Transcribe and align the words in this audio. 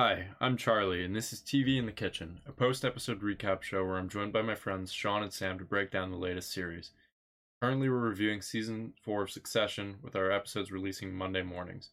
Hi, 0.00 0.28
I'm 0.40 0.56
Charlie, 0.56 1.04
and 1.04 1.16
this 1.16 1.32
is 1.32 1.40
TV 1.40 1.76
in 1.76 1.86
the 1.86 1.90
Kitchen, 1.90 2.38
a 2.46 2.52
post 2.52 2.84
episode 2.84 3.20
recap 3.20 3.62
show 3.62 3.84
where 3.84 3.96
I'm 3.96 4.08
joined 4.08 4.32
by 4.32 4.42
my 4.42 4.54
friends 4.54 4.92
Sean 4.92 5.24
and 5.24 5.32
Sam 5.32 5.58
to 5.58 5.64
break 5.64 5.90
down 5.90 6.12
the 6.12 6.16
latest 6.16 6.52
series. 6.52 6.92
Currently, 7.60 7.88
we're 7.88 7.98
reviewing 7.98 8.40
season 8.40 8.92
4 9.02 9.22
of 9.22 9.30
Succession, 9.32 9.96
with 10.00 10.14
our 10.14 10.30
episodes 10.30 10.70
releasing 10.70 11.12
Monday 11.12 11.42
mornings. 11.42 11.90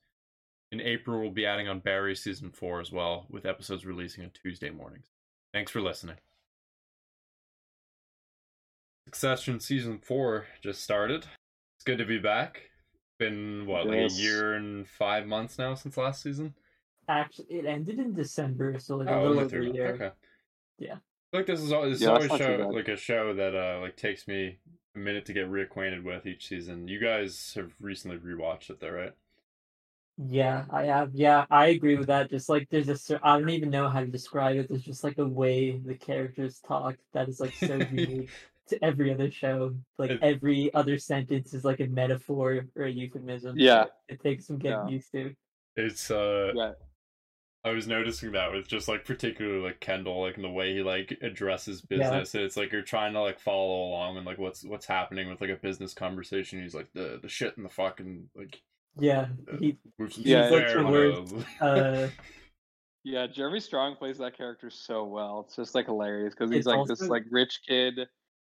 In 0.71 0.81
April, 0.81 1.19
we'll 1.19 1.31
be 1.31 1.47
adding 1.47 1.67
on 1.67 1.79
Barry 1.79 2.15
season 2.15 2.51
4 2.51 2.79
as 2.79 2.91
well, 2.91 3.25
with 3.27 3.43
episodes 3.43 3.87
releasing 3.87 4.23
on 4.23 4.29
Tuesday 4.39 4.69
mornings. 4.69 5.07
Thanks 5.51 5.71
for 5.71 5.81
listening. 5.81 6.17
Succession 9.07 9.59
season 9.59 9.97
4 9.97 10.45
just 10.61 10.83
started. 10.83 11.25
It's 11.75 11.83
good 11.83 11.97
to 11.97 12.05
be 12.05 12.19
back. 12.19 12.69
Been, 13.17 13.65
what, 13.65 13.87
like 13.87 14.11
a 14.11 14.13
year 14.13 14.53
and 14.53 14.87
five 14.87 15.25
months 15.25 15.57
now 15.57 15.73
since 15.73 15.97
last 15.97 16.21
season? 16.21 16.53
Actually, 17.07 17.45
it 17.49 17.65
ended 17.65 17.99
in 17.99 18.13
December, 18.13 18.79
so 18.79 18.97
like 18.97 19.07
a 19.07 19.11
Oh, 19.13 19.17
little 19.17 19.29
only 19.31 19.41
over 19.43 19.49
three 19.49 19.69
a 19.69 19.73
year. 19.73 19.93
Okay. 19.93 20.11
Yeah. 20.79 20.93
I 20.93 20.97
feel 21.31 21.39
like 21.39 21.45
this 21.47 21.61
is 21.61 21.71
always, 21.71 21.99
this 21.99 22.01
Yeah, 22.07 22.13
always 22.13 22.31
show 22.31 22.69
like 22.73 22.87
a 22.87 22.95
show 22.97 23.33
that 23.33 23.55
uh 23.55 23.79
like 23.81 23.95
takes 23.97 24.27
me 24.27 24.59
a 24.95 24.99
minute 24.99 25.25
to 25.25 25.33
get 25.33 25.49
reacquainted 25.49 26.03
with 26.03 26.25
each 26.25 26.47
season. 26.47 26.87
You 26.87 26.99
guys 26.99 27.53
have 27.55 27.71
recently 27.79 28.17
rewatched 28.17 28.69
it, 28.69 28.79
though, 28.79 28.89
right? 28.91 29.13
Yeah, 30.17 30.63
I 30.69 30.83
have. 30.83 31.11
Yeah, 31.13 31.45
I 31.51 31.67
agree 31.67 31.97
with 31.97 32.07
that. 32.07 32.29
Just 32.29 32.47
like 32.47 32.69
there's 32.69 32.87
a, 32.87 32.95
cer- 32.97 33.19
I 33.21 33.37
don't 33.37 33.49
even 33.49 33.69
know 33.69 33.89
how 33.89 33.99
to 33.99 34.05
describe 34.07 34.55
it. 34.55 34.69
There's 34.69 34.83
just 34.83 35.03
like 35.03 35.17
a 35.17 35.25
way 35.27 35.77
the 35.77 35.95
characters 35.95 36.59
talk 36.65 36.95
that 37.13 37.27
is 37.27 37.41
like 37.41 37.53
so 37.55 37.75
unique 37.75 38.29
to 38.69 38.81
every 38.83 39.13
other 39.13 39.29
show. 39.29 39.75
Like 39.97 40.11
It- 40.11 40.19
every 40.23 40.73
other 40.73 40.97
sentence 40.97 41.53
is 41.53 41.65
like 41.65 41.81
a 41.81 41.87
metaphor 41.87 42.65
or 42.77 42.83
a 42.85 42.89
euphemism. 42.89 43.59
Yeah. 43.59 43.85
it 44.07 44.21
takes 44.21 44.47
some 44.47 44.57
getting 44.57 44.87
Yeah. 44.87 44.93
used 44.93 45.11
to. 45.11 45.35
It's 45.75 46.09
uh, 46.09 46.53
Yeah. 46.55 46.71
I 47.65 47.71
was 47.71 47.87
noticing 47.87 48.31
that 48.33 48.51
with 48.53 48.67
just 48.67 48.87
like 48.87 49.05
particularly 49.05 49.59
like 49.63 49.79
Kendall, 49.79 50.21
like 50.21 50.35
in 50.35 50.43
the 50.43 50.49
way 50.49 50.75
he 50.75 50.83
like 50.83 51.17
addresses 51.21 51.81
Yeah. 51.89 51.97
business. 51.97 52.35
It's 52.35 52.55
like 52.57 52.71
you're 52.71 52.83
trying 52.83 53.13
to 53.13 53.21
like 53.21 53.39
follow 53.39 53.87
along 53.87 54.17
and 54.17 54.25
like 54.25 54.37
what's 54.37 54.63
what's 54.63 54.85
happening 54.85 55.27
with 55.29 55.41
like 55.41 55.49
a 55.49 55.55
business 55.55 55.93
conversation. 55.95 56.61
He's 56.61 56.75
like 56.75 56.89
the 56.93 57.19
the 57.21 57.27
shit 57.27 57.57
and 57.57 57.65
the 57.65 57.69
fucking 57.69 58.29
like 58.35 58.61
Yeah, 58.99 59.27
Yeah. 59.51 59.59
he 59.59 59.77
move 59.97 60.13
some 60.13 60.23
Yeah, 60.23 60.49
like 60.49 60.67
there. 60.67 60.85
words, 60.85 61.33
uh, 61.59 61.65
uh 61.65 62.09
Yeah, 63.03 63.27
Jeremy 63.27 63.59
Strong 63.59 63.95
plays 63.97 64.19
that 64.19 64.37
character 64.37 64.69
so 64.69 65.03
well. 65.03 65.45
It's 65.47 65.55
just 65.55 65.73
like 65.75 65.87
hilarious 65.87 66.33
because 66.35 66.51
he's 66.51 66.59
It's 66.59 66.67
like 66.67 66.87
this 66.87 67.01
like 67.01 67.23
rich 67.31 67.61
kid 67.67 67.99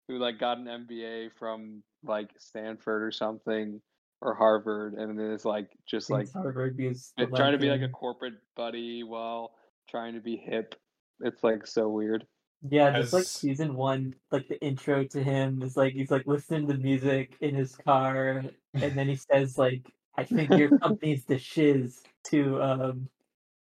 who 0.07 0.17
like 0.17 0.39
got 0.39 0.57
an 0.57 0.65
MBA 0.65 1.29
from 1.37 1.83
like 2.03 2.29
Stanford 2.39 3.03
or 3.03 3.11
something 3.11 3.81
or 4.21 4.35
Harvard, 4.35 4.93
and 4.93 5.17
then 5.17 5.31
is 5.31 5.45
like 5.45 5.69
just 5.85 6.09
like 6.09 6.31
Harvard 6.31 6.77
because 6.77 7.11
uh, 7.17 7.25
trying 7.25 7.53
to 7.53 7.57
be 7.57 7.69
like 7.69 7.81
a 7.81 7.85
um, 7.85 7.91
corporate 7.91 8.35
buddy 8.55 9.03
while 9.03 9.51
trying 9.89 10.13
to 10.13 10.21
be 10.21 10.37
hip. 10.37 10.75
It's 11.21 11.43
like 11.43 11.65
so 11.67 11.89
weird. 11.89 12.25
Yeah, 12.69 12.91
just 12.91 13.13
like 13.13 13.23
season 13.23 13.75
one, 13.75 14.13
like 14.31 14.47
the 14.47 14.61
intro 14.61 15.03
to 15.05 15.23
him 15.23 15.63
is 15.63 15.75
like 15.75 15.93
he's 15.93 16.11
like 16.11 16.27
listening 16.27 16.67
to 16.67 16.75
music 16.75 17.35
in 17.41 17.55
his 17.55 17.75
car, 17.75 18.43
and 18.73 18.97
then 18.97 19.07
he 19.07 19.15
says 19.31 19.57
like, 19.57 19.91
"I 20.15 20.23
think 20.23 20.51
your 20.51 20.77
company's 20.77 21.25
the 21.25 21.39
shiz" 21.39 22.03
to 22.25 22.61
um 22.61 23.09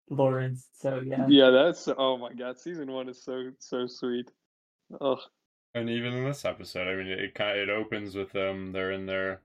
Lawrence. 0.08 0.68
So 0.72 1.02
yeah, 1.04 1.26
Yeah, 1.28 1.50
that's 1.50 1.88
oh 1.98 2.16
my 2.16 2.32
god, 2.32 2.58
season 2.58 2.90
one 2.90 3.10
is 3.10 3.22
so 3.22 3.50
so 3.58 3.86
sweet. 3.86 4.30
Oh 5.00 5.18
And 5.74 5.90
even 5.90 6.14
in 6.14 6.24
this 6.24 6.46
episode, 6.46 6.88
I 6.88 6.94
mean, 6.96 7.06
it 7.08 7.34
kind 7.34 7.58
it 7.58 7.68
opens 7.68 8.14
with 8.14 8.32
them. 8.32 8.72
They're 8.72 8.92
in 8.92 9.04
their 9.04 9.42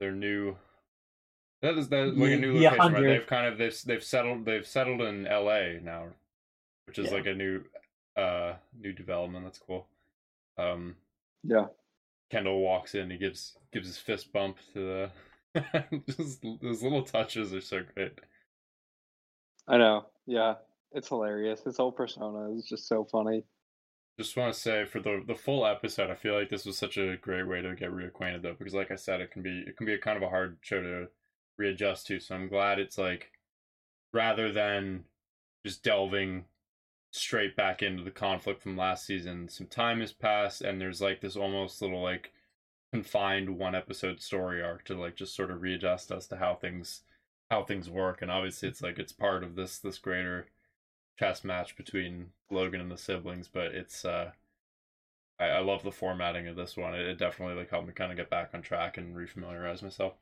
their 0.00 0.12
new. 0.12 0.56
That 1.62 1.78
is 1.78 1.88
that 1.88 2.16
like 2.16 2.32
a 2.32 2.36
new 2.36 2.58
yeah, 2.58 2.70
location, 2.72 2.92
right? 2.92 3.02
They've 3.02 3.26
kind 3.26 3.46
of 3.46 3.58
they've 3.58 3.76
they've 3.86 4.02
settled 4.04 4.44
they've 4.44 4.66
settled 4.66 5.00
in 5.00 5.26
L.A. 5.26 5.80
now, 5.82 6.08
which 6.86 6.98
is 6.98 7.06
Yeah. 7.06 7.14
like 7.14 7.26
a 7.26 7.34
new 7.34 7.62
uh 8.16 8.54
new 8.78 8.92
development. 8.92 9.44
That's 9.44 9.58
cool. 9.58 9.86
Um, 10.58 10.96
yeah. 11.42 11.66
Kendall 12.30 12.60
walks 12.60 12.94
in. 12.94 13.10
He 13.10 13.16
gives 13.16 13.56
gives 13.72 13.86
his 13.86 13.98
fist 13.98 14.32
bump 14.32 14.58
to 14.74 14.80
the. 14.80 15.10
just 16.08 16.42
those 16.60 16.82
little 16.82 17.02
touches 17.04 17.54
are 17.54 17.60
so 17.60 17.82
great. 17.94 18.18
I 19.68 19.78
know. 19.78 20.06
Yeah. 20.26 20.54
It's 20.92 21.08
hilarious. 21.08 21.62
His 21.64 21.76
whole 21.76 21.92
persona 21.92 22.52
is 22.56 22.66
just 22.66 22.88
so 22.88 23.04
funny. 23.04 23.44
Just 24.18 24.36
want 24.36 24.54
to 24.54 24.60
say 24.60 24.84
for 24.84 25.00
the 25.00 25.22
the 25.26 25.34
full 25.34 25.66
episode, 25.66 26.10
I 26.10 26.14
feel 26.14 26.34
like 26.34 26.48
this 26.48 26.64
was 26.64 26.78
such 26.78 26.96
a 26.96 27.16
great 27.16 27.48
way 27.48 27.62
to 27.62 27.74
get 27.74 27.90
reacquainted 27.90 28.42
though, 28.42 28.54
because 28.56 28.74
like 28.74 28.90
I 28.92 28.96
said, 28.96 29.20
it 29.20 29.30
can 29.32 29.42
be 29.42 29.64
it 29.66 29.76
can 29.76 29.86
be 29.86 29.94
a 29.94 29.98
kind 29.98 30.16
of 30.16 30.22
a 30.22 30.28
hard 30.28 30.58
show 30.60 30.80
to 30.80 31.08
readjust 31.58 32.06
to. 32.08 32.20
So 32.20 32.34
I'm 32.34 32.48
glad 32.48 32.78
it's 32.78 32.98
like 32.98 33.32
rather 34.12 34.52
than 34.52 35.04
just 35.64 35.82
delving 35.82 36.44
straight 37.10 37.56
back 37.56 37.82
into 37.82 38.02
the 38.04 38.10
conflict 38.10 38.62
from 38.62 38.76
last 38.76 39.06
season, 39.06 39.48
some 39.48 39.66
time 39.66 40.00
has 40.00 40.12
passed 40.12 40.62
and 40.62 40.80
there's 40.80 41.00
like 41.00 41.20
this 41.20 41.36
almost 41.36 41.82
little 41.82 42.02
like 42.02 42.32
confined 42.92 43.58
one 43.58 43.74
episode 43.74 44.20
story 44.20 44.62
arc 44.62 44.84
to 44.84 44.94
like 44.94 45.16
just 45.16 45.34
sort 45.34 45.50
of 45.50 45.62
readjust 45.62 46.12
as 46.12 46.28
to 46.28 46.36
how 46.36 46.54
things 46.54 47.02
how 47.50 47.64
things 47.64 47.90
work. 47.90 48.22
And 48.22 48.30
obviously 48.30 48.68
it's 48.68 48.82
like 48.82 48.98
it's 48.98 49.12
part 49.12 49.42
of 49.42 49.56
this 49.56 49.78
this 49.78 49.98
greater 49.98 50.46
chess 51.18 51.44
match 51.44 51.76
between 51.76 52.32
Logan 52.50 52.80
and 52.80 52.90
the 52.90 52.98
siblings, 52.98 53.48
but 53.48 53.66
it's 53.74 54.04
uh 54.04 54.32
I, 55.38 55.46
I 55.46 55.58
love 55.60 55.82
the 55.84 55.92
formatting 55.92 56.48
of 56.48 56.56
this 56.56 56.76
one. 56.76 56.92
It, 56.94 57.06
it 57.06 57.18
definitely 57.18 57.54
like 57.54 57.70
helped 57.70 57.86
me 57.86 57.92
kind 57.92 58.10
of 58.10 58.16
get 58.16 58.30
back 58.30 58.50
on 58.52 58.62
track 58.62 58.96
and 58.96 59.14
refamiliarize 59.14 59.80
myself. 59.82 60.14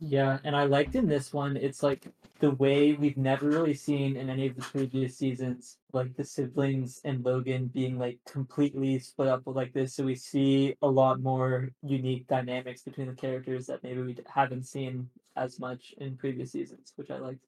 yeah, 0.00 0.38
and 0.42 0.56
I 0.56 0.64
liked 0.64 0.96
in 0.96 1.06
this 1.06 1.32
one, 1.32 1.56
it's 1.56 1.82
like 1.82 2.06
the 2.40 2.50
way 2.50 2.92
we've 2.94 3.16
never 3.16 3.48
really 3.48 3.74
seen 3.74 4.16
in 4.16 4.28
any 4.28 4.48
of 4.48 4.56
the 4.56 4.62
previous 4.62 5.16
seasons, 5.16 5.78
like 5.92 6.16
the 6.16 6.24
siblings 6.24 7.00
and 7.04 7.24
Logan 7.24 7.68
being 7.68 7.98
like 7.98 8.18
completely 8.26 8.98
split 8.98 9.28
up 9.28 9.42
like 9.46 9.72
this. 9.72 9.94
So 9.94 10.04
we 10.04 10.16
see 10.16 10.74
a 10.82 10.88
lot 10.88 11.20
more 11.20 11.70
unique 11.82 12.26
dynamics 12.26 12.82
between 12.82 13.06
the 13.08 13.14
characters 13.14 13.66
that 13.66 13.82
maybe 13.84 14.02
we 14.02 14.16
haven't 14.26 14.64
seen 14.66 15.08
as 15.36 15.60
much 15.60 15.94
in 15.98 16.16
previous 16.16 16.50
seasons, 16.52 16.92
which 16.96 17.10
I 17.10 17.18
liked. 17.18 17.44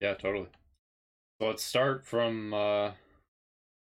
Yeah, 0.00 0.14
totally. 0.14 0.48
So 1.40 1.48
let's 1.48 1.64
start 1.64 2.06
from 2.06 2.54
uh 2.54 2.92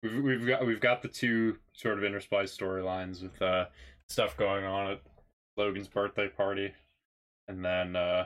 we've 0.02 0.24
we've 0.24 0.48
got 0.48 0.66
we've 0.66 0.80
got 0.80 1.02
the 1.02 1.08
two 1.08 1.58
sort 1.74 1.98
of 1.98 2.04
interspliced 2.10 2.58
storylines 2.58 3.22
with 3.22 3.42
uh 3.42 3.66
stuff 4.10 4.38
going 4.38 4.64
on 4.66 4.92
at 4.92 5.02
Logan's 5.58 5.88
birthday 5.88 6.30
party 6.30 6.74
and 7.48 7.64
then 7.64 7.96
uh 7.96 8.26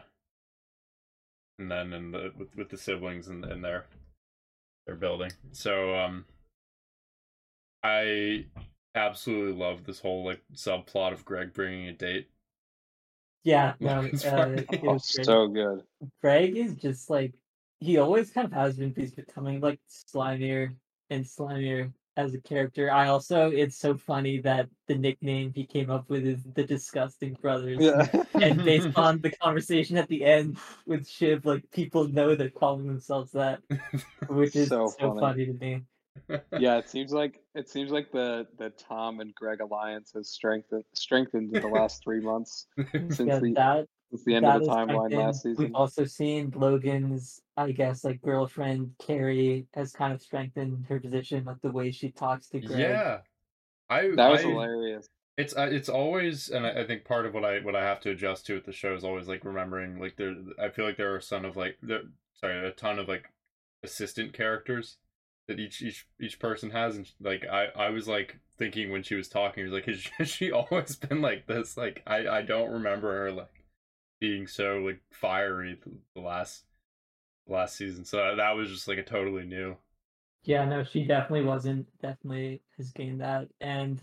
and 1.58 1.72
then 1.72 1.94
in 1.94 2.12
the 2.12 2.32
with, 2.38 2.56
with 2.56 2.70
the 2.70 2.78
siblings 2.78 3.28
and 3.28 3.44
in, 3.46 3.52
in 3.52 3.62
their 3.62 3.86
their 4.86 4.96
building. 4.96 5.32
So 5.52 5.96
um 5.96 6.26
I 7.84 8.46
absolutely 8.94 9.54
love 9.54 9.86
this 9.86 10.00
whole 10.00 10.24
like 10.24 10.42
subplot 10.54 11.14
of 11.14 11.26
Greg 11.26 11.54
bringing 11.54 11.88
a 11.88 11.94
date. 11.94 12.30
Yeah, 13.44 13.74
no, 13.80 13.96
Logan's 14.02 14.26
uh, 14.26 14.64
it 14.72 14.84
was 14.84 15.12
great. 15.12 15.26
so 15.26 15.48
good. 15.48 15.84
Greg 16.22 16.58
is 16.58 16.76
just 16.76 17.10
like 17.10 17.34
he 17.80 17.98
always 17.98 18.32
kind 18.32 18.46
of 18.46 18.54
has 18.54 18.78
been. 18.78 18.94
He's 18.96 19.14
becoming 19.14 19.60
like 19.62 19.80
slimier 19.90 20.76
and 21.10 21.26
slimier 21.26 21.92
as 22.18 22.34
a 22.34 22.40
character. 22.40 22.92
I 22.92 23.08
also, 23.08 23.52
it's 23.52 23.78
so 23.78 23.96
funny 23.98 24.40
that 24.42 24.70
the 24.88 24.96
nickname 24.96 25.52
he 25.54 25.66
came 25.66 25.90
up 25.90 26.10
with 26.10 26.26
is 26.26 26.44
the 26.56 26.64
Disgusting 26.64 27.34
Brothers. 27.42 27.80
Yeah. 27.82 28.08
and 28.34 28.64
based 28.64 28.90
on 28.96 29.20
the 29.22 29.32
conversation 29.32 29.98
at 29.98 30.08
the 30.08 30.24
end 30.24 30.58
with 30.86 31.08
Shiv, 31.08 31.46
like 31.46 31.70
people 31.72 32.08
know 32.08 32.36
they're 32.36 32.50
calling 32.50 32.88
themselves 32.88 33.32
that, 33.34 33.62
which 34.28 34.56
is 34.56 34.70
So 34.70 34.88
so, 34.88 35.16
funny. 35.16 35.20
funny 35.20 35.46
to 35.48 35.54
me. 35.54 35.82
yeah, 36.58 36.78
it 36.78 36.90
seems 36.90 37.12
like 37.12 37.42
it 37.56 37.70
seems 37.70 37.92
like 37.92 38.12
the 38.12 38.48
the 38.58 38.70
Tom 38.70 39.20
and 39.20 39.36
Greg 39.36 39.60
alliance 39.60 40.12
has 40.16 40.30
strengthened 40.30 40.86
strengthened 40.94 41.54
in 41.54 41.62
the 41.62 41.68
last 41.68 42.02
three 42.04 42.22
months 42.22 42.68
since 43.10 43.20
Yeah, 43.20 43.40
the 43.40 43.54
that 43.56 43.88
since 44.16 44.26
the 44.26 44.36
end 44.36 44.46
that 44.46 44.58
of 44.58 44.64
the 44.64 44.68
timeline 44.70 45.08
strengthened. 45.08 45.22
last 45.22 45.44
season. 45.44 45.64
We've 45.66 45.76
also 45.76 46.06
seen 46.06 46.54
Logan's, 46.56 47.42
I 47.58 47.72
guess, 47.72 48.04
like 48.04 48.22
girlfriend 48.22 48.92
Kerry 49.00 49.68
has 49.74 49.92
kind 49.92 50.14
of 50.14 50.22
strengthened 50.22 50.86
her 50.88 51.00
position, 51.00 51.46
like 51.46 51.62
the 51.62 51.72
way 51.72 51.92
she 51.92 52.12
talks 52.12 52.48
to 52.50 52.60
Greg. 52.60 52.80
yeah. 52.80 53.18
I 53.90 54.12
That 54.16 54.32
was 54.32 54.44
I, 54.44 54.50
hilarious. 54.50 55.08
It's 55.38 55.56
uh, 55.56 55.68
it's 55.70 55.90
always, 55.90 56.50
and 56.50 56.66
I, 56.66 56.82
I 56.82 56.88
think 56.88 57.04
part 57.04 57.26
of 57.26 57.34
what 57.34 57.44
I 57.44 57.60
what 57.60 57.76
I 57.76 57.84
have 57.84 58.00
to 58.02 58.12
adjust 58.12 58.46
to 58.48 58.56
with 58.56 58.66
the 58.66 58.72
show 58.72 58.96
is 58.96 59.04
always 59.04 59.28
like 59.28 59.44
remembering 59.44 60.00
like 60.00 60.16
there. 60.16 60.34
I 60.62 60.70
feel 60.70 60.86
like 60.86 60.98
there 60.98 61.14
are 61.14 61.22
some 61.22 61.44
of 61.44 61.58
like 61.58 61.78
there, 61.84 62.04
sorry, 62.34 62.66
a 62.66 62.72
ton 62.72 63.00
of 63.00 63.08
like 63.10 63.26
assistant 63.84 64.34
characters 64.34 64.98
that 65.48 65.60
each 65.60 65.82
each 65.82 66.08
each 66.22 66.40
person 66.40 66.72
has, 66.72 66.96
and 66.96 67.12
like 67.20 67.46
I 67.46 67.68
I 67.76 67.90
was 67.90 68.08
like 68.08 68.40
thinking 68.58 68.92
when 68.92 69.04
she 69.04 69.16
was 69.16 69.28
talking, 69.28 69.64
I 69.64 69.66
was 69.66 69.74
like, 69.74 69.86
has 70.18 70.30
she 70.30 70.52
always 70.52 70.96
been 70.96 71.22
like 71.22 71.48
this? 71.48 71.76
Like 71.78 72.02
I 72.08 72.28
I 72.28 72.42
don't 72.42 72.72
remember 72.72 73.14
her 73.16 73.32
like 73.34 73.50
being 74.20 74.48
so 74.48 74.78
like 74.78 75.02
fiery 75.12 75.80
the, 75.84 75.92
the 76.16 76.22
last 76.22 76.64
last 77.48 77.76
season. 77.76 78.06
So 78.06 78.36
that 78.36 78.56
was 78.56 78.70
just 78.70 78.88
like 78.88 78.98
a 78.98 79.04
totally 79.04 79.46
new. 79.46 79.78
Yeah, 80.44 80.66
no, 80.66 80.84
she 80.84 81.04
definitely 81.06 81.46
wasn't. 81.46 81.88
Definitely 82.02 82.62
has 82.78 82.92
gained 82.92 83.22
that. 83.22 83.48
And 83.62 84.02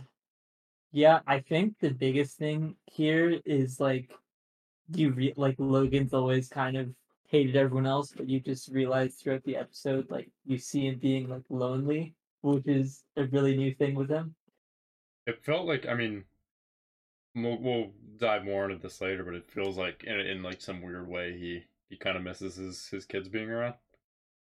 yeah, 0.90 1.20
I 1.26 1.40
think 1.40 1.78
the 1.78 1.90
biggest 1.90 2.36
thing 2.36 2.76
here 2.86 3.40
is 3.44 3.80
like 3.80 4.10
you 4.94 5.10
re- 5.12 5.34
like 5.36 5.56
Logan's 5.58 6.12
always 6.12 6.48
kind 6.48 6.76
of 6.76 6.90
hated 7.28 7.56
everyone 7.56 7.86
else, 7.86 8.12
but 8.14 8.28
you 8.28 8.40
just 8.40 8.68
realize 8.68 9.14
throughout 9.14 9.44
the 9.44 9.56
episode, 9.56 10.10
like 10.10 10.30
you 10.44 10.58
see 10.58 10.86
him 10.86 10.98
being 11.00 11.28
like 11.28 11.44
lonely, 11.48 12.14
which 12.42 12.66
is 12.66 13.04
a 13.16 13.24
really 13.24 13.56
new 13.56 13.74
thing 13.74 13.94
with 13.94 14.10
him. 14.10 14.34
It 15.26 15.44
felt 15.44 15.66
like 15.66 15.86
I 15.86 15.94
mean, 15.94 16.24
we'll, 17.34 17.58
we'll 17.58 17.92
dive 18.18 18.44
more 18.44 18.64
into 18.64 18.82
this 18.82 19.00
later, 19.00 19.24
but 19.24 19.34
it 19.34 19.50
feels 19.50 19.76
like 19.76 20.04
in, 20.04 20.18
in 20.18 20.42
like 20.42 20.60
some 20.60 20.82
weird 20.82 21.08
way 21.08 21.36
he 21.38 21.64
he 21.88 21.96
kind 21.96 22.16
of 22.16 22.22
misses 22.22 22.56
his 22.56 22.88
his 22.88 23.04
kids 23.04 23.28
being 23.28 23.50
around. 23.50 23.74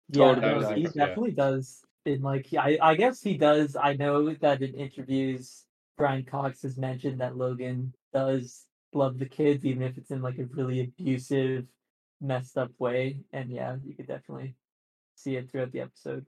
Yeah, 0.10 0.24
oh, 0.24 0.36
no, 0.36 0.62
does, 0.62 0.76
he 0.76 0.82
yeah. 0.82 0.90
definitely 0.96 1.32
does. 1.32 1.82
In 2.06 2.22
like, 2.22 2.48
I 2.58 2.78
I 2.82 2.96
guess 2.96 3.22
he 3.22 3.38
does. 3.38 3.76
I 3.76 3.94
know 3.94 4.34
that 4.34 4.62
in 4.62 4.74
interviews, 4.74 5.66
Brian 5.98 6.24
Cox 6.24 6.62
has 6.62 6.78
mentioned 6.78 7.20
that 7.20 7.38
Logan 7.38 7.94
does 8.14 8.66
love 8.94 9.20
the 9.20 9.26
kids, 9.26 9.66
even 9.66 9.84
if 9.84 9.98
it's 9.98 10.12
in 10.12 10.22
like 10.22 10.38
a 10.40 10.46
really 10.46 10.82
abusive, 10.82 11.66
messed 12.22 12.58
up 12.58 12.72
way. 12.80 13.20
And 13.34 13.50
yeah, 13.50 13.76
you 13.84 13.94
could 13.94 14.08
definitely 14.08 14.56
see 15.16 15.36
it 15.36 15.52
throughout 15.52 15.72
the 15.72 15.82
episode. 15.82 16.26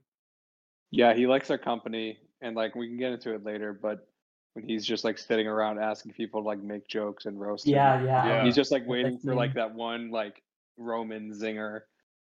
Yeah, 0.90 1.14
he 1.14 1.26
likes 1.26 1.50
our 1.50 1.58
company, 1.58 2.18
and 2.42 2.54
like 2.54 2.74
we 2.74 2.88
can 2.88 2.98
get 2.98 3.12
into 3.12 3.34
it 3.34 3.44
later. 3.44 3.72
But 3.72 4.06
when 4.54 4.66
he's 4.66 4.84
just 4.84 5.04
like 5.04 5.18
sitting 5.18 5.46
around 5.46 5.78
asking 5.78 6.12
people 6.12 6.42
to 6.42 6.46
like 6.46 6.62
make 6.62 6.86
jokes 6.88 7.26
and 7.26 7.40
roast 7.40 7.66
him, 7.66 7.74
Yeah, 7.74 8.04
yeah. 8.04 8.26
Yeah. 8.28 8.44
he's 8.44 8.56
just 8.56 8.70
like 8.72 8.82
Like, 8.82 8.88
waiting 8.88 9.12
that's 9.12 9.24
for 9.24 9.34
like 9.34 9.54
that 9.54 9.74
one 9.74 10.10
like 10.10 10.42
Roman 10.76 11.30
zinger 11.32 11.82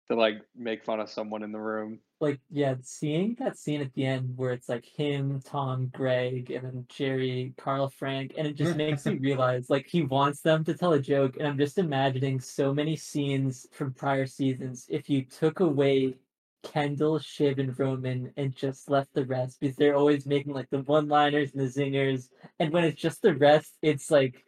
to 0.09 0.15
like 0.15 0.41
make 0.55 0.83
fun 0.85 0.99
of 0.99 1.09
someone 1.09 1.43
in 1.43 1.51
the 1.51 1.59
room. 1.59 1.99
like 2.19 2.39
yeah, 2.49 2.75
seeing 2.81 3.35
that 3.39 3.57
scene 3.57 3.81
at 3.81 3.93
the 3.93 4.05
end 4.05 4.33
where 4.37 4.51
it's 4.53 4.69
like 4.69 4.85
him, 4.85 5.41
Tom, 5.41 5.89
Greg, 5.93 6.49
and 6.49 6.65
then 6.65 6.85
Gerri, 6.89 7.55
Karl, 7.57 7.89
Frank, 7.89 8.33
and 8.37 8.47
it 8.47 8.53
just 8.55 8.75
makes 8.83 9.05
me 9.05 9.17
realize 9.19 9.69
like 9.69 9.85
he 9.87 10.03
wants 10.03 10.41
them 10.41 10.63
to 10.63 10.73
tell 10.73 10.93
a 10.93 10.99
joke, 10.99 11.35
and 11.37 11.47
I'm 11.47 11.57
just 11.57 11.77
imagining 11.77 12.39
so 12.39 12.73
many 12.73 12.95
scenes 12.95 13.67
from 13.71 13.93
prior 13.93 14.25
seasons. 14.25 14.85
If 14.89 15.09
you 15.09 15.23
took 15.25 15.59
away 15.59 16.15
Kendall, 16.63 17.19
Shiv, 17.19 17.59
and 17.59 17.77
Roman 17.77 18.31
and 18.37 18.55
just 18.55 18.89
left 18.89 19.13
the 19.13 19.25
rest, 19.25 19.59
because 19.59 19.75
they're 19.75 19.95
always 19.95 20.25
making 20.25 20.53
like 20.53 20.69
the 20.69 20.81
one-liners 20.81 21.53
and 21.53 21.61
the 21.61 21.71
zingers, 21.71 22.29
and 22.59 22.71
when 22.71 22.83
it's 22.83 23.01
just 23.01 23.21
the 23.21 23.35
rest, 23.35 23.73
it's 23.81 24.11
like 24.11 24.43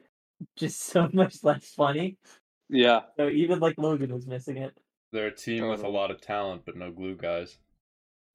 just 0.56 0.82
so 0.86 1.10
much 1.14 1.44
less 1.44 1.66
funny. 1.70 2.18
Yeah, 2.70 3.02
So 3.18 3.30
even 3.30 3.60
like 3.60 3.76
Logan 3.78 4.14
was 4.14 4.28
missing 4.28 4.58
it. 4.58 4.78
They're 5.12 5.28
a 5.28 5.36
team 5.36 5.68
with 5.68 5.84
a 5.84 5.90
lot 5.90 6.12
of 6.12 6.22
talent, 6.22 6.64
but 6.66 6.78
no 6.78 6.92
glue 6.92 7.16
guys. 7.16 7.58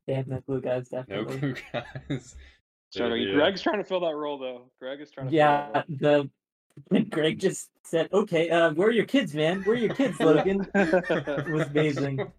They 0.09 0.15
have 0.15 0.27
no 0.27 0.41
glue 0.41 0.61
guy's 0.61 0.89
definitely. 0.89 1.35
No 1.35 1.39
glue 1.39 1.55
guys. 1.73 2.37
so 2.91 3.07
Yeah. 3.07 3.35
Greg's 3.35 3.63
trying 3.63 3.79
to 3.79 3.85
fill 3.85 4.01
that 4.01 4.15
role 4.15 4.39
though. 4.39 4.71
Greg 4.81 5.01
is 5.01 5.11
trying 5.11 5.29
to. 5.29 5.33
Yeah, 5.33 5.83
Fill 6.01 6.29
the 6.91 7.01
Greg 7.11 7.39
just 7.39 7.71
said, 7.85 8.09
"Okay, 8.13 8.51
uh, 8.51 8.73
where 8.73 8.89
are 8.89 8.93
your 8.93 9.05
kids, 9.05 9.35
man? 9.35 9.63
Where 9.63 9.77
are 9.77 9.79
your 9.79 9.95
kids, 9.95 10.19
Logan?" 10.19 10.67
It 10.75 11.49
was 11.49 11.69
amazing. 11.69 12.33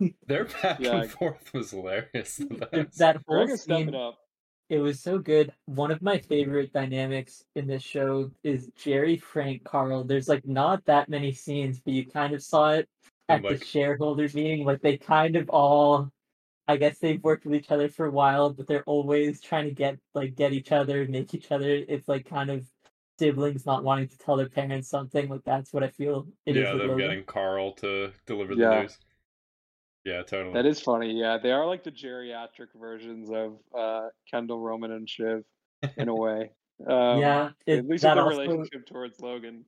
Their 0.26 0.44
back 0.46 0.80
Yeah. 0.80 1.02
and 1.02 1.10
forth 1.10 1.52
was 1.54 1.70
hilarious. 1.70 2.40
That 2.98 3.20
whole 3.26 3.36
Greg 3.38 3.50
is 3.50 3.62
stepping 3.62 3.86
scene, 3.86 3.94
up. 3.94 4.18
it 4.68 4.78
was 4.78 5.00
so 5.00 5.18
good. 5.18 5.52
One 5.66 5.90
of 5.90 6.02
my 6.02 6.18
favorite 6.18 6.72
dynamics 6.72 7.44
in 7.54 7.66
this 7.66 7.82
show 7.82 8.30
is 8.42 8.68
Gerri, 8.78 9.20
Frank, 9.20 9.64
Karl. 9.64 10.04
There's 10.04 10.28
like 10.28 10.46
not 10.46 10.84
that 10.86 11.08
many 11.08 11.32
scenes, 11.32 11.80
but 11.80 11.94
you 11.94 12.06
kind 12.06 12.34
of 12.34 12.42
saw 12.42 12.70
it 12.70 12.88
at 13.28 13.42
Like- 13.42 13.58
the 13.60 13.64
shareholders 13.64 14.34
meeting. 14.34 14.64
Like 14.64 14.82
they 14.82 14.96
kind 14.98 15.36
of 15.36 15.48
all, 15.50 16.10
I 16.68 16.76
guess 16.76 16.98
they've 16.98 17.22
worked 17.22 17.44
with 17.46 17.54
each 17.54 17.70
other 17.70 17.88
for 17.88 18.06
a 18.06 18.10
while, 18.10 18.50
but 18.50 18.66
they're 18.66 18.84
always 18.84 19.40
trying 19.40 19.64
to 19.66 19.74
get 19.74 19.98
like 20.14 20.34
get 20.34 20.52
each 20.52 20.72
other, 20.72 21.06
make 21.06 21.32
each 21.34 21.50
other. 21.52 21.70
It's 21.88 22.08
like 22.08 22.28
kind 22.28 22.50
of 22.50 22.66
siblings 23.18 23.64
not 23.64 23.82
wanting 23.82 24.08
to 24.08 24.18
tell 24.18 24.36
their 24.36 24.48
parents 24.48 24.88
something. 24.88 25.28
Like 25.28 25.42
that's 25.44 25.72
what 25.72 25.82
I 25.82 25.88
feel 25.88 26.26
it 26.44 26.56
is 26.56 26.64
yeah, 26.64 26.72
with 26.72 26.82
them 26.82 26.90
Logan. 26.90 27.08
getting 27.08 27.24
Karl 27.24 27.72
to 27.74 28.12
deliver 28.26 28.54
the 28.54 28.60
Yeah. 28.62 28.80
news. 28.82 28.98
Yeah, 30.06 30.22
totally. 30.22 30.54
That 30.54 30.66
is 30.66 30.80
funny. 30.80 31.18
Yeah, 31.18 31.36
they 31.42 31.50
are 31.50 31.66
like 31.66 31.82
the 31.82 31.90
geriatric 31.90 32.68
versions 32.80 33.28
of 33.28 33.56
uh, 33.76 34.08
Kendall, 34.30 34.60
Roman, 34.60 34.92
and 34.92 35.10
Shiv 35.10 35.42
in 35.96 36.08
a 36.08 36.14
way. 36.14 36.52
Um, 36.86 37.18
yeah, 37.18 37.50
it, 37.66 37.78
at 37.78 37.88
least 37.88 38.02
that 38.04 38.14
with 38.16 38.24
their 38.24 38.32
also, 38.32 38.42
relationship 38.42 38.86
towards 38.86 39.20
Logan. 39.20 39.64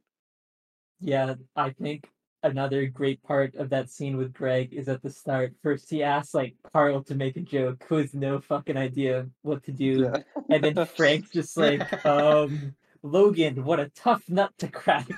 Yeah, 1.01 1.35
I 1.57 1.71
think 1.71 2.09
another 2.45 2.87
great 2.87 3.21
part 3.25 3.57
of 3.57 3.71
that 3.71 3.91
scene 3.91 4.17
with 4.17 4.33
Greg 4.33 4.73
is 4.73 4.89
at 4.89 5.03
the 5.03 5.11
start. 5.11 5.55
First, 5.61 5.91
he 5.91 6.05
asks 6.05 6.35
like 6.35 6.55
Karl 6.73 7.03
to 7.03 7.17
make 7.17 7.37
a 7.37 7.41
joke, 7.41 7.85
who 7.89 7.97
has 7.97 8.15
no 8.15 8.41
fucking 8.41 8.77
idea 8.77 9.27
what 9.43 9.65
to 9.65 9.73
do, 9.73 10.13
and 10.51 10.63
then 10.63 10.87
Frank's 10.87 11.31
just 11.33 11.57
like, 11.57 12.07
um, 12.07 12.77
Logan, 13.03 13.65
what 13.65 13.81
a 13.81 13.89
tough 13.89 14.23
nut 14.29 14.53
to 14.59 14.69
crack. 14.69 15.09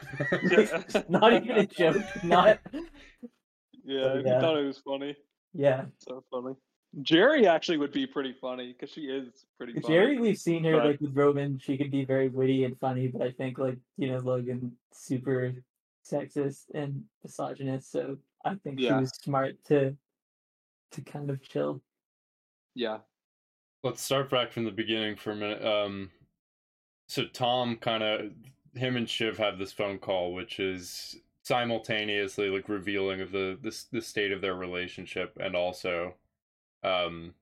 Not 1.11 1.35
even 1.35 1.59
a 1.59 1.67
joke. 1.67 2.03
Not 2.25 2.59
yeah, 3.85 4.19
he 4.19 4.25
yeah. 4.25 4.41
thought 4.41 4.57
it 4.59 4.67
was 4.67 4.79
funny. 4.79 5.17
yeah. 5.55 5.85
So 5.99 6.25
funny. 6.31 6.55
Gerri 7.03 7.47
actually 7.47 7.79
would 7.79 7.93
be 7.93 8.07
pretty 8.07 8.35
funny 8.41 8.73
because 8.73 8.93
she 8.93 9.03
is 9.03 9.47
pretty 9.57 9.75
funny. 9.81 9.95
Gerri, 9.95 10.21
we've 10.21 10.39
seen 10.39 10.65
her 10.65 10.73
but- 10.73 10.87
like 10.87 11.01
with 11.01 11.17
Roman. 11.17 11.59
She 11.59 11.77
could 11.77 11.91
be 11.91 12.05
very 12.05 12.29
witty 12.29 12.65
and 12.65 12.79
funny, 12.79 13.09
but 13.09 13.23
I 13.23 13.31
think 13.31 13.59
like 13.59 13.79
you 13.97 14.11
know 14.11 14.19
Logan 14.19 14.73
super 14.93 15.55
sexist 16.09 16.65
and 16.75 17.05
misogynist. 17.23 17.93
So 17.93 18.19
I 18.45 18.55
think 18.57 18.81
she 18.81 18.91
was 18.91 19.11
smart 19.23 19.63
to 19.67 19.97
to 20.93 21.01
kind 21.03 21.31
of 21.31 21.43
chill. 21.43 21.81
Yeah. 22.75 22.99
Let's 23.83 24.03
start 24.03 24.29
back 24.29 24.53
from 24.53 24.65
the 24.65 24.71
beginning 24.71 25.17
for 25.17 25.31
a 25.31 25.37
minute. 25.37 25.65
Um, 25.65 26.11
so 27.09 27.25
Tom 27.25 27.77
kind 27.77 28.03
of 28.03 28.33
him 28.75 28.97
and 28.97 29.09
Shiv 29.09 29.39
have 29.39 29.59
this 29.59 29.73
phone 29.73 29.99
call, 29.99 30.35
which 30.35 30.61
is 30.61 31.17
simultaneously 31.51 32.49
like 32.49 32.69
revealing 32.69 33.21
of 33.21 33.33
the 33.33 33.59
the, 33.61 33.77
the 33.91 34.01
state 34.01 34.31
of 34.31 34.41
their 34.41 34.55
relationship 34.55 35.37
and 35.41 35.57
also 35.57 36.15
um 36.85 37.35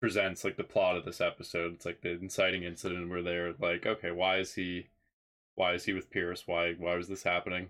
presents 0.00 0.44
like 0.44 0.56
the 0.56 0.64
plot 0.64 0.96
of 0.96 1.04
this 1.04 1.20
episode. 1.20 1.74
It's 1.74 1.84
like 1.84 2.00
the 2.00 2.12
inciting 2.12 2.62
incident 2.62 3.10
where 3.10 3.22
they're 3.22 3.52
like, 3.60 3.84
okay, 3.84 4.12
why 4.12 4.38
is 4.38 4.54
he 4.54 4.88
why 5.56 5.74
is 5.74 5.84
he 5.84 5.92
with 5.92 6.08
Pierce? 6.08 6.44
Why 6.46 6.72
why 6.78 6.96
is 6.96 7.08
this 7.08 7.24
happening? 7.24 7.68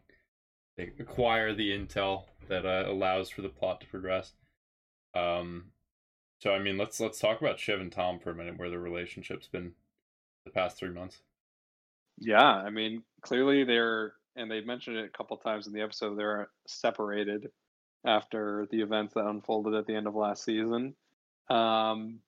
They 0.77 0.93
acquire 1.01 1.53
the 1.53 1.71
intel 1.77 2.27
that 2.49 2.65
uh, 2.65 2.85
allows 2.87 3.31
for 3.31 3.43
the 3.43 3.49
plot 3.49 3.81
to 3.81 3.89
progress. 3.89 4.35
Um, 5.13 5.73
so 6.39 6.53
I 6.53 6.61
mean, 6.61 6.79
let's 6.79 7.01
let's 7.01 7.19
talk 7.19 7.41
about 7.41 7.59
Shiv 7.59 7.81
and 7.81 7.91
Tom 7.91 8.21
for 8.21 8.31
a 8.31 8.35
minute, 8.35 8.59
where 8.59 8.71
their 8.71 8.79
relationship's 8.79 9.49
been 9.49 9.73
the 10.45 10.53
past 10.53 10.79
three 10.79 10.91
months. 10.91 11.19
Yeah. 12.21 12.45
I 12.47 12.71
mean, 12.71 13.03
clearly 13.23 13.65
they're, 13.65 14.13
and 14.39 14.51
they 14.51 14.61
mentioned 14.61 14.97
it 14.97 15.05
a 15.05 15.17
couple 15.17 15.37
times 15.37 15.67
in 15.67 15.73
the 15.73 15.83
episode, 15.83 16.19
they're 16.19 16.49
separated 16.67 17.51
after 18.07 18.67
the 18.71 18.81
events 18.81 19.15
that 19.15 19.27
unfolded 19.27 19.75
at 19.75 19.87
the 19.87 19.95
end 19.95 20.07
of 20.07 20.15
last 20.15 20.45
season. 20.45 20.95
Um, 21.51 22.21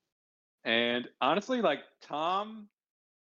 and 0.65 1.09
honestly, 1.21 1.63
like 1.63 1.81
Tom, 2.03 2.69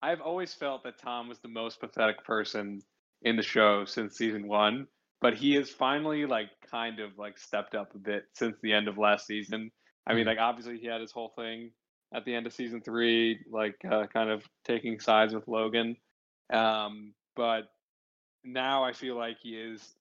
I've 0.03 0.21
always 0.21 0.53
felt 0.53 0.83
that 0.85 0.99
Tom 0.99 1.29
was 1.29 1.39
the 1.41 1.49
most 1.49 1.81
pathetic 1.81 2.25
person 2.25 2.83
in 3.23 3.37
the 3.37 3.43
show 3.43 3.85
since 3.85 4.17
season 4.17 4.49
one, 4.49 4.89
but 5.21 5.35
he 5.35 5.55
has 5.55 5.71
finally 5.71 6.27
like 6.27 6.49
kind 6.71 6.99
of 6.99 7.17
like 7.19 7.39
stepped 7.39 7.75
up 7.75 7.95
a 7.95 7.99
bit 7.99 8.25
since 8.35 8.57
the 8.63 8.73
end 8.73 8.89
of 8.89 8.99
last 8.99 9.27
season. 9.27 9.71
I 10.07 10.15
mean, 10.15 10.25
Mhm. 10.25 10.29
like 10.29 10.39
obviously 10.39 10.79
he 10.79 10.87
had 10.87 11.01
his 11.01 11.13
whole 11.13 11.31
thing 11.37 11.73
at 12.13 12.25
the 12.25 12.35
end 12.35 12.47
of 12.47 12.53
season 12.53 12.83
three, 12.83 13.45
like 13.49 13.77
uh, 13.85 14.07
kind 14.09 14.29
of 14.31 14.45
taking 14.65 14.99
sides 14.99 15.33
with 15.35 15.47
Logan. 15.47 15.97
Um, 16.53 17.15
but 17.37 17.73
now 18.45 18.85
I 18.85 18.93
feel 18.93 19.17
like 19.17 19.39
he 19.39 19.57
is 19.57 19.95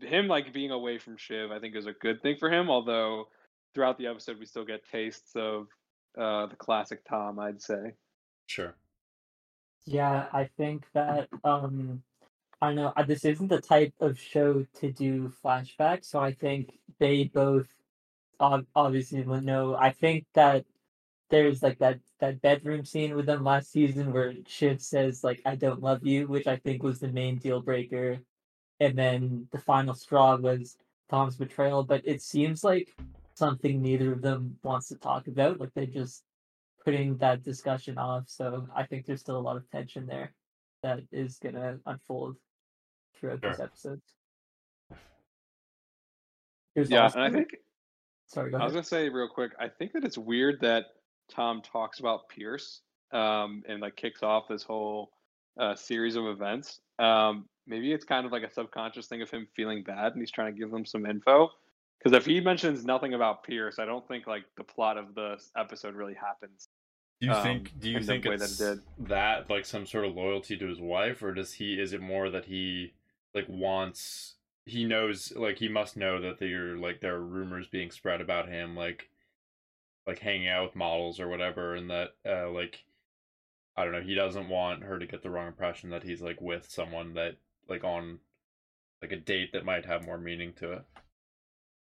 him 0.00 0.28
like 0.28 0.52
being 0.52 0.70
away 0.70 0.98
from 0.98 1.16
Shiv. 1.16 1.50
I 1.50 1.58
think 1.58 1.74
is 1.76 1.86
a 1.86 1.92
good 1.92 2.22
thing 2.22 2.36
for 2.36 2.50
him. 2.50 2.70
Although 2.70 3.28
throughout 3.74 3.98
the 3.98 4.06
episode 4.06 4.38
we 4.38 4.46
still 4.46 4.64
get 4.64 4.88
tastes 4.90 5.36
of 5.36 5.68
uh, 6.16 6.46
the 6.46 6.56
classic 6.56 7.04
Tom. 7.08 7.38
I'd 7.38 7.62
say. 7.62 7.94
Sure. 8.46 8.74
Yeah, 9.84 10.26
I 10.32 10.48
think 10.56 10.84
that 10.94 11.28
um 11.44 12.02
I 12.60 12.66
don't 12.66 12.76
know, 12.76 12.92
uh, 12.96 13.04
this 13.04 13.24
isn't 13.24 13.48
the 13.48 13.60
type 13.60 13.94
of 14.00 14.18
show 14.18 14.66
to 14.80 14.90
do 14.90 15.32
flashbacks, 15.44 16.06
so 16.06 16.18
I 16.18 16.32
think 16.32 16.72
they 16.98 17.24
both 17.24 17.68
obviously 18.40 19.24
know. 19.24 19.76
I 19.76 19.90
think 19.92 20.26
that 20.34 20.64
there's 21.30 21.62
like 21.62 21.78
that 21.78 21.98
that 22.20 22.40
bedroom 22.40 22.84
scene 22.84 23.14
with 23.14 23.26
them 23.26 23.44
last 23.44 23.70
season 23.70 24.12
where 24.12 24.34
Shiv 24.46 24.80
says 24.80 25.22
like 25.22 25.40
I 25.44 25.56
don't 25.56 25.82
love 25.82 26.06
you, 26.06 26.26
which 26.26 26.46
I 26.46 26.56
think 26.56 26.82
was 26.82 27.00
the 27.00 27.08
main 27.08 27.36
deal 27.36 27.60
breaker. 27.60 28.18
And 28.80 28.96
then 28.96 29.48
the 29.52 29.58
final 29.58 29.94
straw 29.94 30.36
was 30.36 30.76
Tom's 31.10 31.36
betrayal, 31.36 31.82
but 31.82 32.02
it 32.04 32.22
seems 32.22 32.62
like 32.62 32.94
something 33.34 33.82
neither 33.82 34.12
of 34.12 34.22
them 34.22 34.56
wants 34.62 34.88
to 34.88 34.96
talk 34.96 35.26
about. 35.26 35.60
Like 35.60 35.70
they're 35.74 35.86
just 35.86 36.22
putting 36.84 37.16
that 37.18 37.42
discussion 37.42 37.98
off. 37.98 38.24
So 38.28 38.66
I 38.74 38.84
think 38.84 39.04
there's 39.04 39.20
still 39.20 39.36
a 39.36 39.40
lot 39.40 39.56
of 39.56 39.68
tension 39.70 40.06
there 40.06 40.32
that 40.82 41.00
is 41.12 41.38
gonna 41.38 41.78
unfold 41.86 42.36
throughout 43.14 43.40
Sure. 43.40 43.52
episodes. 43.60 44.14
There's 46.74 46.90
Yeah, 46.90 47.10
and 47.12 47.22
I 47.22 47.30
think 47.30 47.56
sorry, 48.26 48.52
go 48.52 48.58
I 48.58 48.64
was 48.64 48.72
gonna 48.72 48.84
say 48.84 49.08
real 49.08 49.28
quick. 49.28 49.52
I 49.58 49.68
think 49.68 49.92
that 49.92 50.04
it's 50.04 50.16
weird 50.18 50.60
that 50.60 50.86
Tom 51.28 51.62
talks 51.62 52.00
about 52.00 52.28
Pierce 52.28 52.80
um, 53.12 53.62
and 53.68 53.80
like 53.80 53.96
kicks 53.96 54.22
off 54.22 54.48
this 54.48 54.62
whole 54.62 55.10
uh, 55.58 55.74
series 55.74 56.16
of 56.16 56.26
events. 56.26 56.80
Um, 56.98 57.46
maybe 57.66 57.92
it's 57.92 58.04
kind 58.04 58.26
of 58.26 58.32
like 58.32 58.42
a 58.42 58.50
subconscious 58.50 59.06
thing 59.06 59.22
of 59.22 59.30
him 59.30 59.46
feeling 59.54 59.82
bad 59.82 60.12
and 60.12 60.20
he's 60.20 60.30
trying 60.30 60.52
to 60.52 60.58
give 60.58 60.70
them 60.70 60.84
some 60.84 61.06
info. 61.06 61.50
Because 61.98 62.16
if 62.16 62.26
he 62.26 62.40
mentions 62.40 62.84
nothing 62.84 63.14
about 63.14 63.42
Pierce, 63.42 63.78
I 63.78 63.84
don't 63.84 64.06
think 64.06 64.26
like 64.26 64.44
the 64.56 64.64
plot 64.64 64.96
of 64.98 65.14
the 65.14 65.36
episode 65.56 65.94
really 65.94 66.14
happens. 66.14 66.68
Do 67.20 67.26
you 67.26 67.32
um, 67.32 67.42
think? 67.42 67.72
Do 67.80 67.90
you 67.90 68.00
think 68.00 68.24
way 68.24 68.36
that 68.36 68.60
it 68.60 69.08
that 69.08 69.50
like 69.50 69.66
some 69.66 69.86
sort 69.86 70.04
of 70.04 70.14
loyalty 70.14 70.56
to 70.56 70.68
his 70.68 70.80
wife, 70.80 71.22
or 71.22 71.34
does 71.34 71.54
he? 71.54 71.80
Is 71.80 71.92
it 71.92 72.00
more 72.00 72.30
that 72.30 72.44
he 72.44 72.92
like 73.34 73.46
wants? 73.48 74.34
He 74.66 74.84
knows, 74.84 75.32
like 75.34 75.58
he 75.58 75.68
must 75.68 75.96
know 75.96 76.20
that 76.20 76.38
there 76.38 76.76
like 76.76 77.00
there 77.00 77.16
are 77.16 77.20
rumors 77.20 77.66
being 77.66 77.90
spread 77.90 78.20
about 78.20 78.48
him, 78.48 78.76
like 78.76 79.10
like 80.08 80.18
hanging 80.18 80.48
out 80.48 80.64
with 80.64 80.74
models 80.74 81.20
or 81.20 81.28
whatever, 81.28 81.74
and 81.76 81.90
that 81.90 82.08
uh 82.26 82.50
like 82.50 82.82
I 83.76 83.84
don't 83.84 83.92
know, 83.92 84.00
he 84.00 84.14
doesn't 84.14 84.48
want 84.48 84.82
her 84.82 84.98
to 84.98 85.06
get 85.06 85.22
the 85.22 85.30
wrong 85.30 85.46
impression 85.46 85.90
that 85.90 86.02
he's 86.02 86.20
like 86.20 86.40
with 86.40 86.68
someone 86.68 87.14
that 87.14 87.36
like 87.68 87.84
on 87.84 88.18
like 89.00 89.12
a 89.12 89.16
date 89.16 89.52
that 89.52 89.64
might 89.64 89.86
have 89.86 90.04
more 90.04 90.18
meaning 90.18 90.52
to 90.54 90.72
it. 90.72 90.82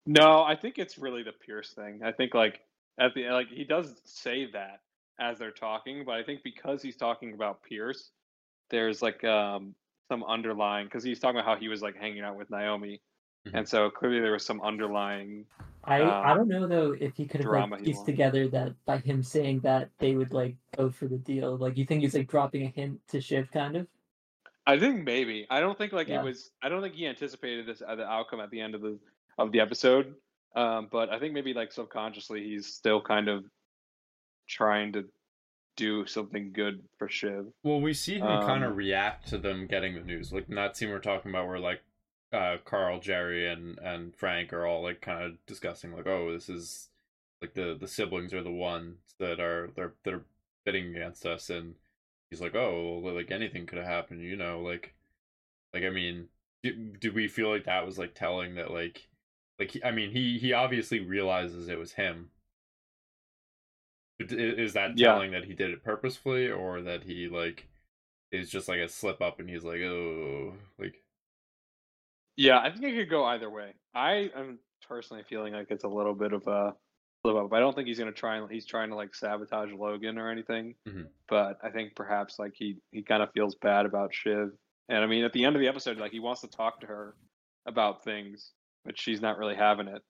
No, 0.06 0.44
I 0.44 0.56
think 0.56 0.78
it's 0.78 0.98
really 0.98 1.24
the 1.24 1.34
Pierce 1.34 1.74
thing. 1.74 2.02
I 2.04 2.12
think 2.12 2.34
like 2.34 2.62
at 3.00 3.14
the 3.14 3.30
like 3.30 3.48
he 3.50 3.64
does 3.66 3.94
say 4.06 4.50
that 4.54 4.82
as 5.20 5.38
they're 5.38 5.52
talking, 5.52 6.04
but 6.06 6.16
I 6.16 6.24
think 6.24 6.44
because 6.44 6.82
he's 6.82 6.96
talking 6.96 7.34
about 7.34 7.64
Pierce, 7.64 8.12
there's 8.70 9.02
like 9.02 9.24
um 9.24 9.76
some 10.10 10.24
underlying 10.24 10.86
because 10.86 11.04
he's 11.04 11.20
talking 11.20 11.40
about 11.40 11.46
how 11.48 11.60
he 11.60 11.68
was 11.68 11.82
like 11.82 11.96
hanging 11.98 12.22
out 12.22 12.38
with 12.38 12.50
Naomi, 12.50 13.02
Mhm. 13.48 13.52
and 13.56 13.68
so 13.70 13.90
clearly 13.90 14.20
there 14.20 14.34
was 14.34 14.46
some 14.46 14.62
underlying. 14.62 15.46
I 15.84 16.02
I 16.02 16.32
um, 16.32 16.38
don't 16.38 16.48
know 16.48 16.68
though 16.68 16.92
if 17.00 17.16
he 17.16 17.26
could 17.26 17.42
have 17.42 17.52
like 17.52 17.84
pieced 17.84 18.00
wanted. 18.00 18.12
together 18.12 18.48
that 18.50 18.74
by 18.86 18.98
him 19.00 19.24
saying 19.24 19.62
that 19.62 19.90
they 20.00 20.16
would 20.16 20.32
like 20.34 20.56
go 20.78 20.90
for 20.92 21.08
the 21.08 21.18
deal. 21.18 21.58
Like 21.58 21.78
you 21.78 21.86
think 21.86 22.02
he's 22.02 22.14
like 22.16 22.28
dropping 22.28 22.64
a 22.66 22.70
hint 22.70 23.00
to 23.10 23.20
Shiv 23.22 23.52
kind 23.52 23.76
of? 23.76 23.88
I 24.68 24.78
think 24.80 25.04
maybe 25.04 25.48
I 25.50 25.60
don't 25.60 25.78
think 25.78 25.92
like 25.92 26.08
Yeah. 26.08 26.22
it 26.22 26.24
was. 26.24 26.52
I 26.62 26.70
don't 26.70 26.82
think 26.82 26.94
he 26.96 27.08
anticipated 27.08 27.66
this 27.66 27.82
uh, 27.86 27.96
the 27.96 28.06
outcome 28.06 28.40
at 28.42 28.52
the 28.52 28.62
end 28.62 28.76
of 28.76 28.82
the 28.82 29.00
of 29.38 29.52
the 29.52 29.60
episode. 29.60 30.14
Um, 30.56 30.88
but 30.92 31.10
I 31.10 31.18
think 31.20 31.34
maybe 31.34 31.54
like 31.54 31.72
subconsciously 31.72 32.44
he's 32.44 32.68
still 32.68 33.02
kind 33.02 33.28
of 33.30 33.46
trying 34.48 34.94
to 34.94 35.06
do 35.78 36.06
something 36.06 36.52
good 36.54 36.84
for 37.00 37.08
Shiv. 37.10 37.46
Well, 37.64 37.82
we 37.82 37.94
see 37.94 38.16
him 38.16 38.28
kind 38.42 38.64
of 38.64 38.72
Um, 38.72 38.78
react 38.78 39.30
to 39.30 39.38
them 39.38 39.66
getting 39.68 39.96
the 39.96 40.02
news. 40.02 40.32
Like 40.32 40.48
in 40.50 40.56
that 40.56 40.78
scene 40.78 40.90
we're 40.90 41.00
talking 41.00 41.32
about 41.32 41.48
where 41.48 41.58
like 41.60 41.82
uh 42.34 42.58
Karl, 42.66 43.00
Gerri 43.00 43.52
and 43.52 43.78
and 43.80 44.16
Frank 44.16 44.54
are 44.54 44.66
all 44.66 44.84
like 44.84 45.02
kind 45.02 45.24
of 45.24 45.46
discussing 45.46 45.92
like, 45.94 46.08
"Oh, 46.08 46.32
this 46.34 46.50
is 46.50 46.90
like 47.42 47.54
the 47.54 47.76
the 47.80 47.88
siblings 47.88 48.34
are 48.34 48.44
the 48.44 48.52
ones 48.52 48.98
that 49.20 49.40
are 49.40 49.70
they're 49.76 49.94
they're 50.04 50.26
bidding 50.66 50.96
against 50.96 51.26
us." 51.26 51.50
And 51.50 51.76
he's 52.30 52.42
like, 52.42 52.56
"Oh, 52.56 53.00
well, 53.04 53.16
like 53.16 53.32
anything 53.32 53.66
could 53.66 53.78
have 53.80 53.88
happened, 53.88 54.22
you 54.22 54.36
know, 54.38 54.62
like 54.62 54.94
like 55.74 55.84
I 55.84 55.90
mean, 55.90 56.30
do, 56.64 56.74
do 57.00 57.12
we 57.14 57.28
feel 57.28 57.50
like 57.50 57.66
that 57.66 57.86
was 57.86 57.98
like 58.00 58.14
telling 58.16 58.56
that 58.56 58.72
like 58.72 59.10
like 59.60 59.78
I 59.86 59.92
mean, 59.92 60.12
he 60.12 60.40
he 60.40 60.54
obviously 60.54 61.00
realizes 61.02 61.70
it 61.70 61.80
was 61.80 61.94
him. 61.94 62.32
But 64.18 64.32
Is 64.32 64.74
that 64.74 64.98
Yeah. 64.98 65.02
telling 65.02 65.32
that 65.32 65.44
he 65.46 65.54
did 65.54 65.72
it 65.72 65.84
purposefully 65.84 66.50
or 66.50 66.82
that 66.82 67.04
he 67.04 67.28
like 67.28 67.68
is 68.32 68.50
just 68.52 68.68
like 68.70 68.80
a 68.80 68.90
slip 68.90 69.22
up 69.22 69.40
and 69.40 69.50
he's 69.50 69.64
like, 69.66 69.82
oh, 69.82 70.58
like 70.80 71.01
Yeah, 72.42 72.60
I 72.60 72.72
think 72.72 72.84
it 72.86 72.96
could 72.96 73.10
go 73.10 73.24
either 73.26 73.50
way. 73.50 73.74
I 73.94 74.32
am 74.36 74.60
personally 74.88 75.24
feeling 75.30 75.54
like 75.54 75.68
it's 75.70 75.84
a 75.84 75.88
little 75.88 76.14
bit 76.16 76.34
of 76.34 76.48
a 76.48 76.76
slip 77.22 77.36
up. 77.36 77.54
I 77.54 77.60
don't 77.60 77.76
think 77.76 77.88
he's 77.88 78.00
gonna 78.00 78.12
try 78.12 78.38
and 78.38 78.52
he's 78.52 78.66
trying 78.66 78.90
to 78.90 78.96
like 78.96 79.14
sabotage 79.14 79.72
Logan 79.72 80.18
or 80.18 80.30
anything. 80.32 80.76
Mhm. 80.88 81.08
But 81.30 81.58
I 81.64 81.70
think 81.70 81.96
perhaps 81.96 82.40
like 82.40 82.54
he 82.56 82.78
he 82.92 83.04
kind 83.04 83.22
of 83.22 83.32
feels 83.34 83.56
bad 83.56 83.86
about 83.86 84.14
Shiv. 84.14 84.50
And 84.90 85.04
I 85.04 85.08
mean, 85.08 85.24
at 85.24 85.34
the 85.34 85.46
end 85.46 85.56
of 85.56 85.62
the 85.62 85.68
episode, 85.68 85.98
like 85.98 86.12
he 86.12 86.20
wants 86.20 86.42
to 86.42 86.48
talk 86.48 86.80
to 86.82 86.88
her 86.88 87.16
about 87.68 88.04
things, 88.04 88.54
but 88.86 88.98
she's 89.00 89.22
not 89.22 89.38
really 89.38 89.56
having 89.56 89.88
it. 89.88 90.02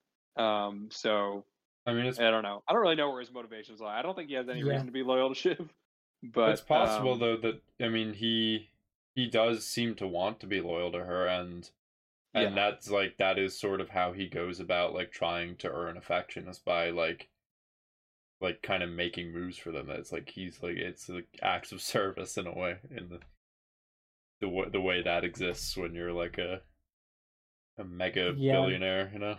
Um, 0.41 0.87
so 0.91 1.45
I 1.85 1.93
mean, 1.93 2.05
it's 2.05 2.19
I 2.19 2.31
don't 2.31 2.43
know. 2.43 2.63
I 2.67 2.73
don't 2.73 2.81
really 2.81 2.95
know 2.95 3.09
where 3.11 3.19
his 3.19 3.31
motivations 3.31 3.81
lie. 3.81 3.99
I 3.99 4.01
don't 4.01 4.15
think 4.15 4.29
he 4.29 4.35
has 4.35 4.47
any 4.47 4.61
Yeah. 4.61 4.71
reason 4.71 4.85
to 4.85 4.91
be 4.93 5.03
loyal 5.03 5.29
to 5.29 5.35
Shiv. 5.39 5.73
But 6.23 6.51
it's 6.51 6.61
possible 6.61 7.13
um, 7.13 7.19
though 7.19 7.37
that 7.37 7.61
I 7.81 7.89
mean 7.89 8.13
he 8.13 8.69
he 9.15 9.27
does 9.27 9.67
seem 9.67 9.95
to 9.95 10.07
want 10.07 10.39
to 10.39 10.47
be 10.47 10.61
loyal 10.61 10.91
to 10.93 11.03
her 11.03 11.27
and 11.27 11.69
and 12.33 12.53
Yeah. 12.55 12.55
that's 12.55 12.89
like 12.89 13.17
that 13.17 13.37
is 13.39 13.57
sort 13.59 13.81
of 13.81 13.89
how 13.89 14.13
he 14.13 14.27
goes 14.27 14.59
about 14.59 14.93
like 14.93 15.11
trying 15.11 15.57
to 15.57 15.71
earn 15.71 15.97
affection 15.97 16.47
is 16.47 16.59
by 16.59 16.89
like 16.89 17.29
like 18.41 18.61
kind 18.61 18.83
of 18.83 18.89
making 18.89 19.31
moves 19.31 19.57
for 19.57 19.71
them. 19.71 19.89
It's 19.89 20.11
like 20.11 20.29
he's 20.29 20.61
like 20.61 20.75
it's 20.75 21.07
like 21.09 21.27
acts 21.41 21.71
of 21.71 21.81
service 21.81 22.37
in 22.37 22.47
a 22.47 22.53
way 22.53 22.77
in 22.89 23.09
the 23.09 23.19
the 24.41 24.49
wa- 24.49 24.67
the 24.67 24.81
way 24.81 25.01
that 25.01 25.23
exists 25.23 25.77
when 25.77 25.95
you're 25.95 26.11
like 26.11 26.37
a 26.37 26.61
a 27.77 27.83
mega 27.83 28.37
Yeah. 28.37 28.53
billionaire, 28.53 29.09
you 29.13 29.19
know. 29.19 29.37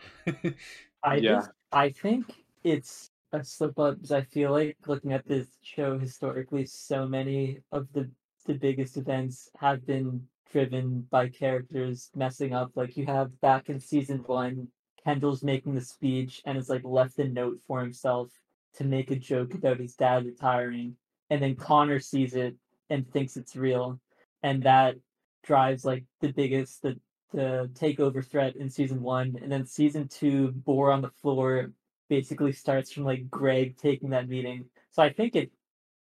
I 1.03 1.17
Yeah. 1.17 1.37
just 1.37 1.51
I 1.73 1.91
think 1.91 2.33
it's 2.65 3.11
a 3.33 3.43
slip 3.45 3.79
up 3.79 3.97
because 3.97 4.13
I 4.13 4.23
feel 4.23 4.51
like 4.53 4.77
looking 4.87 5.13
at 5.13 5.27
this 5.27 5.49
show 5.63 5.99
historically, 5.99 6.67
so 6.67 7.07
many 7.09 7.61
of 7.73 7.93
the 7.93 8.11
the 8.47 8.55
biggest 8.55 8.97
events 8.97 9.49
have 9.61 9.87
been 9.87 10.29
driven 10.53 11.07
by 11.11 11.29
characters 11.29 12.11
messing 12.15 12.53
up. 12.53 12.71
Like 12.75 12.97
you 12.97 13.07
have 13.07 13.41
back 13.41 13.71
in 13.71 13.81
season 13.81 14.23
one, 14.27 14.69
Kendall's 15.05 15.43
making 15.43 15.75
the 15.75 15.81
speech 15.81 16.43
and 16.45 16.57
has 16.57 16.69
like 16.69 16.85
left 16.85 17.19
a 17.19 17.29
note 17.29 17.61
for 17.67 17.81
himself 17.81 18.31
to 18.75 18.85
make 18.85 19.11
a 19.11 19.17
joke 19.17 19.55
about 19.55 19.81
his 19.81 19.95
dad 19.95 20.27
retiring, 20.27 20.97
and 21.31 21.43
then 21.43 21.57
Connor 21.57 22.01
sees 22.01 22.35
it 22.35 22.55
and 22.91 23.11
thinks 23.11 23.37
it's 23.37 23.57
real, 23.57 24.01
and 24.43 24.63
that 24.63 24.97
drives 25.43 25.85
like 25.85 26.05
the 26.21 26.33
biggest 26.33 26.83
the 26.83 26.99
the 27.33 27.71
takeover 27.73 28.25
threat 28.25 28.57
in 28.57 28.69
season 28.69 29.03
one, 29.03 29.37
and 29.43 29.51
then 29.51 29.65
season 29.65 30.07
two, 30.07 30.53
Boar 30.53 30.93
on 30.93 31.01
the 31.01 31.11
floor 31.11 31.73
basically 32.09 32.53
starts 32.53 32.93
from 32.93 33.05
like 33.05 33.31
Greg 33.31 33.79
taking 33.79 34.11
that 34.11 34.29
meeting. 34.29 34.67
So 34.91 35.03
I 35.03 35.11
think 35.11 35.35
it, 35.35 35.51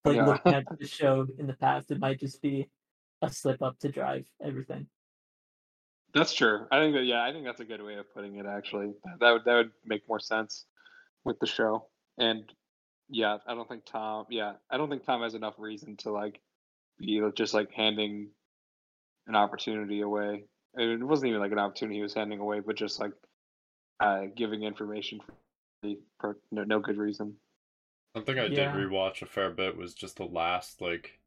like 0.05 0.15
Yeah. 0.17 0.25
looking 0.25 0.53
at 0.53 0.65
the 0.79 0.87
show 0.87 1.27
in 1.37 1.45
the 1.45 1.53
past, 1.53 1.91
it 1.91 1.99
might 1.99 2.19
just 2.19 2.41
be 2.41 2.67
a 3.23 3.31
slip 3.31 3.61
up 3.61 3.79
to 3.79 3.89
drive 3.89 4.25
everything. 4.43 4.87
That's 6.13 6.33
true. 6.33 6.67
I 6.71 6.79
think 6.79 6.93
that 6.95 7.05
yeah, 7.05 7.23
I 7.23 7.31
think 7.31 7.45
that's 7.45 7.59
a 7.59 7.65
good 7.65 7.81
way 7.81 7.95
of 7.95 8.13
putting 8.13 8.35
it. 8.35 8.45
Actually, 8.45 8.93
that, 9.03 9.19
that 9.19 9.31
would 9.31 9.45
that 9.45 9.55
would 9.55 9.71
make 9.85 10.07
more 10.07 10.19
sense 10.19 10.65
with 11.25 11.39
the 11.39 11.47
show. 11.47 11.87
And 12.17 12.43
yeah, 13.09 13.37
I 13.47 13.55
don't 13.55 13.67
think 13.67 13.85
Tom. 13.85 14.25
Yeah, 14.29 14.53
I 14.69 14.77
don't 14.77 14.89
think 14.89 15.05
Tom 15.05 15.21
has 15.23 15.33
enough 15.33 15.55
reason 15.57 15.97
to 15.97 16.11
like 16.11 16.39
be 16.99 17.19
just 17.35 17.53
like 17.53 17.71
handing 17.71 18.29
an 19.27 19.35
opportunity 19.35 20.01
away. 20.01 20.45
And 20.75 21.01
It 21.01 21.03
wasn't 21.03 21.29
even 21.29 21.41
like 21.41 21.51
an 21.51 21.59
opportunity 21.59 21.97
he 21.97 22.03
was 22.03 22.13
handing 22.13 22.39
away, 22.39 22.59
but 22.59 22.75
just 22.75 22.99
like 22.99 23.11
uh, 23.99 24.25
giving 24.35 24.63
information 24.63 25.19
for, 25.25 25.33
the- 25.81 25.99
for 26.19 26.37
no, 26.51 26.63
no 26.63 26.79
good 26.79 26.97
reason. 26.97 27.35
Something 28.15 28.37
I 28.37 28.45
Yeah. 28.45 28.71
did 28.73 28.75
rewatch 28.75 29.21
a 29.23 29.25
fair 29.25 29.49
bit 29.49 29.75
was 29.75 29.95
just 29.95 30.17
the 30.17 30.25
last 30.25 30.81
like 30.81 31.19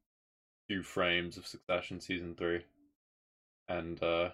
few 0.67 0.83
frames 0.83 1.37
of 1.37 1.47
Succession 1.47 2.01
season 2.01 2.35
three, 2.35 2.65
and 3.69 4.03
uh 4.03 4.31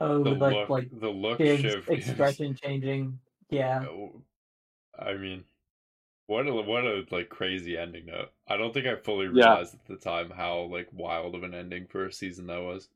Oh, 0.00 0.24
the 0.24 0.30
like 0.30 0.54
look, 0.54 0.68
like 0.70 1.00
the 1.00 1.08
look 1.08 1.38
Shiv 1.38 1.88
expression 1.88 2.54
changing. 2.54 3.18
Yeah. 3.50 3.84
Oh, 3.84 4.22
I 4.98 5.14
mean, 5.14 5.44
what 6.26 6.46
a 6.48 6.54
what 6.54 6.84
a 6.84 7.04
like 7.10 7.28
crazy 7.28 7.76
ending 7.78 8.06
though. 8.06 8.28
I 8.48 8.56
don't 8.56 8.72
think 8.74 8.86
I 8.86 8.96
fully 8.96 9.26
Yeah. 9.26 9.50
realized 9.50 9.74
at 9.74 9.84
the 9.86 9.96
time 9.96 10.30
how 10.30 10.62
like 10.62 10.88
wild 10.92 11.34
of 11.34 11.42
an 11.42 11.54
ending 11.54 11.86
for 11.86 12.06
a 12.06 12.12
season 12.12 12.46
that 12.48 12.60
was. 12.62 12.88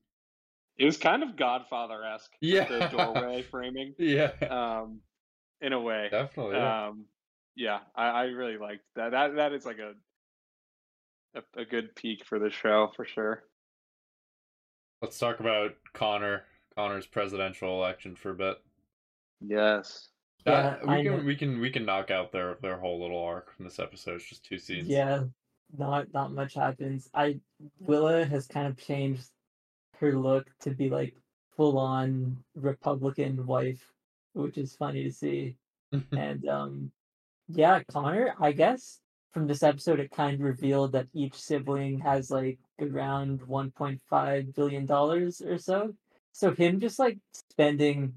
It 0.76 0.84
was 0.84 0.96
kind 0.96 1.22
of 1.22 1.36
Godfather 1.36 2.04
esque. 2.04 2.32
Yeah. 2.40 2.64
the 2.68 2.88
doorway 2.88 3.42
framing. 3.42 3.94
Yeah, 3.98 4.32
Um, 4.48 5.00
in 5.60 5.72
a 5.72 5.80
way. 5.80 6.08
definitely. 6.10 6.56
Yeah. 6.56 6.86
Um, 6.88 7.04
yeah, 7.56 7.80
I, 7.96 8.06
I 8.08 8.22
really 8.24 8.56
liked 8.58 8.84
that. 8.94 9.10
That 9.10 9.34
that 9.36 9.52
is 9.52 9.66
like 9.66 9.78
a, 9.78 9.94
a 11.34 11.42
a 11.60 11.64
good 11.64 11.94
peak 11.94 12.24
for 12.24 12.38
the 12.38 12.50
show 12.50 12.90
for 12.96 13.04
sure. 13.04 13.44
Let's 15.02 15.18
talk 15.18 15.40
about 15.40 15.72
Connor 15.94 16.44
Connor's 16.76 17.06
presidential 17.06 17.74
election 17.76 18.16
for 18.16 18.30
a 18.30 18.34
bit. 18.34 18.56
Yes. 19.40 20.08
That, 20.44 20.80
Yeah, 20.84 20.92
I 20.92 20.96
we 20.96 21.02
can 21.02 21.16
know. 21.18 21.22
we 21.24 21.36
can 21.36 21.60
we 21.60 21.70
can 21.70 21.84
knock 21.84 22.10
out 22.10 22.32
their 22.32 22.56
their 22.62 22.78
whole 22.78 23.00
little 23.00 23.22
arc 23.22 23.52
from 23.54 23.64
this 23.64 23.78
episode. 23.78 24.16
It's 24.16 24.28
just 24.28 24.44
two 24.44 24.58
scenes. 24.58 24.88
Yeah, 24.88 25.24
not 25.76 26.12
not 26.12 26.32
much 26.32 26.54
happens. 26.54 27.08
I 27.14 27.40
Willa 27.78 28.24
has 28.24 28.46
kind 28.46 28.66
of 28.66 28.76
changed 28.78 29.28
her 30.00 30.12
look 30.18 30.46
to 30.60 30.70
be 30.70 30.90
like 30.90 31.14
full 31.56 31.78
on 31.78 32.44
Republican 32.54 33.46
wife, 33.46 33.84
which 34.32 34.58
is 34.58 34.76
funny 34.76 35.04
to 35.04 35.12
see. 35.12 35.56
and 36.12 36.46
um 36.48 36.92
yeah, 37.48 37.82
Connor, 37.90 38.34
I 38.40 38.52
guess 38.52 39.00
from 39.32 39.46
this 39.46 39.62
episode 39.62 40.00
it 40.00 40.10
kind 40.10 40.34
of 40.34 40.40
revealed 40.40 40.92
that 40.92 41.06
each 41.12 41.34
sibling 41.34 41.98
has 42.00 42.30
like 42.30 42.58
around 42.80 43.40
1.5 43.40 44.54
billion 44.54 44.86
dollars 44.86 45.40
or 45.42 45.58
so. 45.58 45.94
So 46.32 46.54
him 46.54 46.80
just 46.80 46.98
like 46.98 47.18
spending 47.32 48.14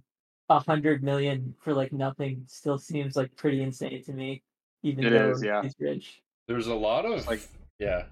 a 0.49 0.59
hundred 0.59 1.03
million 1.03 1.55
for 1.61 1.73
like 1.73 1.91
nothing 1.93 2.43
still 2.47 2.77
seems 2.77 3.15
like 3.15 3.35
pretty 3.35 3.61
insane 3.63 4.03
to 4.03 4.13
me, 4.13 4.43
even 4.83 5.05
It 5.05 5.09
though 5.11 5.31
is, 5.31 5.43
yeah. 5.43 5.61
he's 5.63 5.75
rich. 5.79 6.21
There's 6.47 6.67
a 6.67 6.75
lot 6.75 7.05
of 7.05 7.25
like- 7.27 7.47
yeah. 7.79 8.03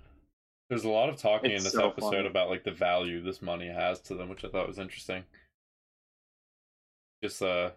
There's 0.69 0.83
a 0.85 0.89
lot 0.89 1.09
of 1.09 1.17
talking 1.17 1.49
in 1.51 1.63
this 1.63 1.73
so 1.73 1.87
episode 1.89 2.11
funny. 2.11 2.27
about 2.27 2.49
like 2.49 2.63
the 2.63 2.71
value 2.71 3.23
this 3.23 3.41
money 3.41 3.67
has 3.67 3.99
to 4.01 4.13
them, 4.13 4.29
which 4.29 4.45
I 4.45 4.49
thought 4.49 4.67
was 4.67 4.77
interesting. 4.77 5.23
Just 7.23 7.41
uh, 7.41 7.71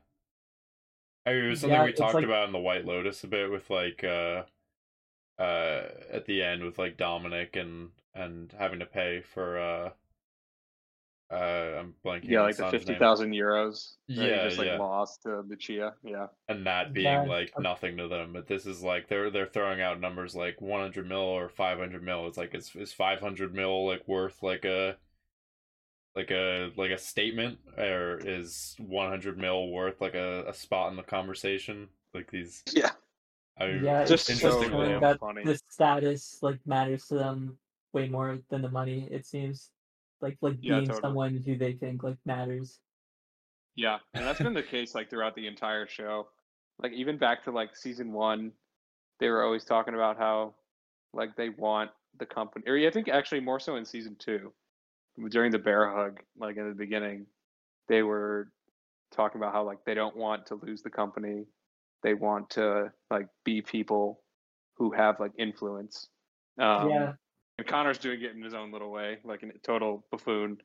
I 1.26 1.32
mean, 1.32 1.44
it 1.46 1.48
was 1.48 1.60
something 1.60 1.78
Yeah, 1.78 1.84
we 1.84 1.92
talked 1.92 2.14
like- 2.14 2.24
about 2.24 2.46
in 2.46 2.52
the 2.52 2.58
White 2.58 2.84
Lotus 2.84 3.24
a 3.24 3.28
bit 3.28 3.50
with 3.50 3.68
like 3.70 4.04
uh, 4.04 4.42
uh, 5.42 5.88
at 6.12 6.26
the 6.26 6.42
end 6.42 6.62
with 6.62 6.78
like 6.78 6.96
Dominic 6.96 7.56
and 7.56 7.90
and 8.14 8.52
having 8.58 8.78
to 8.80 8.87
pay 8.87 9.22
for 9.22 9.58
uh, 9.58 9.90
uh, 11.32 11.78
I'm 11.80 11.94
blanking. 12.04 12.28
Yeah, 12.28 12.42
like 12.42 12.56
the 12.56 12.64
son's 12.64 12.70
fifty 12.70 12.92
name. 12.92 13.00
euros. 13.32 13.94
Yeah, 14.06 14.44
just 14.44 14.58
like 14.58 14.66
yeah. 14.66 14.76
lost 14.76 15.22
to 15.22 15.40
Lucia. 15.40 15.94
Yeah. 16.04 16.26
and 16.49 16.66
that 16.66 16.92
being 16.92 17.06
Yeah, 17.06 17.22
like 17.22 17.52
nothing 17.58 17.96
to 17.96 18.08
them. 18.08 18.32
But 18.34 18.46
this 18.46 18.66
is 18.66 18.82
like 18.82 19.08
they're 19.08 19.30
they're 19.30 19.46
throwing 19.46 19.80
out 19.80 20.00
numbers 20.00 20.34
like 20.37 20.61
100 20.61 21.08
mil 21.08 21.18
or 21.18 21.49
500 21.49 22.02
mil. 22.02 22.26
It's 22.26 22.37
like 22.37 22.54
it's 22.54 22.75
is 22.76 22.92
500 22.92 23.54
mil 23.54 23.87
like 23.87 24.06
worth 24.06 24.42
like 24.42 24.64
a 24.66 24.96
like 26.14 26.30
a 26.30 26.70
like 26.76 26.90
a 26.90 26.99
statement 26.99 27.58
or 27.78 28.20
is 28.25 28.76
100 28.78 29.38
mil 29.38 29.68
worth 29.70 30.00
like 30.00 30.14
a, 30.14 30.44
a 30.49 30.54
spot 30.54 30.90
in 30.90 30.96
the 30.96 31.02
conversation? 31.02 31.88
Like 32.14 32.30
these, 32.30 32.62
Yeah. 32.72 32.90
I 33.59 33.66
mean, 33.66 33.85
Yeah, 33.85 34.04
Just 34.04 34.28
it's 34.30 34.40
just 34.40 34.44
interesting. 34.44 34.71
showing 34.71 35.00
that 35.00 35.21
funny. 35.21 35.44
the 35.44 35.61
status 35.68 36.38
like 36.42 36.59
matters 36.66 37.06
to 37.09 37.14
them 37.14 37.59
way 37.92 38.09
more 38.09 38.38
than 38.49 38.62
the 38.62 38.71
money. 38.71 39.09
It 39.11 39.26
seems 39.26 39.71
like 40.21 40.38
like 40.40 40.56
Yeah, 40.61 40.76
being 40.76 40.87
totally. 40.87 41.00
someone 41.02 41.37
who 41.44 41.56
they 41.56 41.75
think 41.75 42.02
like 42.02 42.16
matters. 42.25 42.80
Yeah, 43.75 43.99
and 44.14 44.26
that's 44.26 44.40
been 44.40 44.54
the 44.54 44.62
case 44.62 44.94
like 44.94 45.11
throughout 45.11 45.35
the 45.35 45.47
entire 45.47 45.87
show. 45.87 46.28
Like 46.78 46.92
even 46.92 47.18
back 47.18 47.44
to 47.44 47.50
like 47.50 47.76
season 47.76 48.12
one, 48.12 48.52
they 49.21 49.28
were 49.28 49.42
always 49.44 49.64
talking 49.64 49.94
about 49.94 50.18
how 50.18 50.54
like 51.12 51.37
they 51.37 51.50
want 51.50 51.90
the 52.18 52.26
company, 52.26 52.64
or 52.66 52.76
I 52.76 52.90
think 52.90 53.09
actually 53.09 53.40
more 53.40 53.61
so 53.61 53.76
in 53.76 53.85
season 53.85 54.16
two, 54.18 54.52
during 55.30 55.52
the 55.52 55.59
bear 55.59 55.90
hug, 55.90 56.21
like 56.38 56.56
in 56.56 56.68
the 56.68 56.75
beginning, 56.75 57.26
they 57.88 58.02
were 58.02 58.50
talking 59.11 59.40
about 59.40 59.52
how 59.52 59.62
like 59.64 59.85
they 59.85 59.94
don't 59.94 60.16
want 60.16 60.47
to 60.47 60.54
lose 60.56 60.82
the 60.82 60.90
company. 60.90 61.44
They 62.02 62.14
want 62.14 62.50
to 62.50 62.92
like 63.11 63.28
be 63.44 63.62
people 63.62 64.21
who 64.76 64.92
have 64.92 65.21
like 65.21 65.32
influence. 65.38 66.09
Um, 66.59 66.90
yeah, 66.90 67.12
and 67.59 67.66
Connor's 67.66 67.99
doing 67.99 68.21
it 68.23 68.32
in 68.32 68.42
his 68.42 68.54
own 68.54 68.73
little 68.73 68.90
way, 68.90 69.18
like 69.25 69.42
a 69.42 69.59
total 69.59 70.04
buffoon. 70.11 70.59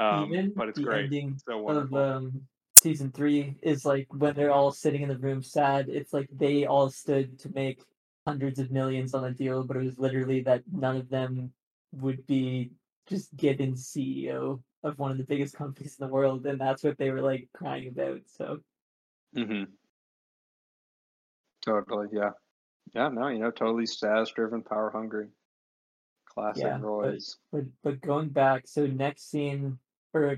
Um, 0.00 0.30
even 0.30 0.52
but 0.56 0.68
it's 0.68 0.78
the 0.78 0.86
great. 0.86 1.04
ending 1.04 1.38
So 1.48 1.76
of 1.76 1.94
um 1.94 2.42
season 2.76 3.10
three 3.12 3.56
is 3.62 3.84
like 3.84 4.06
when 4.10 4.34
they're 4.34 4.52
all 4.52 4.70
sitting 4.70 5.02
in 5.02 5.08
the 5.08 5.18
room 5.18 5.42
sad. 5.42 5.88
It's 5.88 6.12
like 6.12 6.28
they 6.32 6.66
all 6.66 6.90
stood 6.90 7.38
to 7.40 7.50
make 7.54 7.82
hundreds 8.26 8.58
of 8.58 8.70
millions 8.70 9.14
on 9.14 9.24
a 9.24 9.32
deal, 9.32 9.64
but 9.64 9.76
it 9.76 9.84
was 9.84 9.98
literally 9.98 10.42
that 10.42 10.62
none 10.72 10.96
of 10.96 11.08
them 11.08 11.52
would 11.92 12.26
be 12.26 12.72
just 13.06 13.34
given 13.36 13.74
CEO 13.74 14.62
of 14.82 14.98
one 14.98 15.10
of 15.10 15.18
the 15.18 15.24
biggest 15.24 15.56
companies 15.56 15.96
in 15.98 16.06
the 16.06 16.12
world, 16.12 16.46
and 16.46 16.60
that's 16.60 16.82
what 16.82 16.98
they 16.98 17.10
were 17.10 17.20
like 17.22 17.48
crying 17.54 17.88
about. 17.88 18.20
So 18.26 18.60
Mm-hmm. 19.36 19.64
Totally, 21.64 22.08
yeah. 22.12 22.30
Yeah, 22.94 23.08
no, 23.08 23.28
you 23.28 23.38
know, 23.38 23.50
totally 23.50 23.86
status 23.86 24.30
driven, 24.30 24.62
power 24.62 24.90
hungry. 24.90 25.28
Classic 26.26 26.64
Yeah, 26.64 26.78
but- 26.78 26.86
Roy's. 26.86 27.38
But 27.52 27.64
but 27.82 28.00
going 28.00 28.28
back, 28.28 28.66
so 28.66 28.86
next 28.86 29.30
scene, 29.30 29.78
or 30.12 30.36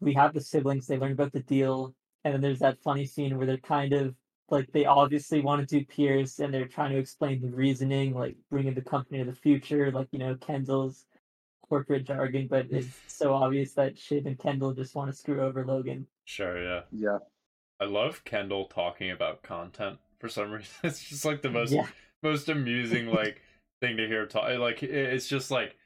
we 0.00 0.14
have 0.14 0.34
the 0.34 0.40
siblings. 0.40 0.86
They 0.86 0.98
learn 0.98 1.12
about 1.12 1.32
the 1.32 1.40
deal, 1.40 1.94
and 2.24 2.34
then 2.34 2.40
there's 2.40 2.58
that 2.60 2.82
funny 2.82 3.06
scene 3.06 3.36
where 3.36 3.46
they're 3.46 3.58
kind 3.58 3.92
of 3.92 4.14
like 4.50 4.70
they 4.72 4.84
obviously 4.84 5.40
want 5.40 5.66
to 5.66 5.78
do 5.78 5.84
Pierce, 5.86 6.40
and 6.40 6.52
they're 6.52 6.66
trying 6.66 6.92
to 6.92 6.98
explain 6.98 7.40
the 7.40 7.48
reasoning, 7.48 8.14
like 8.14 8.36
bringing 8.50 8.74
the 8.74 8.82
company 8.82 9.18
to 9.18 9.24
the 9.24 9.36
future, 9.36 9.90
like 9.90 10.08
you 10.12 10.18
know 10.18 10.34
Kendall's 10.36 11.06
corporate 11.68 12.04
jargon. 12.04 12.48
But 12.48 12.66
it's 12.70 12.88
so 13.06 13.34
obvious 13.34 13.74
that 13.74 13.96
Shiv 13.96 14.26
and 14.26 14.38
Kendall 14.38 14.72
just 14.74 14.94
want 14.94 15.10
to 15.10 15.16
screw 15.16 15.40
over 15.40 15.64
Logan. 15.64 16.06
sure, 16.24 16.62
yeah. 16.62 16.80
Yeah. 16.90 17.18
I 17.80 17.84
love 17.86 18.22
Kendall 18.24 18.66
talking 18.66 19.10
about 19.10 19.42
content 19.42 19.98
for 20.22 20.30
some 20.30 20.52
reason. 20.52 20.70
It's 20.84 21.04
just 21.04 21.26
like 21.26 21.42
the 21.42 21.50
most 21.50 21.78
Yeah, 21.78 21.86
most 22.22 22.48
amusing 22.48 23.08
like 23.08 23.42
thing 23.82 23.98
to 23.98 24.08
hear 24.08 24.26
talk 24.26 24.48
like 24.60 24.82
it's 24.82 25.28
just 25.28 25.50
like 25.52 25.76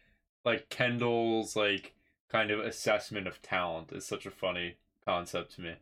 like 0.45 0.69
kendall's 0.71 1.57
like 1.57 1.95
kind 2.31 2.51
of 2.53 2.61
assessment 2.61 3.27
of 3.29 3.43
talent 3.43 3.93
is 3.93 4.07
such 4.07 4.27
a 4.27 4.33
funny 4.33 4.77
concept 5.07 5.55
to 5.57 5.63
me. 5.63 5.77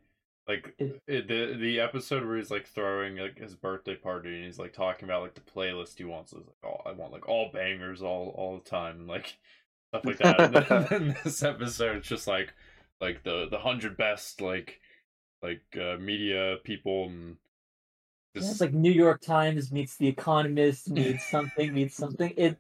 Like 0.49 0.77
It- 0.79 1.03
the 1.07 1.57
the 1.59 1.81
episode 1.81 2.27
where 2.27 2.37
he's 2.37 2.51
like 2.51 2.67
throwing 2.67 3.17
like 3.17 3.39
his 3.39 3.55
birthday 3.57 3.97
party 3.97 4.35
and 4.37 4.45
he's 4.45 4.59
like 4.59 4.73
talking 4.73 5.07
about 5.09 5.23
like 5.23 5.35
the 5.35 5.41
playlist 5.43 5.99
he 5.99 6.05
wants 6.05 6.33
is 6.33 6.47
like 6.47 6.57
oh 6.65 6.81
i 6.87 6.93
want 6.93 7.13
like 7.13 7.29
all 7.29 7.51
bangers 7.53 8.03
all 8.03 8.29
all 8.37 8.59
the 8.59 8.69
time 8.71 9.01
and 9.01 9.09
like 9.09 9.37
stuff 9.93 10.07
like 10.07 10.19
that. 10.19 10.41
And 10.43 10.55
then, 10.55 10.87
then 10.91 11.17
this 11.25 11.43
episode 11.43 11.99
it's 11.99 12.09
just 12.09 12.27
like 12.27 12.55
like 13.01 13.23
the 13.25 13.49
the 13.51 13.59
hundred 13.59 13.97
best 13.97 14.41
like 14.41 14.81
like 15.43 15.63
uh, 15.81 15.97
media 15.99 16.57
people 16.65 17.07
and 17.09 17.37
Yeah, 18.35 18.51
it's 18.51 18.61
like 18.61 18.73
New 18.75 18.91
York 18.91 19.21
Times 19.21 19.71
meets 19.73 19.97
The 19.97 20.09
Economist 20.09 20.91
meets 20.91 21.25
something 21.27 21.73
meets 21.73 21.97
something. 21.97 22.33
It 22.37 22.59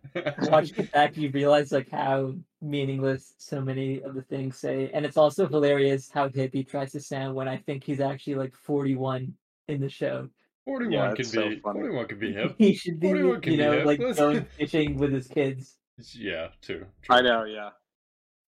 watching 0.50 0.76
it 0.78 0.92
back, 0.92 1.16
you 1.16 1.30
realize 1.30 1.72
like 1.72 1.90
how 1.90 2.34
meaningless 2.62 3.34
so 3.38 3.60
many 3.60 4.00
of 4.02 4.14
the 4.14 4.22
things 4.22 4.56
say, 4.56 4.90
and 4.94 5.04
it's 5.04 5.16
also 5.16 5.48
hilarious 5.48 6.10
how 6.10 6.28
hip 6.28 6.52
he 6.52 6.62
tries 6.64 6.92
to 6.92 7.00
sound 7.00 7.34
when 7.34 7.48
I 7.48 7.56
think 7.56 7.84
he's 7.84 8.00
actually 8.00 8.36
like 8.36 8.54
forty-one 8.54 9.34
in 9.68 9.80
the 9.80 9.88
show. 9.88 10.28
41 10.66 10.92
Yeah, 10.92 11.10
could 11.10 11.20
it's 11.20 11.30
so 11.32 11.48
be 11.50 11.60
funny. 11.60 11.80
41 11.80 12.06
could 12.08 12.20
be 12.20 12.32
hip. 12.34 12.54
He 12.56 12.74
should 12.74 12.98
be, 13.00 13.08
you 13.08 13.56
know, 13.56 13.72
hip. 13.72 13.86
like 13.86 14.16
going 14.16 14.44
fishing 14.58 14.96
with 14.96 15.12
his 15.12 15.26
kids. 15.26 15.76
Yeah, 16.14 16.48
too. 16.62 16.86
I 17.10 17.20
know, 17.20 17.44
yeah. 17.44 17.70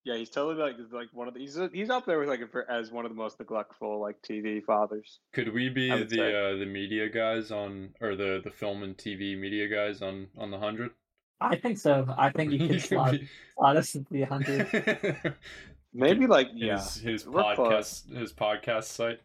Yeah, 0.07 0.17
he's 0.17 0.31
totally 0.31 0.55
like 0.55 0.77
like 0.93 1.09
one 1.13 1.27
of 1.27 1.35
the, 1.35 1.41
he's 1.41 1.59
he's 1.73 1.91
up 1.91 2.07
there 2.07 2.21
with 2.21 2.29
like 2.29 2.49
for, 2.53 2.71
as 2.71 2.93
one 2.93 3.05
of 3.05 3.11
the 3.11 3.17
most 3.17 3.41
neglectful 3.41 4.01
like 4.01 4.23
TV 4.23 4.63
fathers. 4.65 5.19
Could 5.33 5.53
we 5.53 5.69
be 5.69 5.89
the 5.89 6.53
uh, 6.55 6.57
the 6.57 6.65
media 6.65 7.09
guys 7.09 7.51
on 7.51 7.91
or 8.01 8.15
the 8.15 8.41
the 8.45 8.53
film 8.53 8.85
and 8.85 8.97
TV 8.97 9.37
media 9.37 9.67
guys 9.67 10.03
on 10.03 10.29
on 10.39 10.53
the 10.53 10.59
100? 10.59 10.93
I 11.41 11.57
think 11.57 11.79
so. 11.79 12.07
I 12.17 12.31
think 12.31 12.53
you 12.53 12.69
could 12.69 12.83
slot, 12.83 13.11
be- 13.13 13.29
slot 13.59 13.77
us 13.77 13.97
into 13.97 14.13
the 14.13 14.23
hundred. 14.23 15.35
Maybe 15.93 16.29
like 16.29 16.51
yeah. 16.55 16.77
his 16.79 16.95
his 16.99 17.25
podcast 17.25 17.57
close. 17.57 18.05
his 18.15 18.33
podcast 18.33 18.85
site. 18.85 19.21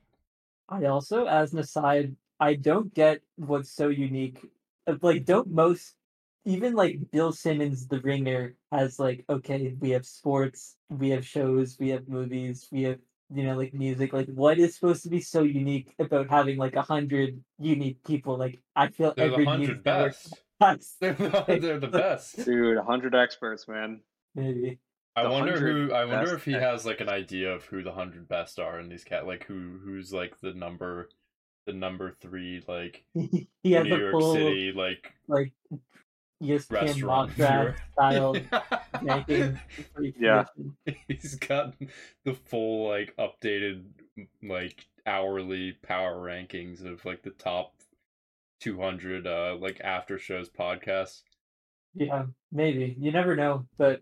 I 0.67 0.86
also, 0.86 1.26
as 1.26 1.54
an 1.54 1.60
aside, 1.60 2.15
I 2.39 2.56
don't 2.56 2.91
get 2.94 3.22
what's 3.36 3.70
so 3.70 3.89
unique. 3.89 4.39
uh, 4.88 4.96
Like, 5.02 5.26
don't 5.26 5.50
most, 5.52 5.94
even 6.45 6.73
like 6.73 6.99
Bill 7.12 7.32
Simmons, 7.32 7.88
The 7.88 8.01
Ringer, 8.01 8.56
has 8.71 8.99
like, 8.99 9.25
okay, 9.30 9.75
we 9.80 9.91
have 9.91 10.06
sports, 10.06 10.77
we 10.89 11.10
have 11.10 11.25
shows, 11.25 11.77
we 11.80 11.89
have 11.89 12.08
movies, 12.08 12.67
we 12.71 12.84
have, 12.84 12.99
you 13.34 13.43
know, 13.43 13.56
like 13.58 13.73
music. 13.73 14.13
Like, 14.13 14.27
what 14.27 14.60
is 14.60 14.75
supposed 14.75 15.04
to 15.04 15.10
be 15.10 15.21
so 15.21 15.43
unique 15.43 15.93
about 15.99 16.30
having 16.30 16.58
like 16.58 16.75
a 16.75 16.82
hundred 16.82 17.43
unique 17.60 18.04
people? 18.06 18.38
Like, 18.38 18.60
I 18.75 18.89
feel 18.89 19.13
They're 19.15 19.30
the 19.30 19.39
every 19.39 19.45
100 19.45 19.84
news 19.84 19.84
best. 19.84 20.43
has 20.60 20.95
They're 20.99 21.13
the, 21.13 21.58
they're 21.60 21.80
the 21.80 21.88
best. 21.88 22.45
Dude, 22.45 22.77
hundred 22.80 23.15
experts, 23.15 23.67
man. 23.67 24.01
maybe. 24.36 24.80
I 25.15 25.23
The 25.23 25.30
wonder 25.30 25.60
who 25.60 25.91
I 25.91 26.06
wonder 26.06 26.34
if 26.36 26.45
he 26.45 26.58
has 26.58 26.86
like 26.86 27.01
an 27.01 27.10
idea 27.10 27.54
of 27.54 27.65
who 27.65 27.84
the 27.84 27.89
100 27.89 28.27
best 28.27 28.60
are 28.60 28.80
in 28.80 28.88
these 28.89 29.04
cat 29.04 29.27
like 29.27 29.45
who 29.45 29.80
who's 29.84 30.13
like 30.13 30.39
the 30.39 30.54
number 30.54 31.10
the 31.65 31.73
number 31.73 32.12
3 32.12 32.63
like 32.67 33.06
he 33.63 33.71
has 33.73 33.89
New 33.89 33.95
a 33.95 33.99
York 33.99 34.12
full 34.12 34.34
City 34.34 34.71
like 34.71 35.13
like 35.27 35.54
ESPN 36.41 36.71
restaurant 36.71 37.30
mock 37.30 37.36
draft 37.36 37.82
style 37.93 38.36
ranking. 39.01 39.60
Yeah. 40.19 40.45
He's 41.08 41.36
got 41.36 41.75
the 42.25 42.34
full 42.34 42.88
like 42.88 43.15
updated 43.17 43.84
like 44.43 44.86
hourly 45.06 45.73
power 45.84 46.17
rankings 46.17 46.86
of 46.86 47.04
like 47.06 47.23
the 47.23 47.32
top 47.32 47.73
200 48.60 49.25
uh 49.25 49.58
like 49.60 49.82
after 49.84 50.17
shows 50.17 50.49
podcasts. 50.49 51.21
Yeah, 51.93 52.25
maybe. 52.51 52.95
You 52.99 53.12
never 53.12 53.36
know. 53.36 53.65
But 53.77 54.01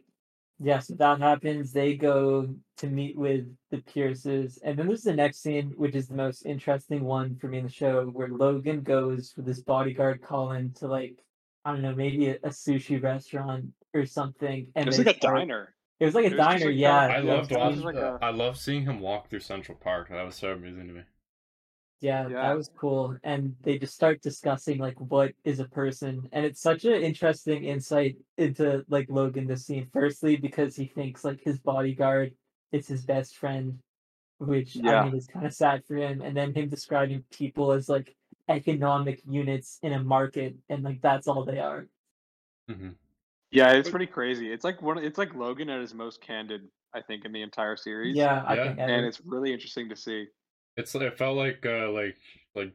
yes, 0.60 0.90
if 0.90 0.98
that 1.00 1.20
happens, 1.20 1.72
they 1.72 1.96
go 1.96 2.54
to 2.78 2.88
meet 2.88 3.18
with 3.18 3.46
the 3.72 3.80
Pierces. 3.80 4.60
And 4.64 4.78
then 4.78 4.88
there's 4.88 5.04
the 5.04 5.14
next 5.14 5.42
scene, 5.42 5.74
which 5.76 5.96
is 5.96 6.08
the 6.08 6.16
most 6.16 6.46
interesting 6.46 7.04
one 7.04 7.36
for 7.36 7.48
me 7.48 7.60
in 7.60 7.66
the 7.66 7.72
show, 7.72 8.06
where 8.06 8.28
Logan 8.28 8.82
goes 8.82 9.34
with 9.36 9.48
his 9.48 9.62
bodyguard 9.62 10.22
Colin 10.22 10.72
to 10.74 10.88
like 10.88 11.18
I 11.66 11.72
don't 11.74 11.82
know, 11.82 11.94
maybe 11.96 12.30
a, 12.30 12.36
a 12.44 12.50
sushi 12.50 13.02
restaurant 13.02 13.66
or 13.94 14.06
something. 14.06 14.68
And 14.76 14.86
It 14.86 14.90
was 14.90 14.98
like 15.00 15.16
a 15.16 15.20
start- 15.20 15.36
diner. 15.38 15.76
It 16.00 16.06
was 16.06 16.16
like 16.16 16.26
a 16.28 16.30
was 16.30 16.38
diner, 16.38 16.66
like 16.68 16.78
yeah. 16.78 16.96
I 16.98 17.18
yeah, 17.20 17.34
loved 17.34 17.52
watching 17.52 17.82
like 17.82 17.96
like- 17.96 18.04
a- 18.04 18.20
I 18.22 18.30
love 18.30 18.58
seeing 18.58 18.84
him 18.84 19.00
walk 19.02 19.30
through 19.30 19.42
Central 19.42 19.78
Park. 19.78 20.10
That 20.10 20.24
was 20.26 20.36
so 20.36 20.52
amusing 20.54 20.88
to 20.88 20.94
me. 20.94 21.02
Yeah, 22.00 22.30
Yeah. 22.30 22.42
that 22.44 22.56
was 22.56 22.70
cool. 22.78 23.18
And 23.26 23.56
they 23.64 23.78
just 23.78 23.94
start 23.96 24.22
discussing 24.22 24.78
like 24.78 24.98
what 25.02 25.34
is 25.44 25.60
a 25.60 25.66
person. 25.68 26.30
And 26.32 26.46
it's 26.46 26.62
such 26.62 26.86
an 26.86 26.94
interesting 27.02 27.66
insight 27.66 28.16
into 28.38 28.86
like 28.88 29.08
Logan 29.10 29.48
this 29.48 29.66
scene. 29.66 29.90
Firstly, 29.92 30.38
because 30.38 30.78
he 30.78 30.86
thinks 30.86 31.26
like 31.26 31.42
his 31.44 31.60
bodyguard 31.60 32.32
is 32.72 32.88
his 32.88 33.04
best 33.04 33.36
friend, 33.36 33.80
which 34.38 34.78
Yeah. 34.78 35.02
I 35.02 35.06
mean 35.06 35.18
is 35.18 35.28
kind 35.28 35.46
of 35.46 35.54
sad 35.54 35.84
for 35.86 35.98
him. 35.98 36.22
And 36.22 36.38
then 36.38 36.54
him 36.54 36.70
describing 36.70 37.26
people 37.32 37.74
as 37.74 37.90
like 37.90 38.16
economic 38.50 39.22
units 39.30 39.80
in 39.84 39.94
a 39.94 40.04
market 40.04 40.56
and 40.70 40.84
like 40.84 41.02
that's 41.02 41.28
all 41.28 41.46
they 41.46 41.60
are. 41.60 41.88
hmm 42.68 42.90
Yeah, 43.52 43.72
it's 43.72 43.90
pretty 43.90 44.08
crazy. 44.08 44.52
It's 44.52 44.64
like 44.64 44.82
one. 44.82 44.98
It's 44.98 45.18
like 45.18 45.34
Logan 45.36 45.70
at 45.70 45.80
his 45.82 45.94
most 45.94 46.22
candid, 46.22 46.68
I 46.94 47.02
think, 47.02 47.26
in 47.26 47.32
the 47.32 47.42
entire 47.42 47.76
series. 47.78 48.16
Yeah, 48.16 48.44
I 48.46 48.56
Yeah. 48.56 48.64
think 48.66 48.80
and 48.80 48.92
ever. 48.92 49.08
it's 49.08 49.22
really 49.26 49.54
interesting 49.54 49.90
to 49.90 49.96
see. 49.96 50.28
It's 50.78 50.94
it 50.96 51.18
felt 51.18 51.38
like 51.38 51.66
uh 51.66 51.90
like 51.92 52.18
like 52.56 52.74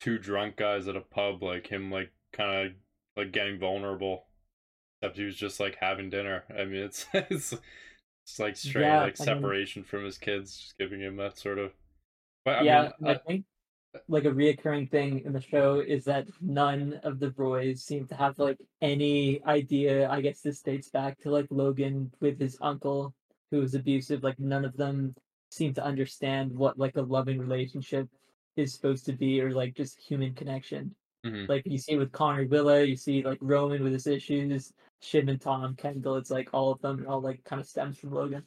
two 0.00 0.18
drunk 0.18 0.56
guys 0.56 0.88
at 0.88 0.96
a 0.96 1.00
pub, 1.00 1.42
like 1.42 1.66
him 1.66 1.90
like 1.90 2.12
kind 2.32 2.66
of 2.68 2.72
like 3.16 3.32
getting 3.32 3.58
vulnerable. 3.58 4.26
Except 5.02 5.16
he 5.18 5.24
was 5.24 5.36
just 5.36 5.60
like 5.60 5.76
having 5.80 6.08
dinner. 6.10 6.44
I 6.50 6.64
mean, 6.64 6.82
it's 6.82 7.06
it's 7.14 7.52
it's 8.24 8.38
like 8.38 8.56
straight 8.56 8.84
Yeah, 8.84 9.02
like 9.02 9.20
I 9.20 9.24
mean- 9.24 9.26
separation 9.26 9.84
from 9.84 10.04
his 10.04 10.18
kids, 10.18 10.56
just 10.58 10.78
giving 10.78 11.00
him 11.00 11.16
that 11.16 11.38
sort 11.38 11.58
of. 11.58 11.72
But 12.44 12.60
I 12.60 12.62
yeah, 12.62 12.82
mean, 12.82 12.92
and 13.00 13.08
I 13.08 13.12
I- 13.12 13.18
think 13.18 13.44
like 14.08 14.24
a 14.24 14.30
reoccurring 14.30 14.90
thing 14.90 15.22
in 15.24 15.32
the 15.32 15.40
show 15.40 15.80
is 15.80 16.04
that 16.04 16.26
none 16.40 17.00
of 17.02 17.18
the 17.18 17.32
Roys 17.36 17.82
seem 17.82 18.06
to 18.08 18.14
have 18.14 18.38
like 18.38 18.58
any 18.80 19.42
idea. 19.44 20.08
I 20.08 20.20
guess 20.20 20.40
this 20.40 20.60
dates 20.62 20.88
back 20.88 21.18
to 21.20 21.30
like 21.30 21.46
Logan 21.50 22.12
with 22.20 22.38
his 22.40 22.56
uncle 22.60 23.14
who 23.50 23.60
was 23.60 23.74
abusive. 23.74 24.22
Like 24.22 24.38
none 24.38 24.64
of 24.64 24.76
them 24.76 25.14
seem 25.50 25.74
to 25.74 25.84
understand 25.84 26.52
what 26.56 26.78
like 26.78 26.96
a 26.96 27.02
loving 27.02 27.38
relationship 27.38 28.08
is 28.56 28.72
supposed 28.72 29.04
to 29.06 29.12
be 29.12 29.40
or 29.40 29.52
like 29.52 29.74
just 29.74 30.00
human 30.00 30.34
connection. 30.34 30.94
Mhm. 31.24 31.48
Like 31.48 31.66
you 31.66 31.78
see 31.78 31.96
with 31.96 32.12
Connor 32.12 32.46
Willa, 32.46 32.82
you 32.82 32.96
see 32.96 33.22
like 33.22 33.38
Roman 33.40 33.82
with 33.82 33.92
his 33.92 34.06
issues, 34.06 34.72
Shiv 35.00 35.28
and 35.28 35.40
Tom, 35.40 35.74
Kendall. 35.76 36.16
It's 36.16 36.30
like 36.30 36.48
all 36.52 36.72
of 36.72 36.80
them 36.80 37.04
all 37.08 37.20
like 37.20 37.42
kind 37.44 37.60
of 37.60 37.66
stems 37.66 37.98
from 37.98 38.12
Logan. 38.12 38.44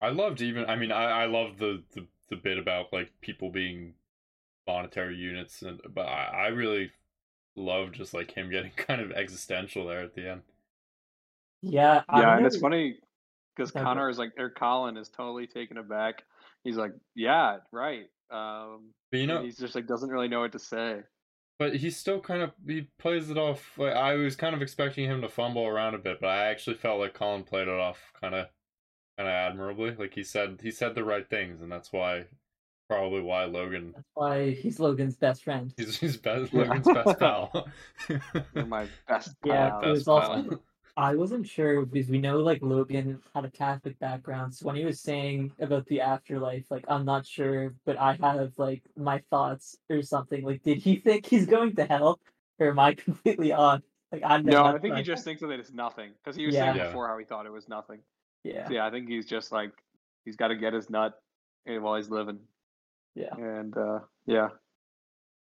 I 0.00 0.10
loved 0.10 0.40
even. 0.42 0.64
I 0.66 0.76
mean, 0.76 0.92
I 0.92 1.22
I 1.22 1.26
love 1.26 1.58
the 1.58 1.82
the 1.94 2.06
the 2.30 2.36
bit 2.36 2.58
about 2.58 2.92
like 2.92 3.12
people 3.20 3.50
being 3.50 3.94
monetary 4.68 5.16
units, 5.16 5.62
and 5.62 5.80
but 5.90 6.06
I 6.08 6.26
I 6.26 6.48
really 6.48 6.92
love 7.56 7.92
just 7.92 8.14
like 8.14 8.32
him 8.32 8.50
getting 8.50 8.72
kind 8.76 9.00
of 9.02 9.12
existential 9.12 9.86
there 9.86 10.02
at 10.02 10.14
the 10.14 10.30
end. 10.30 10.42
Yeah, 11.62 12.02
I 12.08 12.20
Yeah, 12.20 12.24
don't 12.24 12.36
and 12.36 12.46
it's 12.46 12.56
funny 12.56 12.98
because 13.56 13.72
Connor 13.72 14.08
is 14.08 14.18
like, 14.18 14.32
or 14.38 14.50
Colin 14.50 14.96
is 14.96 15.08
totally 15.08 15.46
taken 15.46 15.78
aback. 15.78 16.22
He's 16.64 16.76
like, 16.76 16.92
"Yeah, 17.14 17.58
right." 17.72 18.06
Um, 18.30 18.94
But 19.10 19.18
you 19.20 19.26
know, 19.26 19.48
he's 19.48 19.58
just 19.58 19.74
like 19.74 19.86
doesn't 19.86 20.10
really 20.10 20.28
know 20.28 20.40
what 20.40 20.52
to 20.52 20.58
say. 20.58 21.02
but 21.58 21.76
he's 21.76 21.96
still 21.96 22.20
kind 22.20 22.42
of 22.42 22.52
he 22.66 22.82
plays 22.98 23.30
it 23.30 23.38
off. 23.38 23.76
Like 23.78 23.94
I 23.94 24.14
was 24.14 24.36
kind 24.36 24.54
of 24.54 24.62
expecting 24.62 25.08
him 25.10 25.22
to 25.22 25.28
fumble 25.28 25.66
around 25.66 25.94
a 25.94 25.98
bit, 25.98 26.20
but 26.20 26.28
I 26.28 26.46
actually 26.46 26.76
felt 26.76 27.00
like 27.00 27.14
Colin 27.14 27.44
played 27.44 27.68
it 27.68 27.74
off 27.80 28.12
kind 28.20 28.34
of 28.34 28.46
kind 29.18 29.28
of 29.28 29.34
admirably. 29.34 29.94
Like 29.96 30.14
he 30.14 30.24
said 30.24 30.60
he 30.62 30.70
said 30.72 30.94
the 30.94 31.04
right 31.04 31.28
things, 31.28 31.62
and 31.62 31.72
that's 31.72 31.92
why 31.92 32.26
probably 32.88 33.20
why 33.20 33.44
Logan 33.44 33.92
That's 33.94 34.08
why 34.14 34.50
he's 34.50 34.80
Logan's 34.80 35.16
best 35.16 35.44
friend. 35.44 35.72
he's 35.76 35.98
his 35.98 36.16
best 36.16 36.52
Logan's 36.54 36.86
best 36.86 37.18
pal. 37.20 37.68
You're 38.54 38.66
my 38.66 38.86
best 39.08 39.34
Yeah, 39.44 39.70
pal. 39.70 39.82
it 39.82 39.88
was 39.90 39.98
Best 40.00 40.08
also- 40.08 40.62
I 40.96 41.14
wasn't 41.14 41.46
sure 41.46 41.86
because 41.86 42.08
we 42.08 42.18
know 42.18 42.38
like 42.40 42.60
Logan 42.60 43.20
had 43.32 43.44
a 43.44 43.50
Catholic 43.52 43.96
background. 44.00 44.52
So 44.52 44.66
when 44.66 44.74
he 44.74 44.84
was 44.84 45.00
saying 45.00 45.52
about 45.60 45.86
the 45.86 46.00
afterlife, 46.00 46.64
like 46.70 46.84
I'm 46.88 47.04
not 47.04 47.24
sure, 47.24 47.72
but 47.86 47.96
I 48.00 48.14
have 48.20 48.52
like 48.58 48.82
my 48.96 49.22
thoughts 49.30 49.76
or 49.88 50.02
something. 50.02 50.42
Like, 50.44 50.64
did 50.64 50.78
he 50.78 50.96
think 50.96 51.24
he's 51.24 51.46
going 51.46 51.76
to 51.76 51.84
hell, 51.84 52.18
or 52.58 52.70
am 52.70 52.80
I 52.80 52.94
completely 52.94 53.52
off? 53.52 53.80
Like 54.10 54.22
I 54.24 54.38
No, 54.38 54.64
I 54.64 54.78
think 54.78 54.96
he 54.96 55.04
just 55.04 55.22
thinks 55.22 55.40
that 55.42 55.50
it's 55.50 55.70
nothing 55.72 56.10
because 56.24 56.34
he 56.34 56.46
was 56.46 56.56
saying 56.56 56.76
before 56.76 57.06
how 57.06 57.16
he 57.16 57.24
thought 57.24 57.46
it 57.46 57.52
was 57.52 57.68
nothing. 57.68 58.00
yeah 58.42 58.66
So, 58.66 58.74
yeah, 58.74 58.84
I 58.84 58.90
think 58.90 59.08
he's 59.08 59.26
just 59.26 59.52
like 59.52 59.70
he's 60.24 60.34
got 60.34 60.48
to 60.48 60.56
get 60.56 60.72
his 60.72 60.90
nut 60.90 61.14
eh, 61.68 61.78
while 61.78 61.94
he's 61.94 62.10
living, 62.10 62.40
yeah 63.14 63.34
and 63.36 63.76
uh, 63.76 64.00
yeah. 64.26 64.48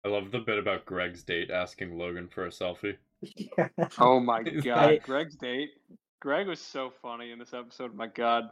I 0.04 0.10
love 0.10 0.32
the 0.32 0.40
bit 0.40 0.60
about 0.60 0.86
Greg's 0.86 1.24
date 1.24 1.50
asking 1.50 1.98
Logan 1.98 2.28
for 2.28 2.46
a 2.46 2.50
selfie. 2.50 2.98
Oh 4.00 4.20
my 4.20 4.44
god, 4.64 4.66
like- 4.66 5.04
Greg's 5.04 5.36
date. 5.36 5.72
Greg 6.22 6.48
was 6.48 6.60
so 6.60 6.92
funny 7.02 7.32
in 7.32 7.40
this 7.40 7.54
episode. 7.54 7.96
My 7.96 8.08
god. 8.08 8.50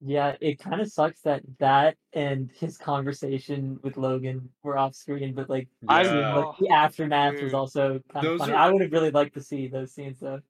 yeah. 0.00 0.36
It 0.40 0.58
kind 0.58 0.80
of 0.80 0.88
sucks 0.90 1.20
that 1.22 1.42
that 1.58 1.96
and 2.12 2.50
his 2.58 2.76
conversation 2.76 3.78
with 3.82 3.96
Logan 3.96 4.48
were 4.62 4.78
off 4.78 4.94
screen, 4.94 5.34
but 5.34 5.48
like 5.48 5.68
I 5.88 6.02
seeing, 6.04 6.16
Yeah. 6.16 6.34
like, 6.36 6.58
the 6.58 6.68
aftermath 6.70 7.40
was 7.42 7.54
also 7.54 8.00
kind 8.12 8.26
of 8.26 8.38
funny. 8.38 8.52
are- 8.52 8.56
I 8.56 8.70
would 8.70 8.82
have 8.82 8.92
really 8.92 9.10
liked 9.10 9.34
to 9.34 9.42
see 9.42 9.68
those 9.68 9.92
scenes 9.94 10.18
though. 10.20 10.40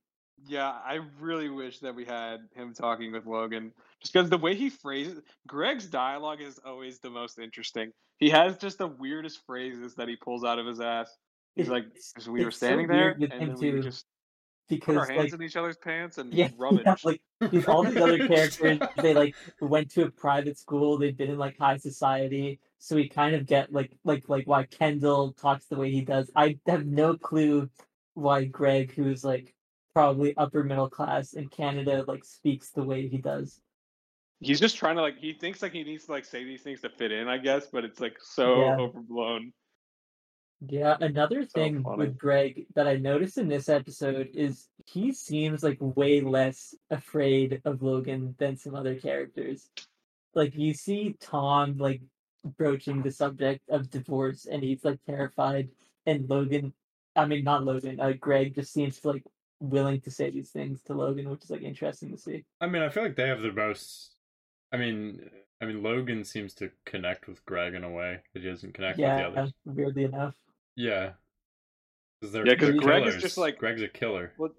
Yeah, 0.48 0.70
I 0.70 1.00
really 1.20 1.50
wish 1.50 1.80
that 1.80 1.94
we 1.94 2.04
had 2.04 2.40
him 2.54 2.72
talking 2.72 3.12
with 3.12 3.26
Logan. 3.26 3.72
Just 4.00 4.14
because 4.14 4.30
the 4.30 4.38
way 4.38 4.54
he 4.54 4.70
phrases 4.70 5.20
Greg's 5.46 5.86
dialogue 5.86 6.40
is 6.40 6.58
always 6.64 6.98
the 7.00 7.10
most 7.10 7.38
interesting. 7.38 7.92
He 8.16 8.30
has 8.30 8.56
just 8.56 8.78
the 8.78 8.86
weirdest 8.86 9.44
phrases 9.46 9.94
that 9.96 10.08
he 10.08 10.16
pulls 10.16 10.44
out 10.44 10.58
of 10.58 10.66
his 10.66 10.80
ass. 10.80 11.14
He's 11.54 11.68
like, 11.68 11.84
"So 12.18 12.32
we 12.32 12.40
were 12.40 12.48
it's 12.48 12.58
so 12.58 12.66
standing 12.66 12.86
there, 12.86 13.16
and 13.20 13.30
then 13.30 13.54
we 13.56 13.70
too, 13.72 13.82
just 13.82 14.06
because 14.68 14.94
put 14.94 14.96
our 14.96 15.06
hands 15.06 15.32
like 15.32 15.40
in 15.40 15.42
each 15.42 15.56
other's 15.56 15.76
pants 15.76 16.18
and 16.18 16.32
yeah, 16.32 16.48
rummage." 16.56 16.84
yeah, 16.86 16.96
like 17.04 17.20
all 17.68 17.84
these 17.84 17.96
other 17.96 18.26
characters 18.26 18.78
they 18.96 19.14
like 19.14 19.34
went 19.60 19.90
to 19.90 20.04
a 20.04 20.10
private 20.10 20.58
school 20.58 20.98
they've 20.98 21.16
been 21.16 21.30
in 21.30 21.38
like 21.38 21.56
high 21.56 21.76
society 21.76 22.58
so 22.78 22.96
we 22.96 23.08
kind 23.08 23.34
of 23.34 23.46
get 23.46 23.72
like 23.72 23.92
like 24.04 24.28
like 24.28 24.44
why 24.46 24.64
kendall 24.64 25.32
talks 25.34 25.66
the 25.66 25.76
way 25.76 25.88
he 25.90 26.00
does 26.00 26.30
i 26.34 26.58
have 26.66 26.84
no 26.84 27.16
clue 27.16 27.70
why 28.14 28.44
greg 28.44 28.92
who's 28.92 29.22
like 29.22 29.54
probably 29.98 30.36
upper 30.36 30.62
middle 30.62 30.88
class 30.88 31.32
in 31.32 31.48
canada 31.48 32.04
like 32.06 32.24
speaks 32.24 32.70
the 32.70 32.82
way 32.90 33.08
he 33.08 33.18
does 33.18 33.60
He's 34.40 34.60
just 34.60 34.76
trying 34.76 34.94
to 34.94 35.02
like 35.02 35.18
he 35.18 35.32
thinks 35.32 35.62
like 35.62 35.72
he 35.72 35.82
needs 35.82 36.04
to 36.06 36.12
like 36.12 36.24
say 36.24 36.44
these 36.44 36.62
things 36.62 36.80
to 36.82 36.90
fit 36.90 37.10
in, 37.10 37.26
I 37.26 37.38
guess, 37.38 37.66
but 37.72 37.84
it's 37.84 37.98
like 37.98 38.16
so 38.22 38.62
Yeah. 38.62 38.76
overblown. 38.78 39.52
yeah 40.68 40.96
another 41.00 41.42
So 41.44 41.50
thing 41.54 41.82
funny. 41.82 41.96
with 42.04 42.18
greg 42.18 42.66
that 42.76 42.86
i 42.86 42.96
noticed 42.96 43.38
in 43.38 43.48
this 43.48 43.68
episode 43.68 44.28
is 44.34 44.68
he 44.86 45.12
seems 45.12 45.64
like 45.64 45.78
way 45.80 46.20
less 46.20 46.74
afraid 46.90 47.60
of 47.64 47.82
logan 47.82 48.34
than 48.38 48.56
some 48.56 48.74
other 48.76 48.94
characters 48.94 49.68
like 50.34 50.54
you 50.56 50.72
see 50.74 51.16
tom 51.20 51.76
like 51.78 52.00
broaching 52.56 53.02
the 53.02 53.10
subject 53.10 53.62
of 53.68 53.90
divorce 53.90 54.46
and 54.46 54.62
he's 54.62 54.84
like 54.84 55.00
terrified 55.06 55.68
and 56.06 56.28
logan 56.30 56.72
i 57.16 57.24
mean 57.24 57.44
not 57.44 57.64
logan 57.64 57.98
uh, 58.00 58.12
greg 58.26 58.54
just 58.54 58.72
seems 58.72 59.04
like 59.04 59.24
willing 59.60 60.00
to 60.02 60.10
say 60.10 60.30
these 60.30 60.50
things 60.50 60.80
to 60.82 60.94
logan 60.94 61.28
which 61.28 61.42
is 61.42 61.50
like 61.50 61.62
interesting 61.62 62.10
to 62.12 62.18
see 62.18 62.44
I 62.60 62.66
mean, 62.68 62.82
I 62.82 62.88
feel 62.88 63.02
like 63.02 63.16
they 63.16 63.26
have 63.28 63.40
the 63.42 63.52
most. 63.52 64.14
I 64.72 64.76
mean, 64.76 65.28
I 65.60 65.64
mean, 65.64 65.82
Logan 65.82 66.24
seems 66.24 66.54
to 66.54 66.70
connect 66.86 67.26
with 67.26 67.44
Greg 67.46 67.74
in 67.74 67.82
a 67.84 67.90
way 67.90 68.20
that 68.34 68.42
he 68.42 68.48
doesn't 68.48 68.74
connect 68.74 68.98
with 68.98 69.06
the 69.06 69.12
yeah 69.16 69.26
others. 69.28 69.52
weirdly 69.64 70.04
enough 70.04 70.34
Yeah, 70.76 71.12
because 72.20 72.32
they're 72.32 72.46
Yeah, 72.46 72.54
'cause 72.54 72.68
they're 72.68 72.78
Greg 72.78 73.06
is 73.06 73.16
just 73.20 73.38
like- 73.38 73.58
Greg's 73.58 73.82
a 73.82 73.88
killer. 73.88 74.32
Well, 74.38 74.50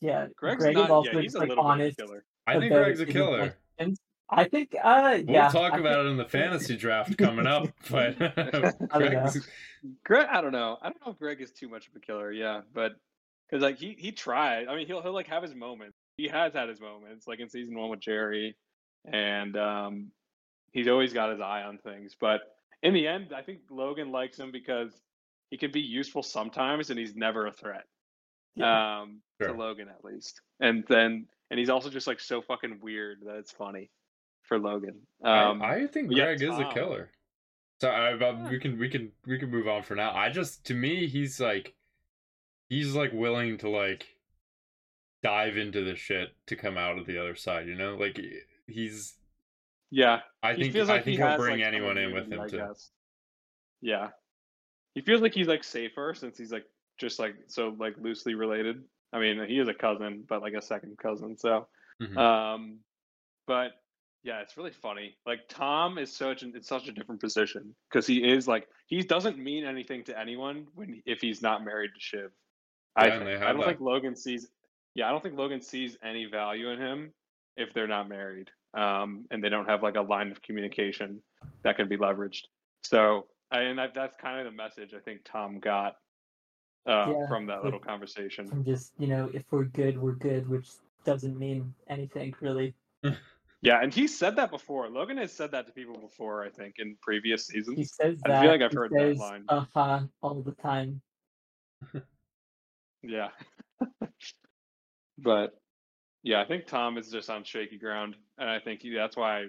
yeah 0.00 0.26
Greg's 0.34 0.62
greg 0.64 0.74
not 0.74 0.84
is 0.86 0.90
also 0.90 1.10
yeah, 1.12 1.20
he's 1.20 1.32
just, 1.32 1.44
a 1.44 1.46
little 1.46 1.64
honest 1.64 1.96
bit 1.98 2.06
killer. 2.06 2.24
I 2.48 2.58
think 2.58 2.72
Greg's 2.72 3.00
a 3.00 3.06
killer. 3.06 3.54
intentions. 3.78 4.00
i 4.30 4.44
think 4.44 4.74
uh 4.82 5.18
We'll 5.24 5.30
yeah 5.34 5.48
talk 5.50 5.74
I 5.74 5.78
about 5.78 5.94
think- 5.96 6.06
it 6.06 6.10
in 6.10 6.16
the 6.16 6.24
fantasy 6.28 6.76
draft 6.76 7.16
coming 7.18 7.46
up, 7.46 7.68
but 7.90 8.16
I 8.38 8.98
don't 8.98 9.12
know. 9.12 9.30
Greg, 10.04 10.26
I 10.30 10.40
don't 10.40 10.52
know. 10.52 10.78
I 10.82 10.88
don't 10.88 11.04
know 11.06 11.12
if 11.12 11.18
Greg 11.18 11.40
is 11.40 11.52
too 11.52 11.68
much 11.68 11.86
of 11.88 11.94
a 11.94 12.00
killer. 12.00 12.32
Yeah, 12.32 12.62
but 12.72 12.96
because 13.52 13.62
like 13.62 13.76
he 13.78 13.94
he 13.98 14.12
tried. 14.12 14.66
I 14.66 14.74
mean, 14.74 14.86
he'll 14.86 15.02
he'll 15.02 15.12
like 15.12 15.28
have 15.28 15.42
his 15.42 15.54
moments. 15.54 15.98
He 16.16 16.26
has 16.28 16.54
had 16.54 16.70
his 16.70 16.80
moments, 16.80 17.28
like 17.28 17.38
in 17.38 17.50
season 17.50 17.78
one 17.78 17.90
with 17.90 18.00
Gerri, 18.00 18.54
and 19.12 19.56
um, 19.58 20.10
he's 20.72 20.88
always 20.88 21.12
got 21.12 21.30
his 21.30 21.40
eye 21.40 21.62
on 21.62 21.76
things. 21.78 22.16
But 22.18 22.40
in 22.82 22.94
the 22.94 23.06
end, 23.06 23.32
I 23.36 23.42
think 23.42 23.60
Logan 23.70 24.10
likes 24.10 24.38
him 24.38 24.52
because 24.52 24.90
he 25.50 25.58
can 25.58 25.70
be 25.70 25.80
useful 25.80 26.22
sometimes, 26.22 26.88
and 26.88 26.98
he's 26.98 27.14
never 27.14 27.46
a 27.46 27.52
threat. 27.52 27.84
Yeah. 28.56 29.00
Um, 29.02 29.20
Sure. 29.40 29.52
to 29.54 29.58
Logan 29.58 29.88
at 29.88 30.04
least, 30.04 30.40
and 30.60 30.84
then 30.88 31.26
and 31.50 31.58
he's 31.58 31.68
also 31.68 31.90
just 31.90 32.06
like 32.06 32.20
so 32.20 32.40
fucking 32.42 32.78
weird 32.80 33.18
that 33.26 33.36
it's 33.36 33.50
funny 33.50 33.90
for 34.42 34.58
Logan. 34.58 35.00
Um, 35.24 35.60
I, 35.60 35.74
I 35.82 35.86
think 35.88 36.08
but 36.08 36.16
yeah, 36.16 36.34
Greg 36.36 36.42
is 36.42 36.58
a 36.58 36.70
killer. 36.72 37.10
So 37.80 37.88
I, 37.88 38.14
Yeah. 38.14 38.48
we 38.48 38.60
can 38.60 38.78
we 38.78 38.88
can 38.88 39.10
we 39.26 39.38
can 39.38 39.50
move 39.50 39.66
on 39.66 39.82
for 39.82 39.96
now. 39.96 40.14
I 40.14 40.28
just 40.30 40.64
to 40.66 40.74
me 40.74 41.08
he's 41.08 41.40
like 41.40 41.74
he's 42.72 42.94
like 42.94 43.12
willing 43.12 43.58
to 43.58 43.68
like 43.68 44.06
dive 45.22 45.58
into 45.58 45.84
the 45.84 45.94
shit 45.94 46.30
to 46.46 46.56
come 46.56 46.78
out 46.78 46.96
of 46.98 47.06
the 47.06 47.18
other 47.18 47.34
side. 47.34 47.68
You 47.68 47.74
know, 47.74 47.96
like 47.96 48.18
he's. 48.66 49.14
yeah, 49.90 50.20
I 50.42 50.54
He 50.54 50.62
think 50.62 50.72
feels 50.72 50.88
I 50.88 50.94
like 50.94 51.04
he 51.04 51.16
think 51.16 51.28
he'll 51.28 51.36
bring 51.36 51.58
like, 51.58 51.66
anyone 51.66 51.98
in 51.98 52.14
with 52.14 52.32
him 52.32 52.40
I 52.40 52.48
too. 52.48 52.56
guess. 52.56 52.90
Yeah, 53.82 54.08
he 54.94 55.02
feels 55.02 55.20
like 55.20 55.34
he's 55.34 55.48
like 55.48 55.64
safer 55.64 56.14
since 56.14 56.38
he's 56.38 56.50
like 56.50 56.64
just 56.98 57.18
like 57.18 57.34
so 57.48 57.76
like 57.78 57.94
loosely 57.98 58.34
related. 58.34 58.82
I 59.12 59.20
mean, 59.20 59.44
he 59.46 59.58
is 59.58 59.68
a 59.68 59.74
cousin, 59.74 60.24
but 60.26 60.40
like 60.40 60.54
a 60.54 60.62
second 60.62 60.96
cousin. 60.96 61.36
So, 61.36 61.68
Mhm. 62.00 62.16
um, 62.16 62.78
but 63.46 63.72
yeah, 64.22 64.40
it's 64.40 64.56
really 64.56 64.70
funny. 64.70 65.16
Like 65.26 65.40
Tom 65.50 65.98
is 65.98 66.10
such 66.16 66.42
an 66.42 66.52
it's 66.56 66.68
such 66.68 66.88
a 66.88 66.92
different 66.92 67.20
position 67.20 67.74
because 67.90 68.06
he 68.06 68.24
is 68.26 68.48
like 68.48 68.66
he 68.86 69.02
doesn't 69.02 69.36
mean 69.38 69.64
anything 69.66 70.04
to 70.04 70.18
anyone 70.18 70.66
when 70.74 71.02
if 71.04 71.20
he's 71.20 71.42
not 71.42 71.64
married 71.64 71.90
to 71.94 72.00
Shiv. 72.00 72.30
I 72.96 73.06
Yeah, 73.06 73.14
and 73.14 73.24
think. 73.24 73.40
they 73.40 73.46
I 73.46 73.52
don't 73.52 73.60
that. 73.60 73.66
think 73.68 73.80
Logan 73.80 74.16
sees. 74.16 74.48
Yeah, 74.94 75.08
I 75.08 75.10
don't 75.10 75.22
think 75.22 75.36
Logan 75.38 75.60
sees 75.62 75.96
any 76.02 76.26
value 76.26 76.70
in 76.70 76.78
him 76.78 77.12
if 77.56 77.72
they're 77.72 77.86
not 77.88 78.08
married, 78.08 78.50
um, 78.74 79.24
and 79.30 79.42
they 79.42 79.48
don't 79.48 79.68
have 79.68 79.82
like 79.82 79.96
a 79.96 80.02
line 80.02 80.30
of 80.30 80.42
communication 80.42 81.22
that 81.62 81.76
can 81.76 81.88
be 81.88 81.96
leveraged. 81.96 82.42
So, 82.82 83.26
and 83.50 83.78
that, 83.78 83.94
that's 83.94 84.16
kind 84.16 84.38
of 84.38 84.44
the 84.52 84.56
message 84.56 84.92
I 84.94 84.98
think 85.00 85.20
Tom 85.24 85.60
got 85.60 85.96
uh, 86.86 87.06
Yeah, 87.16 87.26
from 87.28 87.46
that 87.46 87.56
like- 87.56 87.64
little 87.64 87.80
conversation. 87.80 88.46
From 88.48 88.64
just 88.64 88.92
you 88.98 89.06
know, 89.06 89.30
if 89.32 89.44
we're 89.50 89.64
good, 89.64 89.98
we're 89.98 90.12
good, 90.12 90.48
which 90.48 90.68
doesn't 91.04 91.38
mean 91.38 91.74
anything 91.88 92.34
really. 92.40 92.74
Yeah, 93.64 93.78
and 93.80 93.94
he 93.94 94.08
said 94.08 94.34
that 94.34 94.50
before. 94.50 94.88
Logan 94.90 95.18
has 95.18 95.32
said 95.32 95.52
that 95.52 95.66
to 95.68 95.72
people 95.72 95.96
before, 95.96 96.42
I 96.42 96.48
think, 96.50 96.80
in 96.80 96.96
previous 97.00 97.46
seasons. 97.46 97.76
He 97.78 97.84
seasons. 97.84 98.18
says 98.20 98.20
I 98.24 98.40
feel 98.42 98.50
like 98.50 98.60
I've 98.60 98.72
he 98.72 98.76
heard 98.76 98.90
that 98.90 99.16
line. 99.18 99.44
Uh-huh, 99.48 100.00
all 100.20 100.42
the 100.42 100.50
time. 100.60 101.00
Yeah. 103.02 103.28
but 105.18 105.52
yeah, 106.22 106.40
I 106.40 106.44
think 106.44 106.66
Tom 106.66 106.98
is 106.98 107.10
just 107.10 107.30
on 107.30 107.44
shaky 107.44 107.78
ground, 107.78 108.16
and 108.38 108.48
I 108.48 108.58
think 108.60 108.82
he, 108.82 108.94
that's 108.94 109.16
why 109.16 109.46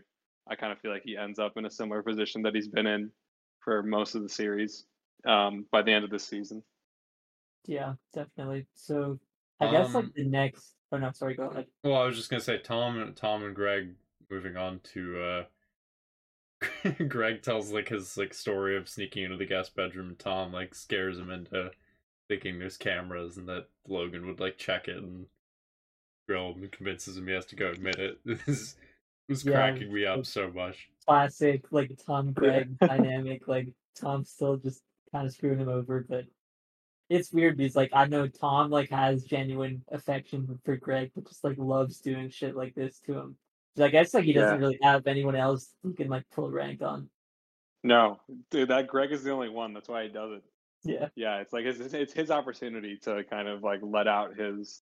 I 0.49 0.55
kind 0.55 0.71
of 0.71 0.79
feel 0.79 0.91
like 0.91 1.03
he 1.05 1.15
ends 1.17 1.39
up 1.39 1.53
in 1.55 1.65
a 1.65 1.69
similar 1.69 2.01
position 2.01 2.41
that 2.43 2.55
he's 2.55 2.67
been 2.67 2.87
in 2.87 3.11
for 3.59 3.83
most 3.83 4.15
of 4.15 4.23
the 4.23 4.29
series 4.29 4.85
um, 5.25 5.65
by 5.71 5.81
the 5.81 5.91
end 5.91 6.03
of 6.03 6.09
this 6.09 6.25
season. 6.27 6.63
Yeah, 7.65 7.93
definitely. 8.13 8.67
So 8.73 9.19
I 9.59 9.71
guess 9.71 9.93
like 9.93 10.05
Um, 10.05 10.13
the 10.15 10.25
next. 10.25 10.73
Oh 10.91 10.97
no, 10.97 11.11
sorry. 11.11 11.35
Go 11.35 11.47
ahead. 11.49 11.67
Well, 11.83 11.95
I 12.01 12.05
was 12.05 12.17
just 12.17 12.29
gonna 12.29 12.41
say 12.41 12.57
Tom, 12.57 12.99
and 12.99 13.15
Tom 13.15 13.43
and 13.43 13.55
Greg. 13.55 13.95
Moving 14.29 14.57
on 14.57 14.79
to 14.93 15.21
uh, 15.21 15.43
Greg 17.07 17.41
tells 17.43 17.71
like 17.71 17.89
his 17.89 18.17
like 18.17 18.33
story 18.33 18.75
of 18.75 18.89
sneaking 18.89 19.23
into 19.23 19.37
the 19.37 19.45
guest 19.45 19.75
bedroom, 19.75 20.09
and 20.09 20.19
Tom 20.19 20.51
like 20.51 20.73
scares 20.75 21.19
him 21.19 21.29
into 21.29 21.71
thinking 22.33 22.59
there's 22.59 22.77
cameras 22.77 23.37
and 23.37 23.47
that 23.47 23.67
Logan 23.87 24.25
would 24.25 24.39
like 24.39 24.57
check 24.57 24.87
it 24.87 24.97
and 24.97 25.25
grill 26.27 26.53
him 26.53 26.63
and 26.63 26.71
convinces 26.71 27.17
him 27.17 27.27
he 27.27 27.33
has 27.33 27.45
to 27.47 27.55
go 27.55 27.69
admit 27.69 27.99
it. 27.99 28.19
This 29.25 29.43
was 29.43 29.45
Yeah, 29.45 29.53
cracking 29.53 29.93
me 29.93 30.05
up 30.05 30.25
so 30.25 30.51
much. 30.51 30.89
Classic 31.07 31.63
like 31.71 31.97
Tom 32.05 32.33
Greg 32.33 32.77
dynamic. 32.79 33.47
Like 33.47 33.69
Tom's 33.95 34.29
still 34.29 34.57
just 34.57 34.81
kind 35.13 35.25
of 35.25 35.31
screwing 35.33 35.59
him 35.59 35.69
over, 35.69 36.05
but 36.07 36.25
it's 37.09 37.31
weird 37.31 37.55
because 37.57 37.75
like 37.75 37.91
I 37.93 38.05
know 38.07 38.27
Tom 38.27 38.69
like 38.69 38.89
has 38.89 39.23
genuine 39.23 39.83
affection 39.91 40.59
for 40.65 40.75
Greg, 40.75 41.11
but 41.15 41.25
just 41.27 41.43
like 41.43 41.57
loves 41.57 41.99
doing 41.99 42.29
shit 42.29 42.55
like 42.55 42.75
this 42.75 42.99
to 43.05 43.13
him. 43.13 43.37
'Cause 43.75 43.85
I 43.85 43.89
guess 43.89 44.13
like 44.13 44.25
he 44.25 44.33
doesn't 44.33 44.59
Yeah. 44.59 44.59
really 44.59 44.79
have 44.81 45.07
anyone 45.07 45.35
else 45.35 45.73
he 45.83 45.93
can 45.93 46.09
like 46.09 46.29
pull 46.31 46.51
rank 46.51 46.81
on. 46.81 47.09
No, 47.83 48.19
dude, 48.51 48.69
that 48.69 48.87
Greg 48.87 49.11
is 49.11 49.23
the 49.23 49.31
only 49.31 49.49
one. 49.49 49.73
That's 49.73 49.89
why 49.89 50.03
he 50.03 50.09
does 50.09 50.33
it. 50.33 50.43
Yeah. 50.83 51.07
Yeah, 51.15 51.37
it's 51.37 51.53
like 51.53 51.65
it's, 51.65 51.93
it's 51.93 52.13
his 52.13 52.31
opportunity 52.31 52.97
to 53.03 53.23
kind 53.29 53.47
of 53.47 53.63
like 53.63 53.79
let 53.81 54.07
out 54.07 54.35
his 54.37 54.81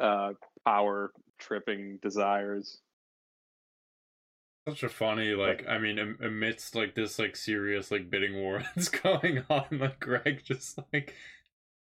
uh, 0.00 0.32
power 0.64 1.12
tripping 1.38 1.98
desires. 2.02 2.80
Such 4.68 4.84
a 4.84 4.88
funny 4.88 5.30
like 5.34 5.66
I 5.68 5.78
mean 5.78 5.98
amidst 5.98 6.76
like 6.76 6.94
this 6.94 7.18
like 7.18 7.34
serious 7.34 7.90
like 7.90 8.10
bidding 8.10 8.34
war 8.40 8.62
that's 8.76 8.88
going 8.88 9.44
on 9.50 9.66
like 9.72 9.98
Greg 9.98 10.42
just 10.44 10.78
like 10.92 11.14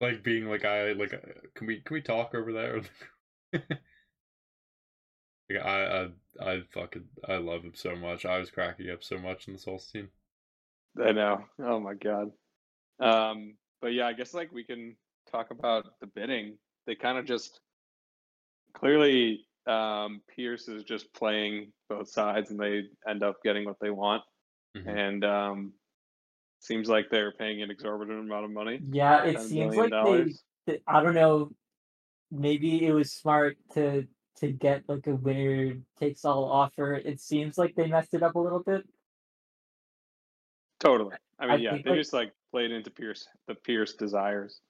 like 0.01 0.23
being 0.23 0.49
like 0.49 0.65
I 0.65 0.93
like 0.93 1.13
uh, 1.13 1.19
can 1.55 1.67
we 1.67 1.81
can 1.81 1.95
we 1.95 2.01
talk 2.01 2.33
over 2.35 2.53
there 2.53 2.81
like 3.53 3.65
I 5.65 6.09
I 6.41 6.51
I 6.53 6.61
fucking 6.73 7.07
I 7.29 7.39
love 7.39 7.63
him 7.65 7.75
so 7.75 7.97
much 7.97 8.25
I 8.25 8.39
was 8.39 8.53
cracking 8.53 8.89
up 8.89 9.03
so 9.03 9.19
much 9.19 9.49
in 9.49 9.55
this 9.55 9.65
whole 9.65 9.81
scene 9.81 10.11
I 11.01 11.13
know. 11.13 11.45
Oh 11.61 11.81
my 11.81 11.95
god. 11.95 12.33
Um, 13.01 13.55
but 13.81 13.93
yeah, 13.93 14.07
I 14.07 14.13
guess 14.13 14.35
like 14.35 14.53
we 14.53 14.65
can 14.65 14.97
talk 15.31 15.51
about 15.51 15.87
the 16.01 16.07
bidding. 16.07 16.59
They 16.87 16.95
kind 16.95 17.19
of 17.19 17.25
just 17.25 17.61
clearly 18.75 19.47
um, 19.67 20.21
Pierce 20.35 20.69
is 20.69 20.85
just 20.85 21.13
playing 21.15 21.73
both 21.89 22.09
sides, 22.09 22.51
and 22.51 22.59
they 22.59 22.85
end 23.09 23.23
up 23.23 23.37
getting 23.45 23.65
what 23.65 23.77
they 23.81 23.91
want. 23.91 24.23
Mhm. 24.77 24.87
And 24.97 25.25
um, 25.25 25.73
seems 26.61 26.89
like 26.89 27.11
they're 27.11 27.33
paying 27.33 27.63
an 27.63 27.71
exorbitant 27.71 28.21
amount 28.21 28.45
of 28.45 28.51
money. 28.51 28.81
Yeah, 28.91 29.25
it 29.25 29.41
seems 29.41 29.77
like 29.77 29.91
they 29.91 29.97
dollars. 29.97 30.43
th- 30.67 30.83
I 30.87 31.03
don't 31.03 31.15
know. 31.15 31.51
Maybe 32.31 32.87
it 32.87 32.93
was 32.93 33.13
smart 33.13 33.57
to 33.75 34.07
to 34.37 34.53
get 34.53 34.89
like 34.89 35.07
a 35.07 35.15
winner 35.17 35.79
takes 35.99 36.25
all 36.25 36.45
offer. 36.45 36.95
It 36.95 37.21
seems 37.21 37.59
like 37.59 37.75
they 37.75 37.87
messed 37.89 38.15
it 38.15 38.23
up 38.23 38.37
a 38.37 38.39
little 38.39 38.63
bit. 38.63 38.89
Totally. 40.79 41.17
I 41.39 41.45
mean, 41.47 41.51
I 41.53 41.57
yeah, 41.57 41.71
they 41.83 41.91
like- 41.91 41.99
just 41.99 42.13
like 42.13 42.33
played 42.51 42.73
into 42.73 42.91
Pierce 42.91 43.29
the 43.47 43.55
Pierce 43.55 43.95
desires. 43.95 44.61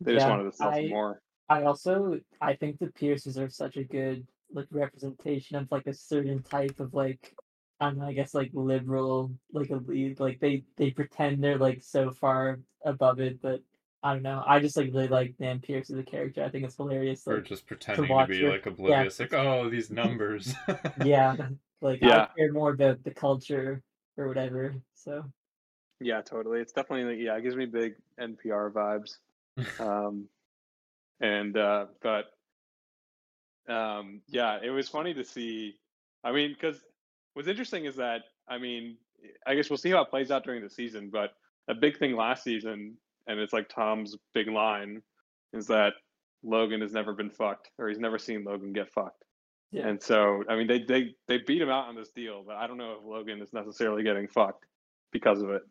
They 0.00 0.14
just 0.14 0.28
wanted 0.28 0.50
to 0.50 0.56
sell 0.56 0.70
I, 0.70 0.88
more. 0.88 1.20
I 1.48 1.64
also 1.64 2.20
I 2.40 2.54
think 2.54 2.78
the 2.78 2.88
Pierces 2.88 3.38
are 3.38 3.50
such 3.50 3.76
a 3.76 3.84
good 3.84 4.26
like 4.52 4.66
representation 4.70 5.56
of 5.56 5.70
like 5.70 5.86
a 5.86 5.94
certain 5.94 6.42
type 6.42 6.80
of 6.80 6.94
like 6.94 7.34
I 7.80 7.86
don't 7.86 7.98
know, 7.98 8.06
I 8.06 8.12
guess 8.12 8.34
like 8.34 8.50
liberal 8.52 9.32
like 9.52 9.70
elite. 9.70 10.20
Like 10.20 10.40
they 10.40 10.64
they 10.76 10.90
pretend 10.90 11.42
they're 11.42 11.58
like 11.58 11.82
so 11.82 12.10
far 12.10 12.60
above 12.84 13.20
it, 13.20 13.40
but 13.42 13.60
I 14.02 14.14
don't 14.14 14.22
know. 14.22 14.42
I 14.46 14.60
just 14.60 14.76
like 14.76 14.90
really 14.92 15.08
like 15.08 15.34
Nan 15.38 15.60
Pierce 15.60 15.90
as 15.90 15.98
a 15.98 16.02
character. 16.02 16.42
I 16.42 16.48
think 16.48 16.64
it's 16.64 16.76
hilarious. 16.76 17.26
or 17.26 17.40
just 17.40 17.66
pretending 17.66 18.06
to 18.06 18.12
watch 18.12 18.28
be 18.28 18.38
your- 18.38 18.50
like 18.52 18.66
oblivious 18.66 19.20
like 19.20 19.34
oh 19.34 19.68
these 19.68 19.90
numbers 19.90 20.54
yeah, 21.04 21.36
like 21.82 22.00
Yeah. 22.00 22.28
I 22.30 22.38
care 22.38 22.52
more 22.52 22.70
about 22.70 23.02
the 23.04 23.10
culture 23.10 23.82
or 24.16 24.28
whatever. 24.28 24.74
So 24.94 25.24
Yeah, 26.00 26.22
totally. 26.22 26.60
It's 26.60 26.72
definitely 26.72 27.22
yeah, 27.22 27.36
it 27.36 27.42
gives 27.42 27.56
me 27.56 27.66
big 27.66 27.94
NPR 28.18 28.72
vibes. 28.72 29.16
um, 29.80 30.28
and 31.20 31.56
uh, 31.56 31.86
but 32.02 32.26
um, 33.72 34.22
yeah, 34.28 34.58
it 34.62 34.70
was 34.70 34.88
funny 34.88 35.14
to 35.14 35.24
see. 35.24 35.76
I 36.24 36.32
mean, 36.32 36.54
because 36.54 36.80
what's 37.34 37.48
interesting 37.48 37.84
is 37.84 37.96
that 37.96 38.22
I 38.48 38.58
mean, 38.58 38.96
I 39.46 39.54
guess 39.54 39.68
we'll 39.68 39.76
see 39.76 39.90
how 39.90 40.02
it 40.02 40.10
plays 40.10 40.30
out 40.30 40.44
during 40.44 40.62
the 40.62 40.70
season. 40.70 41.10
But 41.12 41.32
a 41.68 41.74
big 41.74 41.98
thing 41.98 42.16
last 42.16 42.42
season, 42.42 42.96
and 43.26 43.38
it's 43.38 43.52
like 43.52 43.68
Tom's 43.68 44.16
big 44.32 44.48
line, 44.48 45.02
is 45.52 45.66
that 45.66 45.92
Logan 46.42 46.80
has 46.80 46.92
never 46.92 47.12
been 47.12 47.30
fucked, 47.30 47.70
or 47.78 47.88
he's 47.88 47.98
never 47.98 48.18
seen 48.18 48.44
Logan 48.44 48.72
get 48.72 48.90
fucked. 48.90 49.24
Yeah. 49.70 49.86
And 49.86 50.02
so, 50.02 50.42
I 50.48 50.56
mean, 50.56 50.66
they 50.66 50.82
they 50.82 51.14
they 51.28 51.38
beat 51.38 51.62
him 51.62 51.68
out 51.68 51.88
on 51.88 51.94
this 51.94 52.10
deal, 52.10 52.42
but 52.44 52.56
I 52.56 52.66
don't 52.66 52.78
know 52.78 52.96
if 52.98 53.04
Logan 53.04 53.40
is 53.40 53.52
necessarily 53.52 54.02
getting 54.02 54.26
fucked 54.26 54.64
because 55.12 55.42
of 55.42 55.50
it. 55.50 55.62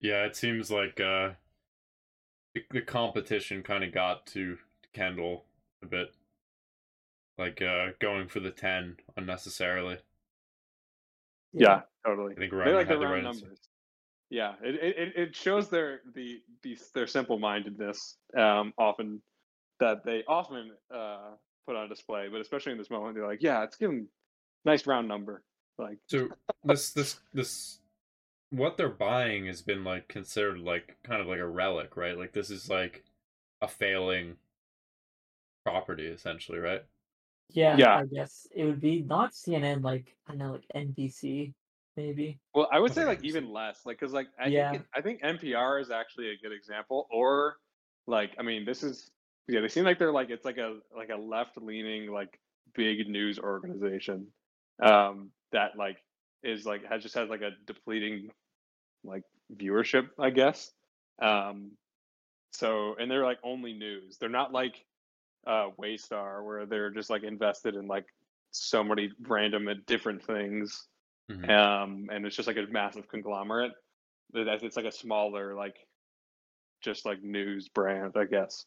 Yeah 0.00 0.24
it 0.24 0.36
seems 0.36 0.70
like 0.70 1.00
uh 1.00 1.30
the, 2.54 2.62
the 2.70 2.82
competition 2.82 3.62
kind 3.62 3.84
of 3.84 3.92
got 3.92 4.26
to 4.26 4.58
Kendall 4.92 5.44
a 5.82 5.86
bit 5.86 6.14
like 7.36 7.62
uh 7.62 7.88
going 8.00 8.28
for 8.28 8.40
the 8.40 8.50
10 8.50 8.96
unnecessarily 9.16 9.98
Yeah, 11.52 11.82
totally. 12.04 12.34
I 12.36 12.40
think 12.40 12.52
they 12.52 12.58
Ryan 12.58 12.76
like 12.76 12.88
the 12.88 12.92
had 12.94 13.00
the 13.00 13.06
round 13.06 13.14
right 13.14 13.24
answer. 13.26 13.42
numbers. 13.42 13.60
Yeah, 14.30 14.54
it, 14.62 14.74
it 14.74 14.98
it- 14.98 15.16
it 15.16 15.36
shows 15.36 15.68
their 15.70 16.00
the, 16.14 16.42
the 16.62 16.78
their 16.94 17.06
simple 17.06 17.38
mindedness 17.38 18.16
um, 18.36 18.74
often 18.78 19.22
that 19.80 20.04
they 20.04 20.24
often 20.28 20.72
uh, 20.94 21.30
put 21.66 21.76
on 21.76 21.88
display, 21.88 22.28
but 22.28 22.40
especially 22.40 22.72
in 22.72 22.78
this 22.78 22.90
moment, 22.90 23.14
they're 23.14 23.26
like, 23.26 23.42
yeah, 23.42 23.60
let's 23.60 23.76
give 23.76 23.90
them 23.90 24.08
nice 24.64 24.86
round 24.86 25.08
number. 25.08 25.42
Like, 25.78 25.98
So 26.08 26.28
this 26.64 26.90
this 26.90 27.20
this 27.32 27.78
what 28.50 28.76
they're 28.76 28.88
buying 28.88 29.46
has 29.46 29.62
been 29.62 29.84
like 29.84 30.08
considered 30.08 30.58
like 30.58 30.96
kind 31.02 31.20
of 31.20 31.26
like 31.26 31.38
a 31.40 31.46
relic, 31.46 31.96
right? 31.96 32.16
Like 32.16 32.32
this 32.32 32.50
is 32.50 32.68
like 32.68 33.04
a 33.60 33.68
failing 33.68 34.38
property 35.64 36.06
essentially, 36.06 36.58
right? 36.58 36.84
yeah, 37.50 37.78
Yeah. 37.78 37.94
I 37.94 38.04
guess 38.06 38.46
it 38.54 38.64
would 38.64 38.80
be 38.80 39.02
not 39.02 39.32
CNN 39.32 39.82
like 39.82 40.16
I 40.26 40.34
know 40.34 40.52
like 40.52 40.66
NBC 40.74 41.54
maybe. 41.96 42.40
well, 42.54 42.68
I 42.72 42.78
would 42.80 42.92
say 42.94 43.04
like 43.04 43.22
even 43.22 43.50
less, 43.52 43.84
like 43.86 43.98
because 44.00 44.12
like 44.12 44.28
I 44.38 44.50
Yeah. 44.50 44.70
think 44.70 44.86
I 44.94 45.00
think 45.00 45.22
NPR 45.22 45.80
is 45.80 45.90
actually 45.90 46.30
a 46.30 46.36
good 46.36 46.52
example, 46.52 47.06
or 47.10 47.58
like 48.06 48.34
I 48.38 48.42
mean, 48.42 48.64
this 48.64 48.82
is 48.82 49.10
yeah, 49.48 49.60
they 49.60 49.68
seem 49.68 49.84
like 49.84 49.98
they're 49.98 50.12
like 50.12 50.30
it's 50.30 50.44
like 50.44 50.58
a 50.58 50.78
like 50.96 51.10
a 51.10 51.16
left 51.16 51.56
leaning 51.56 52.10
like 52.10 52.38
big 52.74 53.08
news 53.08 53.38
organization 53.38 54.26
um 54.82 55.32
that 55.52 55.76
like 55.76 55.96
is 56.42 56.64
like 56.66 56.84
has 56.84 57.02
just 57.02 57.14
has 57.14 57.28
like 57.28 57.40
a 57.40 57.50
depleting 57.66 58.30
like 59.04 59.22
viewership 59.56 60.08
i 60.18 60.30
guess. 60.30 60.70
Um 61.20 61.72
so 62.52 62.94
and 62.98 63.10
they're 63.10 63.24
like 63.24 63.38
only 63.44 63.72
news. 63.72 64.18
They're 64.18 64.28
not 64.28 64.52
like 64.52 64.84
uh 65.46 65.68
waystar 65.80 66.44
where 66.44 66.66
they're 66.66 66.90
just 66.90 67.10
like 67.10 67.22
invested 67.22 67.74
in 67.74 67.86
like 67.86 68.06
so 68.50 68.82
many 68.82 69.10
random 69.22 69.68
and 69.68 69.84
different 69.86 70.24
things. 70.24 70.86
Mhm. 71.30 71.48
um 71.50 72.08
and 72.10 72.24
it's 72.26 72.36
just 72.36 72.46
like 72.48 72.56
a 72.56 72.66
massive 72.70 73.08
conglomerate. 73.08 73.72
It's 74.34 74.76
like 74.76 74.86
a 74.86 74.92
smaller 74.92 75.54
like 75.54 75.76
just 76.80 77.04
like 77.04 77.22
news 77.22 77.68
brand 77.68 78.12
i 78.16 78.24
guess. 78.24 78.64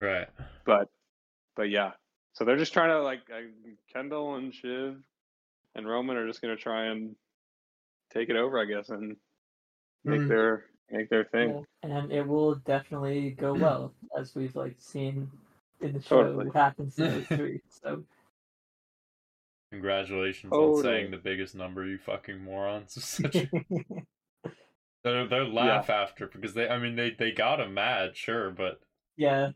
Right. 0.00 0.28
but 0.64 0.88
but 1.56 1.70
yeah. 1.70 1.92
So 2.32 2.44
they're 2.44 2.56
just 2.56 2.72
trying 2.72 2.90
to 2.90 3.00
like 3.02 3.20
uh, 3.32 3.42
kendall 3.92 4.34
and 4.34 4.52
shiv 4.52 4.96
and 5.74 5.88
roman 5.88 6.16
are 6.16 6.26
just 6.26 6.42
going 6.42 6.54
to 6.56 6.60
try 6.62 6.86
and 6.86 7.14
take 8.14 8.30
it 8.30 8.36
over 8.36 8.58
i 8.58 8.64
guess 8.64 8.88
and 8.90 9.16
make 10.04 10.20
Mm. 10.22 10.28
their 10.28 10.64
make 10.90 11.08
their 11.10 11.24
thing 11.24 11.64
Yeah, 11.82 11.98
and 11.98 12.12
it 12.12 12.26
will 12.26 12.54
definitely 12.56 13.30
go 13.32 13.54
well 13.54 13.92
as 14.16 14.34
we've 14.34 14.54
like 14.54 14.76
seen 14.78 15.30
in 15.80 15.92
the 15.92 16.00
show 16.00 16.22
Totally. 16.22 16.46
what 16.46 16.54
happens 16.56 16.94
to 16.96 17.02
those 17.08 17.26
three. 17.38 17.60
So 17.68 18.04
Congratulations 19.72 20.52
on 20.52 20.58
Totally. 20.60 20.82
saying 20.82 21.10
the 21.10 21.16
biggest 21.16 21.54
number, 21.56 21.84
you 21.84 21.98
fucking 21.98 22.38
morons. 22.38 22.92
Such 23.04 23.34
a- 23.36 23.50
Their 25.04 25.26
their 25.26 25.44
laugh 25.44 25.90
after 25.90 26.26
because 26.28 26.54
they 26.54 26.68
I 26.68 26.78
mean 26.78 26.96
they 26.96 27.10
they 27.10 27.32
got 27.32 27.60
him 27.60 27.74
mad 27.74 28.16
sure 28.16 28.50
but 28.50 28.80
Yeah, 29.16 29.50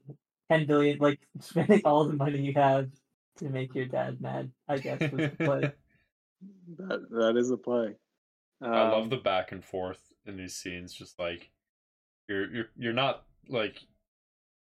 ten 0.51 0.66
billion, 0.66 0.99
like 0.99 1.21
spending 1.40 1.81
all 1.85 2.05
the 2.05 2.14
money 2.14 2.38
you 2.40 2.53
have 2.55 2.90
to 3.37 3.49
make 3.49 3.75
your 3.75 3.87
dad 3.87 4.21
mad. 4.21 4.51
I 4.68 4.77
guess 4.79 5.01
was 5.11 5.31
the 5.31 5.37
play. 5.38 5.73
That 6.79 7.07
that 7.11 7.37
is 7.38 7.51
a 7.51 7.57
play. 7.57 7.94
I 8.73 8.83
love 8.83 9.11
Um, 9.11 9.11
the 9.11 9.16
back 9.16 9.53
and 9.53 9.64
forth 9.64 10.12
in 10.27 10.37
these 10.37 10.55
scenes. 10.57 10.94
Just 10.94 11.18
like 11.18 11.51
you're 12.29 12.51
you're 12.53 12.71
you're 12.77 12.92
not 12.94 13.27
like 13.49 13.85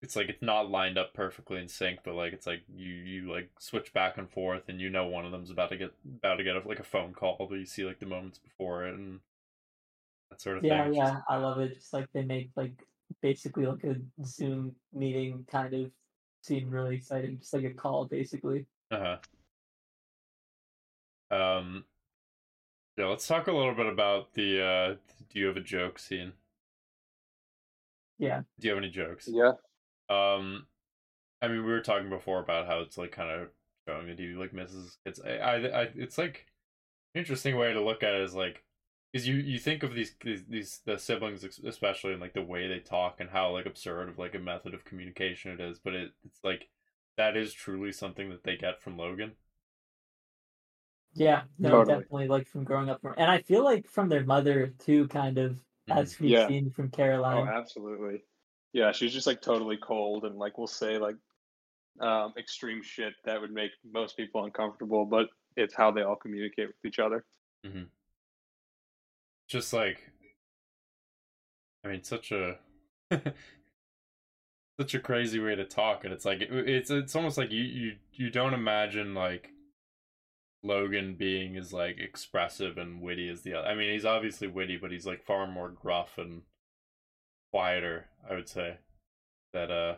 it's 0.02 0.16
like 0.16 0.30
it's 0.30 0.42
not 0.42 0.70
lined 0.72 0.98
up 0.98 1.14
perfectly 1.14 1.60
in 1.62 1.68
sync, 1.70 2.02
but 2.04 2.16
like 2.16 2.34
it's 2.34 2.48
like 2.48 2.64
you 2.70 2.94
you 2.94 3.32
like 3.32 3.52
switch 3.60 3.94
back 3.94 4.18
and 4.18 4.30
forth, 4.32 4.70
and 4.70 4.82
you 4.82 4.90
know 4.90 5.08
one 5.08 5.26
of 5.26 5.32
them's 5.32 5.52
about 5.52 5.70
to 5.70 5.78
get 5.78 5.94
about 6.06 6.38
to 6.38 6.44
get 6.46 6.56
a, 6.58 6.68
like 6.68 6.80
a 6.80 6.84
phone 6.84 7.14
call, 7.14 7.38
but 7.50 7.56
you 7.56 7.66
see 7.66 7.86
like 7.86 8.00
the 8.00 8.06
moments 8.08 8.40
before 8.40 8.86
it 8.88 8.96
and 8.96 9.22
that 10.30 10.42
sort 10.42 10.58
of 10.58 10.66
Yeah, 10.66 10.68
thing. 10.68 10.94
It's 11.00 11.00
yeah, 11.00 11.22
I 11.28 11.38
love 11.38 11.60
it. 11.60 11.76
Just 11.76 11.94
like 11.94 12.12
they 12.14 12.24
make 12.24 12.52
like 12.56 12.82
basically 13.22 13.66
like 13.66 13.84
a 13.84 13.96
Zoom 14.24 14.76
meeting 14.94 15.46
kind 15.50 15.74
of 15.74 15.92
seem 16.42 16.70
really 16.70 16.96
exciting. 16.98 17.40
Just 17.40 17.54
like 17.54 17.66
a 17.66 17.74
call, 17.74 18.06
basically. 18.06 18.66
Uh 18.92 19.20
huh. 21.30 21.36
Um. 21.58 21.86
Yeah, 22.98 23.06
let's 23.08 23.28
talk 23.28 23.48
a 23.48 23.52
little 23.54 23.74
bit 23.74 23.86
about 23.88 24.34
the. 24.34 24.62
uh 24.62 24.96
Do 25.30 25.40
you 25.40 25.46
have 25.48 25.58
a 25.58 25.62
joke 25.62 25.98
scene? 26.00 26.34
Yeah, 28.18 28.42
Do 28.60 28.68
you 28.68 28.74
have 28.74 28.84
any 28.84 28.92
jokes? 28.92 29.28
yeah. 29.28 29.54
Um, 30.10 30.68
I 31.42 31.48
mean, 31.48 31.66
we 31.66 31.72
were 31.72 31.82
talking 31.82 32.10
before 32.10 32.42
about 32.42 32.68
how 32.68 32.82
it's 32.82 32.98
like 32.98 33.12
kind 33.12 33.32
of 33.32 33.50
showing 33.88 34.08
that 34.08 34.20
he 34.20 34.30
like 34.30 34.54
misses 34.54 34.98
it's 35.06 35.20
I, 35.22 35.32
I, 35.32 35.56
I 35.84 35.92
it's 35.96 36.18
like 36.18 36.48
an 37.16 37.20
interesting 37.22 37.58
way 37.58 37.74
to 37.74 37.82
look 37.84 38.04
at 38.04 38.16
it 38.16 38.22
is 38.22 38.36
like, 38.36 38.64
because 39.14 39.28
you 39.28 39.36
you 39.36 39.60
think 39.60 39.84
of 39.84 39.96
these 39.96 40.16
these 40.24 40.46
these 40.48 40.82
the 40.86 40.98
siblings 41.00 41.44
especially 41.66 42.14
and 42.14 42.22
like 42.22 42.34
the 42.34 42.44
way 42.44 42.68
they 42.68 42.80
talk 42.80 43.20
and 43.22 43.30
how 43.32 43.52
like 43.54 43.66
absurd 43.68 44.10
of 44.10 44.20
like 44.20 44.36
a 44.36 44.40
method 44.40 44.74
of 44.74 44.86
communication 44.86 45.52
it 45.52 45.62
is, 45.62 45.80
but 45.80 45.96
it 45.96 46.12
it's 46.26 46.40
like 46.44 46.70
that 47.18 47.38
is 47.38 47.54
truly 47.54 47.92
something 47.94 48.30
that 48.32 48.44
they 48.44 48.58
get 48.58 48.82
from 48.82 48.98
Logan. 48.98 49.34
Yeah, 51.16 51.44
no, 51.58 51.70
Totally. 51.70 51.86
definitely 52.02 52.28
like 52.28 52.48
from 52.48 52.64
growing 52.64 52.90
up 52.90 53.02
from, 53.02 53.16
and 53.18 53.32
I 53.32 53.42
feel 53.42 53.64
like 53.64 53.88
from 53.88 54.10
their 54.10 54.24
mother 54.24 54.68
too, 54.80 55.08
kind 55.08 55.38
of 55.38 55.52
Mhm. 55.88 55.98
as 55.98 56.20
we've 56.20 56.32
Yeah. 56.32 56.48
seen 56.48 56.70
from 56.72 56.92
Caroline. 56.92 57.48
Oh, 57.48 57.52
absolutely. 57.52 58.24
Yeah, 58.74 58.92
she's 58.92 59.14
just 59.14 59.26
like 59.28 59.42
totally 59.42 59.78
cold 59.78 60.26
and 60.26 60.36
like 60.38 60.58
we'll 60.58 60.68
say 60.68 60.98
like 60.98 61.16
um, 62.02 62.34
extreme 62.38 62.84
shit 62.84 63.14
that 63.24 63.40
would 63.40 63.52
make 63.52 63.72
most 63.86 64.18
people 64.18 64.44
uncomfortable, 64.44 65.06
but 65.06 65.30
it's 65.56 65.74
how 65.74 65.92
they 65.92 66.02
all 66.02 66.18
communicate 66.18 66.68
with 66.68 66.76
each 66.86 67.00
other. 67.00 67.26
Mm-hmm. 67.66 67.84
Just 69.48 69.72
like, 69.72 70.12
I 71.84 71.88
mean, 71.88 72.04
such 72.04 72.32
a 72.34 72.60
such 74.80 74.94
a 74.94 75.00
crazy 75.00 75.40
way 75.40 75.56
to 75.56 75.64
talk, 75.66 76.04
and 76.04 76.12
it's 76.14 76.26
like 76.26 76.42
it, 76.42 76.52
it's 76.52 76.90
it's 76.90 77.16
almost 77.16 77.38
like 77.38 77.52
you 77.52 77.64
you 77.64 77.96
you 78.12 78.30
don't 78.30 78.54
imagine 78.54 79.14
like 79.14 79.52
Logan 80.66 81.16
being 81.16 81.56
as 81.58 81.72
like 81.72 82.00
expressive 82.00 82.78
and 82.78 83.02
witty 83.02 83.30
as 83.30 83.44
the 83.44 83.54
other. 83.54 83.68
I 83.68 83.76
mean, 83.76 83.92
he's 83.94 84.06
obviously 84.06 84.48
witty, 84.48 84.78
but 84.78 84.92
he's 84.92 85.06
like 85.06 85.24
far 85.24 85.48
more 85.48 85.70
gruff 85.70 86.18
and 86.18 86.42
quieter. 87.52 88.08
I 88.30 88.34
would 88.34 88.50
say 88.50 88.78
that 89.54 89.70
uh, 89.72 89.96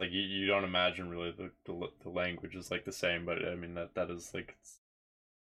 like 0.00 0.10
you, 0.10 0.20
you 0.20 0.46
don't 0.46 0.64
imagine 0.64 1.10
really 1.10 1.30
the, 1.30 1.50
the 1.64 1.88
the 2.02 2.10
language 2.10 2.56
is 2.56 2.70
like 2.70 2.84
the 2.84 2.92
same, 2.92 3.24
but 3.24 3.38
I 3.46 3.54
mean 3.54 3.74
that 3.74 3.94
that 3.94 4.10
is 4.10 4.32
like 4.34 4.56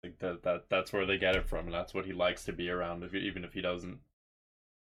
like 0.03 0.19
that 0.19 0.43
that 0.43 0.63
that's 0.69 0.91
where 0.91 1.05
they 1.05 1.17
get 1.17 1.35
it 1.35 1.47
from, 1.47 1.65
and 1.65 1.73
that's 1.73 1.93
what 1.93 2.05
he 2.05 2.13
likes 2.13 2.43
to 2.45 2.53
be 2.53 2.69
around. 2.69 3.03
If 3.03 3.13
even 3.13 3.43
if 3.43 3.53
he 3.53 3.61
doesn't, 3.61 3.99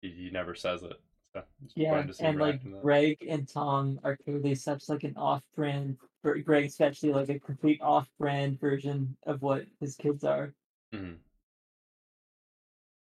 he, 0.01 0.11
he 0.11 0.31
never 0.31 0.55
says 0.55 0.83
it. 0.83 1.01
So 1.35 1.43
it's 1.65 1.73
Yeah, 1.77 2.03
to 2.03 2.13
see 2.13 2.25
him 2.25 2.31
and 2.31 2.39
like 2.41 2.49
reacting 2.49 2.71
to 2.71 2.77
that. 2.77 2.83
Greg 2.83 3.17
and 3.29 3.49
Tom 3.49 4.01
are 4.05 4.17
clearly 4.17 4.55
such 4.55 4.89
like 4.89 5.05
an 5.05 5.15
off-brand. 5.17 5.97
Greg, 6.23 6.67
especially 6.67 7.13
like 7.13 7.29
a 7.31 7.39
complete 7.39 7.81
off-brand 7.83 8.61
version 8.61 9.17
of 9.27 9.43
what 9.43 9.65
his 9.81 9.97
kids 9.97 10.25
are. 10.25 10.55
Mhm. 10.93 11.19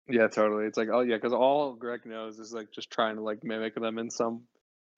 Yeah, 0.10 0.28
totally. 0.28 0.66
It's 0.66 0.78
like, 0.78 0.90
oh 0.92 1.02
yeah, 1.02 1.16
because 1.16 1.34
all 1.34 1.74
Greg 1.74 2.06
knows 2.06 2.40
is 2.40 2.54
like 2.54 2.72
just 2.72 2.90
trying 2.90 3.16
to 3.16 3.22
like 3.22 3.44
mimic 3.44 3.76
them 3.76 3.98
in 3.98 4.10
some 4.10 4.48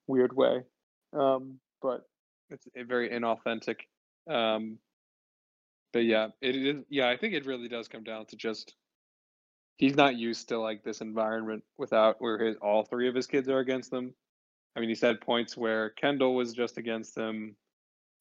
weird 0.07 0.33
way. 0.33 0.63
Um, 1.11 1.59
but 1.81 2.07
it's 2.49 2.67
a 2.75 2.83
very 2.83 3.09
inauthentic. 3.09 3.81
Um, 4.27 4.79
but 5.91 6.05
yeah, 6.05 6.29
it 6.41 6.55
is. 6.55 6.83
Yeah, 6.89 7.09
I 7.09 7.17
think 7.17 7.33
it 7.33 7.45
really 7.45 7.67
does 7.67 7.87
come 7.87 8.03
down 8.03 8.25
to 8.27 8.35
just 8.35 8.75
he's 9.77 9.95
not 9.95 10.15
used 10.15 10.49
to 10.49 10.59
like 10.59 10.83
this 10.83 11.01
environment 11.01 11.63
without 11.77 12.15
where 12.19 12.37
his 12.37 12.55
all 12.57 12.83
three 12.83 13.07
of 13.07 13.15
his 13.15 13.27
kids 13.27 13.49
are 13.49 13.59
against 13.59 13.91
them. 13.91 14.13
I 14.75 14.79
mean, 14.79 14.89
he's 14.89 15.01
had 15.01 15.21
points 15.21 15.55
where 15.55 15.91
Kendall 15.91 16.35
was 16.35 16.53
just 16.53 16.77
against 16.77 17.17
him. 17.17 17.55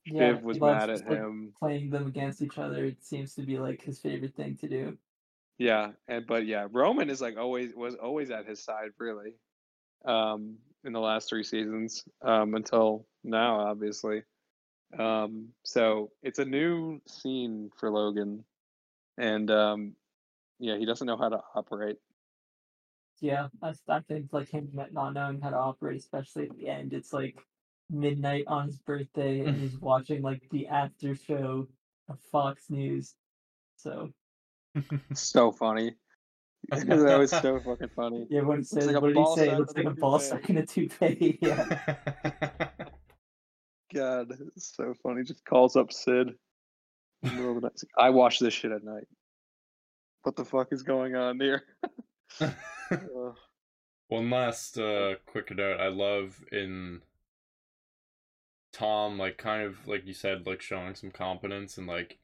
Yeah, 0.05 0.35
Shiv 0.35 0.43
was 0.43 0.61
mad 0.61 0.91
at 0.91 1.07
like, 1.09 1.19
him. 1.19 1.53
Playing 1.59 1.91
them 1.91 2.07
against 2.07 2.43
each 2.43 2.59
other, 2.59 2.85
it 2.85 3.05
seems 3.05 3.35
to 3.37 3.43
be 3.43 3.59
like 3.59 3.83
his 3.83 3.99
favorite 3.99 4.35
thing 4.35 4.57
to 4.61 4.69
do. 4.69 4.99
Yeah, 5.59 5.93
and 6.09 6.27
but 6.27 6.47
yeah, 6.47 6.67
Roman 6.71 7.09
is 7.09 7.21
like 7.21 7.39
always 7.39 7.75
was 7.75 7.95
always 7.95 8.31
at 8.31 8.47
his 8.47 8.63
side 8.63 8.91
really, 8.99 9.35
um, 10.05 10.57
in 10.85 10.93
the 10.93 11.01
last 11.01 11.29
three 11.29 11.45
seasons, 11.45 12.05
um, 12.23 12.55
until 12.55 13.07
now, 13.23 13.61
obviously. 13.61 14.23
Um, 14.99 15.49
so 15.63 16.11
it's 16.23 16.39
a 16.39 16.45
new 16.45 17.01
scene 17.07 17.71
for 17.79 17.91
Logan, 17.91 18.45
and 19.19 19.51
um, 19.51 19.93
yeah, 20.63 20.77
he 20.79 20.87
doesn't 20.87 21.07
know 21.07 21.17
how 21.17 21.29
to 21.29 21.41
operate. 21.57 21.97
Yeah, 23.21 23.49
I, 23.63 23.71
s- 23.71 23.83
I 23.89 24.01
think 24.01 24.33
like 24.33 24.49
him 24.49 24.69
not 24.73 24.93
not 24.93 25.13
knowing 25.15 25.41
how 25.41 25.51
to 25.51 25.57
operate, 25.57 25.99
especially 25.99 26.45
at 26.49 26.57
the 26.57 26.69
end. 26.69 26.93
It's 26.93 27.13
like 27.13 27.37
midnight 27.91 28.45
on 28.47 28.67
his 28.69 28.79
birthday, 28.79 29.41
and 29.41 29.57
he's 29.57 29.77
watching 29.81 30.23
like 30.23 30.43
the 30.51 30.69
after 30.69 31.15
show 31.15 31.67
of 32.09 32.19
Fox 32.31 32.71
News. 32.71 33.15
So 33.77 34.11
So 35.15 35.53
funny. 35.53 35.95
that 36.71 37.19
was 37.19 37.31
so 37.31 37.59
fucking 37.61 37.91
funny. 37.97 38.27
yeah, 38.31 38.43
what 38.43 38.61
it 38.61 38.67
says, 38.67 38.87
like 38.87 39.01
what 39.03 39.09
did 39.15 39.17
he 39.19 39.35
say? 39.35 39.49
It 39.51 39.59
looks 39.59 39.75
like 39.75 39.85
a 39.85 39.89
a 39.91 39.95
ball 39.95 40.19
toupee. 40.21 40.29
sack 40.31 40.49
and 40.49 40.59
a 40.59 40.67
toupee. 40.67 41.39
Yeah. 41.43 42.69
God, 43.95 44.29
it's 44.57 44.75
so 44.75 44.95
funny. 45.03 45.23
Just 45.25 45.45
calls 45.45 45.77
up 45.77 45.93
Cyd. 45.93 46.29
in 46.29 46.35
the 47.23 47.31
middle 47.31 47.51
of 47.51 47.57
the 47.57 47.61
night. 47.63 47.73
He's 47.75 47.85
like, 47.85 48.07
I 48.07 48.11
watch 48.11 48.39
this 48.39 48.55
shit 48.55 48.73
at 48.73 48.85
night. 48.85 49.05
What 50.23 50.37
the 50.37 50.45
fuck 50.45 50.73
is 50.73 50.83
going 50.83 51.17
on 51.17 51.41
here? 51.41 51.65
Ugh. 52.41 53.37
One 54.09 54.31
last 54.31 54.79
uh, 54.79 55.15
quick 55.27 55.55
note. 55.57 55.81
I 55.81 55.89
love 55.89 56.45
in 56.53 57.01
Tom, 58.73 59.19
like 59.19 59.39
kind 59.39 59.63
of 59.63 59.87
like 59.89 60.07
you 60.07 60.15
said, 60.15 60.47
like 60.47 60.61
showing 60.61 60.95
some 60.95 61.11
competence 61.11 61.79
and 61.79 61.87
like 61.87 62.19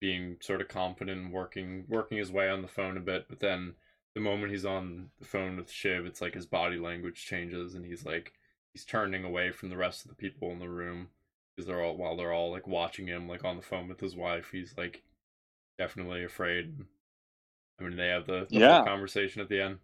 being 0.00 0.36
sort 0.40 0.60
of 0.60 0.68
confident 0.68 1.20
and 1.20 1.32
working 1.32 1.86
working 1.88 2.18
his 2.18 2.30
way 2.32 2.48
on 2.48 2.62
the 2.62 2.68
phone 2.68 2.96
a 2.96 3.00
bit. 3.00 3.26
But 3.28 3.40
then 3.40 3.74
the 4.14 4.20
moment 4.20 4.52
he's 4.52 4.64
on 4.64 5.10
the 5.20 5.26
phone 5.26 5.56
with 5.56 5.70
Shiv, 5.70 6.06
it's 6.06 6.20
like 6.20 6.34
his 6.34 6.46
body 6.46 6.78
language 6.78 7.24
changes 7.26 7.74
and 7.74 7.84
he's 7.84 8.04
like 8.06 8.32
he's 8.72 8.84
turning 8.84 9.24
away 9.24 9.50
from 9.50 9.70
the 9.70 9.76
rest 9.76 10.04
of 10.04 10.08
the 10.08 10.16
people 10.16 10.50
in 10.50 10.58
the 10.58 10.68
room 10.68 11.08
because 11.54 11.66
they're 11.66 11.82
all 11.82 11.96
while 11.96 12.16
they're 12.16 12.32
all 12.32 12.50
like 12.52 12.66
watching 12.66 13.06
him 13.06 13.28
like 13.28 13.44
on 13.44 13.56
the 13.56 13.62
phone 13.62 13.88
with 13.88 14.00
his 14.00 14.16
wife. 14.16 14.50
He's 14.52 14.74
like 14.76 15.02
definitely 15.78 16.24
afraid. 16.24 16.84
I 17.80 17.82
mean, 17.84 17.96
they 17.96 18.08
have 18.08 18.26
the, 18.26 18.46
the 18.50 18.58
Yeah. 18.60 18.84
conversation 18.84 19.40
at 19.42 19.48
the 19.48 19.60
end. 19.60 19.78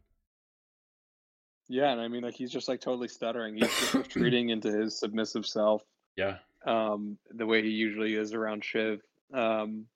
Yeah, 1.69 1.93
and 1.93 2.01
I 2.01 2.09
mean, 2.09 2.23
like 2.23 2.35
he's 2.35 2.51
just 2.51 2.69
like 2.69 2.81
totally 2.81 3.09
stuttering. 3.09 3.55
He's 3.55 3.63
just 3.79 3.95
retreating 3.95 4.49
into 4.51 4.71
his 4.71 4.99
submissive 4.99 5.47
self, 5.47 5.83
Yeah. 6.17 6.39
um, 6.65 7.17
the 7.31 7.47
way 7.47 7.63
he 7.63 7.71
usually 7.71 8.15
is 8.15 8.33
around 8.35 8.65
Shiv. 8.65 9.01
Um, 9.33 9.87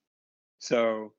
so, 0.60 1.12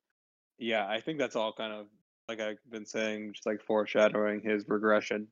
yeah, 0.57 0.87
I 0.87 1.01
think 1.01 1.19
that's 1.19 1.35
all 1.35 1.51
kind 1.53 1.73
of 1.73 1.87
like 2.29 2.39
I've 2.39 2.57
been 2.69 2.85
saying, 2.85 3.33
just 3.33 3.45
like 3.45 3.61
foreshadowing 3.61 4.41
his 4.41 4.67
regression 4.67 5.27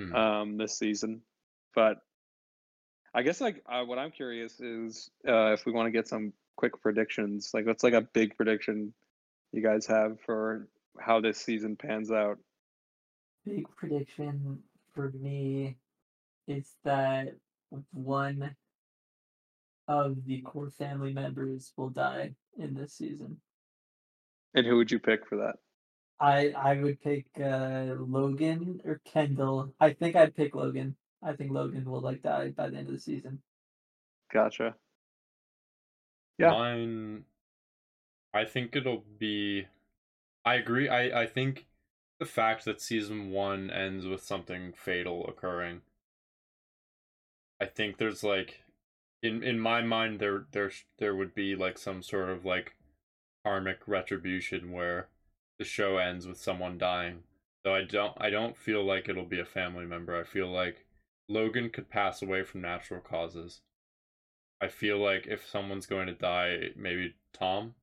Mhm. 0.00 0.14
um, 0.14 0.56
this 0.56 0.78
season. 0.78 1.22
But 1.74 1.98
I 3.12 3.22
guess 3.22 3.40
like 3.40 3.62
uh, 3.66 3.84
what 3.84 3.98
I'm 3.98 4.10
curious 4.12 4.60
is 4.60 5.10
uh, 5.26 5.52
if 5.52 5.66
we 5.66 5.72
want 5.72 5.86
to 5.88 5.90
get 5.90 6.06
some 6.08 6.32
quick 6.56 6.80
predictions. 6.80 7.50
Like, 7.52 7.66
what's 7.66 7.82
like 7.82 7.94
a 7.94 8.00
big 8.00 8.36
prediction 8.36 8.92
you 9.52 9.62
guys 9.62 9.86
have 9.86 10.20
for 10.20 10.68
how 10.98 11.20
this 11.20 11.38
season 11.38 11.76
pans 11.76 12.10
out? 12.10 12.38
Big 13.44 13.66
prediction 13.76 14.58
for 14.94 15.10
me 15.12 15.76
is 16.46 16.70
that 16.84 17.34
one 17.92 18.54
of 19.86 20.24
the 20.26 20.42
core 20.42 20.70
family 20.70 21.12
members 21.12 21.72
will 21.76 21.90
die 21.90 22.34
in 22.58 22.74
this 22.74 22.94
season. 22.94 23.40
And 24.54 24.66
who 24.66 24.76
would 24.76 24.90
you 24.90 24.98
pick 24.98 25.26
for 25.26 25.36
that? 25.36 25.56
I 26.20 26.50
I 26.50 26.74
would 26.74 27.00
pick 27.00 27.26
uh, 27.40 27.94
Logan 27.98 28.80
or 28.84 29.00
Kendall. 29.04 29.72
I 29.78 29.92
think 29.92 30.16
I'd 30.16 30.34
pick 30.34 30.54
Logan. 30.54 30.96
I 31.22 31.32
think 31.34 31.52
Logan 31.52 31.84
will 31.84 32.00
like 32.00 32.22
die 32.22 32.50
by 32.50 32.70
the 32.70 32.76
end 32.76 32.88
of 32.88 32.94
the 32.94 33.00
season. 33.00 33.40
Gotcha. 34.32 34.74
Yeah. 36.38 36.50
Mine, 36.50 37.24
I 38.34 38.44
think 38.44 38.76
it'll 38.76 39.04
be. 39.18 39.66
I 40.48 40.54
agree. 40.54 40.88
I 40.88 41.22
I 41.22 41.26
think 41.26 41.66
the 42.18 42.24
fact 42.24 42.64
that 42.64 42.80
season 42.80 43.30
one 43.32 43.70
ends 43.70 44.06
with 44.06 44.22
something 44.22 44.72
fatal 44.72 45.26
occurring. 45.28 45.82
I 47.60 47.66
think 47.66 47.98
there's 47.98 48.24
like, 48.24 48.62
in 49.22 49.42
in 49.42 49.60
my 49.60 49.82
mind, 49.82 50.20
there 50.20 50.46
there 50.52 50.70
there 50.98 51.14
would 51.14 51.34
be 51.34 51.54
like 51.54 51.76
some 51.76 52.02
sort 52.02 52.30
of 52.30 52.46
like 52.46 52.76
karmic 53.44 53.86
retribution 53.86 54.72
where 54.72 55.10
the 55.58 55.66
show 55.66 55.98
ends 55.98 56.26
with 56.26 56.38
someone 56.38 56.78
dying. 56.78 57.24
Though 57.62 57.74
I 57.74 57.84
don't 57.84 58.16
I 58.18 58.30
don't 58.30 58.56
feel 58.56 58.82
like 58.82 59.06
it'll 59.06 59.26
be 59.26 59.40
a 59.40 59.44
family 59.44 59.84
member. 59.84 60.18
I 60.18 60.24
feel 60.24 60.48
like 60.50 60.86
Logan 61.28 61.68
could 61.68 61.90
pass 61.90 62.22
away 62.22 62.42
from 62.42 62.62
natural 62.62 63.02
causes. 63.02 63.60
I 64.62 64.68
feel 64.68 64.98
like 64.98 65.26
if 65.26 65.46
someone's 65.46 65.86
going 65.86 66.06
to 66.06 66.14
die, 66.14 66.70
maybe 66.74 67.16
Tom. 67.34 67.74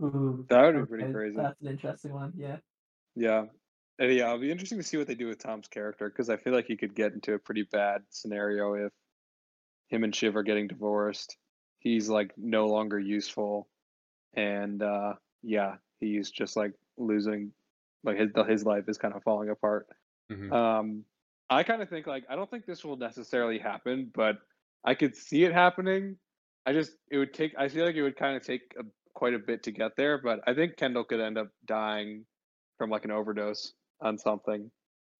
Ooh, 0.00 0.46
That 0.48 0.62
would 0.66 0.76
be 0.76 0.86
pretty 0.86 1.04
okay, 1.04 1.12
crazy. 1.12 1.36
That's 1.36 1.60
an 1.60 1.68
interesting 1.68 2.12
one. 2.12 2.32
Yeah. 2.36 2.58
Yeah. 3.14 3.46
And 3.98 4.12
yeah, 4.12 4.26
it'll 4.26 4.38
be 4.38 4.50
interesting 4.50 4.78
to 4.78 4.84
see 4.84 4.96
what 4.96 5.06
they 5.06 5.14
do 5.14 5.28
with 5.28 5.38
Tom's 5.38 5.68
character 5.68 6.08
because 6.08 6.30
I 6.30 6.36
feel 6.36 6.52
like 6.52 6.66
he 6.66 6.76
could 6.76 6.94
get 6.94 7.12
into 7.12 7.34
a 7.34 7.38
pretty 7.38 7.62
bad 7.70 8.02
scenario 8.10 8.74
if 8.74 8.92
him 9.88 10.04
and 10.04 10.14
Shiv 10.14 10.36
are 10.36 10.42
getting 10.42 10.68
divorced. 10.68 11.36
He's 11.78 12.08
like 12.08 12.32
no 12.36 12.66
longer 12.68 12.98
useful, 12.98 13.68
and 14.34 14.82
uh, 14.82 15.14
yeah, 15.42 15.76
he's 16.00 16.30
just 16.30 16.56
like 16.56 16.74
losing, 16.96 17.52
like 18.04 18.18
his 18.18 18.30
his 18.48 18.66
life 18.66 18.84
is 18.88 18.98
kind 18.98 19.14
of 19.14 19.22
falling 19.24 19.50
apart. 19.50 19.88
Mhm. 20.30 20.50
Um, 20.54 21.04
I 21.50 21.62
kind 21.64 21.82
of 21.82 21.88
think 21.90 22.06
like 22.06 22.24
I 22.28 22.36
don't 22.36 22.50
think 22.50 22.66
this 22.66 22.84
will 22.84 22.96
necessarily 22.96 23.58
happen, 23.58 24.10
but 24.14 24.36
I 24.84 24.94
could 24.94 25.16
see 25.16 25.44
it 25.44 25.52
happening. 25.52 26.18
I 26.66 26.72
just 26.72 26.96
it 27.10 27.18
would 27.18 27.34
take. 27.34 27.54
I 27.58 27.68
feel 27.68 27.84
like 27.86 27.96
it 27.96 28.02
would 28.02 28.16
kind 28.16 28.36
of 28.36 28.44
take 28.44 28.74
a, 28.78 28.84
quite 29.14 29.34
a 29.34 29.38
bit 29.38 29.62
to 29.64 29.70
get 29.72 29.92
there, 29.96 30.18
but 30.18 30.40
I 30.46 30.54
think 30.54 30.76
Kendall 30.76 31.04
could 31.04 31.20
end 31.20 31.38
up 31.38 31.48
dying 31.66 32.24
from 32.78 32.90
like 32.90 33.04
an 33.04 33.10
overdose 33.10 33.72
on 34.00 34.18
something. 34.18 34.70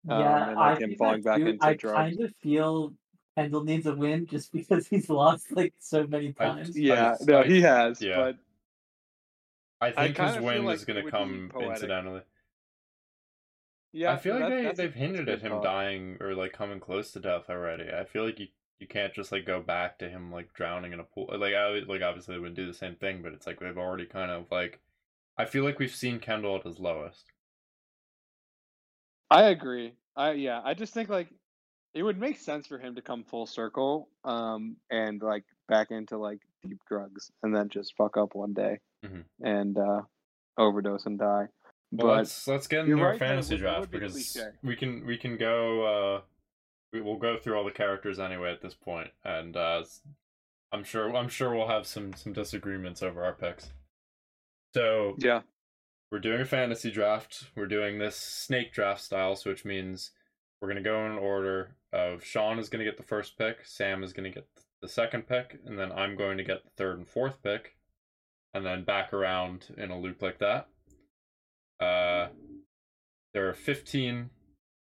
Um, 0.08 0.20
Yeah, 0.20 0.50
and 0.50 0.58
I 0.58 0.70
like 0.70 0.80
him 0.80 0.88
think 0.90 0.98
falling 0.98 1.22
back 1.22 1.38
too. 1.38 1.46
into 1.46 1.64
I 1.64 1.74
drugs. 1.74 1.96
kind 1.96 2.20
of 2.22 2.34
feel 2.42 2.92
Kendall 3.36 3.64
needs 3.64 3.86
a 3.86 3.94
win 3.94 4.26
just 4.26 4.52
because 4.52 4.86
he's 4.92 5.08
lost 5.08 5.52
like 5.52 5.74
so 5.78 6.06
many 6.06 6.34
I- 6.38 6.44
times. 6.44 6.78
Yeah, 6.78 7.16
I- 7.20 7.24
no, 7.24 7.42
he 7.42 7.60
has, 7.62 8.00
yeah. 8.02 8.16
but 8.16 8.36
I 9.80 9.86
I 9.88 10.06
think 10.12 10.18
his 10.18 10.38
win 10.42 10.64
like 10.64 10.76
is 10.76 10.84
going 10.84 11.04
to 11.04 11.10
come 11.10 11.50
incidentally. 11.60 12.22
yeah, 13.92 14.12
I 14.12 14.16
feel 14.16 14.38
like 14.38 14.48
that- 14.48 14.76
they, 14.76 14.84
they've 14.84 14.94
hinted 14.94 15.28
at 15.28 15.40
him 15.42 15.52
thought. 15.52 15.64
dying 15.64 16.16
or 16.20 16.34
like 16.34 16.52
coming 16.52 16.80
close 16.80 17.12
to 17.12 17.20
death 17.20 17.50
already. 17.50 17.90
I 17.92 18.04
feel 18.04 18.24
like 18.24 18.38
you 18.40 18.46
you 18.82 18.88
can't 18.88 19.14
just 19.14 19.30
like 19.30 19.46
go 19.46 19.60
back 19.62 19.98
to 20.00 20.10
him 20.10 20.32
like 20.32 20.52
drowning 20.52 20.92
in 20.92 20.98
a 21.00 21.04
pool. 21.04 21.28
Like 21.38 21.54
I 21.54 21.68
like 21.86 22.02
obviously 22.02 22.34
they 22.34 22.40
wouldn't 22.40 22.56
do 22.56 22.66
the 22.66 22.74
same 22.74 22.96
thing, 22.96 23.22
but 23.22 23.32
it's 23.32 23.46
like 23.46 23.60
they've 23.60 23.78
already 23.78 24.04
kind 24.06 24.30
of 24.30 24.46
like. 24.50 24.80
I 25.38 25.44
feel 25.46 25.64
like 25.64 25.78
we've 25.78 25.94
seen 25.94 26.18
Kendall 26.18 26.56
at 26.56 26.64
his 26.64 26.78
lowest. 26.80 27.24
I 29.30 29.44
agree. 29.44 29.94
I 30.16 30.32
yeah, 30.32 30.60
I 30.64 30.74
just 30.74 30.92
think 30.92 31.08
like 31.08 31.28
it 31.94 32.02
would 32.02 32.18
make 32.18 32.38
sense 32.38 32.66
for 32.66 32.78
him 32.78 32.94
to 32.96 33.02
come 33.02 33.22
full 33.24 33.46
circle, 33.46 34.08
um, 34.24 34.76
and 34.90 35.22
like 35.22 35.44
back 35.68 35.90
into 35.90 36.18
like 36.18 36.40
deep 36.62 36.78
drugs, 36.88 37.30
and 37.42 37.54
then 37.54 37.68
just 37.68 37.94
fuck 37.96 38.16
up 38.16 38.34
one 38.34 38.52
day 38.52 38.80
Mhm. 39.04 39.24
and 39.42 39.78
uh, 39.78 40.02
overdose 40.58 41.06
and 41.06 41.18
die. 41.18 41.48
Well, 41.92 42.08
but 42.08 42.16
let's 42.18 42.46
let's 42.48 42.66
get 42.66 42.80
into 42.80 43.00
our 43.00 43.10
right 43.10 43.18
fantasy 43.18 43.56
draft 43.56 43.90
be 43.90 43.98
because 43.98 44.12
cliche. 44.12 44.48
we 44.62 44.76
can 44.76 45.06
we 45.06 45.16
can 45.16 45.36
go. 45.36 45.84
uh 45.84 46.20
we, 46.92 47.00
We'll 47.00 47.16
go 47.16 47.36
through 47.36 47.56
all 47.56 47.64
the 47.64 47.70
characters 47.70 48.18
anyway 48.18 48.52
at 48.52 48.62
this 48.62 48.74
point, 48.74 49.10
and 49.24 49.56
uh 49.56 49.84
I'm 50.72 50.84
sure 50.84 51.14
I'm 51.14 51.28
sure 51.28 51.54
we'll 51.54 51.68
have 51.68 51.86
some 51.86 52.12
some 52.14 52.32
disagreements 52.32 53.02
over 53.02 53.24
our 53.24 53.34
picks. 53.34 53.70
So 54.74 55.14
yeah, 55.18 55.40
we're 56.10 56.18
doing 56.18 56.40
a 56.40 56.46
fantasy 56.46 56.90
draft. 56.90 57.44
We're 57.54 57.66
doing 57.66 57.98
this 57.98 58.16
snake 58.16 58.72
draft 58.72 59.02
style, 59.02 59.36
so 59.36 59.50
which 59.50 59.64
means 59.64 60.10
we're 60.60 60.68
gonna 60.68 60.82
go 60.82 61.06
in 61.06 61.12
order 61.12 61.76
of 61.92 62.24
Sean 62.24 62.58
is 62.58 62.68
gonna 62.68 62.84
get 62.84 62.96
the 62.96 63.02
first 63.02 63.36
pick, 63.36 63.64
Sam 63.64 64.02
is 64.02 64.12
gonna 64.12 64.30
get 64.30 64.46
the 64.80 64.88
second 64.88 65.28
pick, 65.28 65.58
and 65.64 65.78
then 65.78 65.92
I'm 65.92 66.16
going 66.16 66.36
to 66.38 66.44
get 66.44 66.64
the 66.64 66.70
third 66.76 66.98
and 66.98 67.08
fourth 67.08 67.42
pick, 67.42 67.76
and 68.52 68.66
then 68.66 68.84
back 68.84 69.12
around 69.12 69.68
in 69.78 69.90
a 69.90 69.98
loop 69.98 70.20
like 70.20 70.38
that. 70.40 70.68
Uh, 71.80 72.28
there 73.32 73.48
are 73.48 73.54
15 73.54 74.30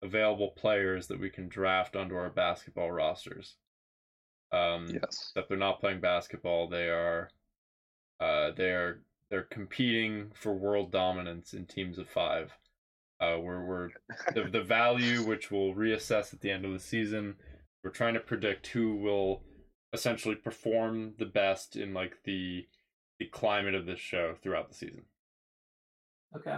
available 0.02 0.48
players 0.48 1.06
that 1.06 1.20
we 1.20 1.30
can 1.30 1.48
draft 1.48 1.96
onto 1.96 2.16
our 2.16 2.30
basketball 2.30 2.90
rosters. 2.90 3.56
Um, 4.52 4.88
yes, 4.88 5.30
except 5.30 5.48
they're 5.48 5.58
not 5.58 5.80
playing 5.80 6.00
basketball. 6.00 6.68
They 6.68 6.88
are, 6.88 7.30
uh, 8.20 8.50
they 8.56 8.70
are 8.70 9.02
they're 9.30 9.42
competing 9.42 10.30
for 10.34 10.52
world 10.52 10.92
dominance 10.92 11.54
in 11.54 11.66
teams 11.66 11.98
of 11.98 12.08
five. 12.08 12.52
Uh, 13.20 13.38
we're 13.40 13.64
we're 13.64 13.88
the 14.34 14.44
the 14.44 14.62
value 14.62 15.22
which 15.22 15.50
we'll 15.50 15.74
reassess 15.74 16.34
at 16.34 16.40
the 16.40 16.50
end 16.50 16.64
of 16.64 16.72
the 16.72 16.78
season. 16.78 17.36
We're 17.82 17.90
trying 17.90 18.14
to 18.14 18.20
predict 18.20 18.66
who 18.68 18.96
will 18.96 19.42
essentially 19.92 20.34
perform 20.34 21.14
the 21.18 21.26
best 21.26 21.76
in 21.76 21.94
like 21.94 22.16
the 22.24 22.66
the 23.18 23.26
climate 23.26 23.74
of 23.74 23.86
this 23.86 24.00
show 24.00 24.34
throughout 24.42 24.68
the 24.68 24.74
season. 24.74 25.04
Okay. 26.36 26.56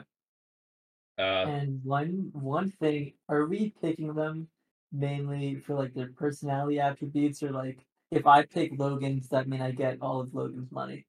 Uh, 1.19 1.23
And 1.47 1.81
one 1.85 2.31
one 2.33 2.71
thing, 2.71 3.13
are 3.29 3.47
we 3.47 3.73
picking 3.81 4.15
them 4.15 4.49
mainly 4.93 5.57
for 5.57 5.75
like 5.75 5.95
their 5.95 6.09
personality 6.09 6.81
attributes, 6.81 7.43
or 7.43 7.51
like 7.51 7.85
if 8.11 8.27
I 8.27 8.45
pick 8.47 8.73
Logan, 8.79 9.19
does 9.19 9.29
that 9.29 9.49
mean 9.49 9.61
I 9.61 9.71
get 9.71 9.99
all 10.01 10.21
of 10.21 10.35
Logan's 10.35 10.71
money? 10.73 11.07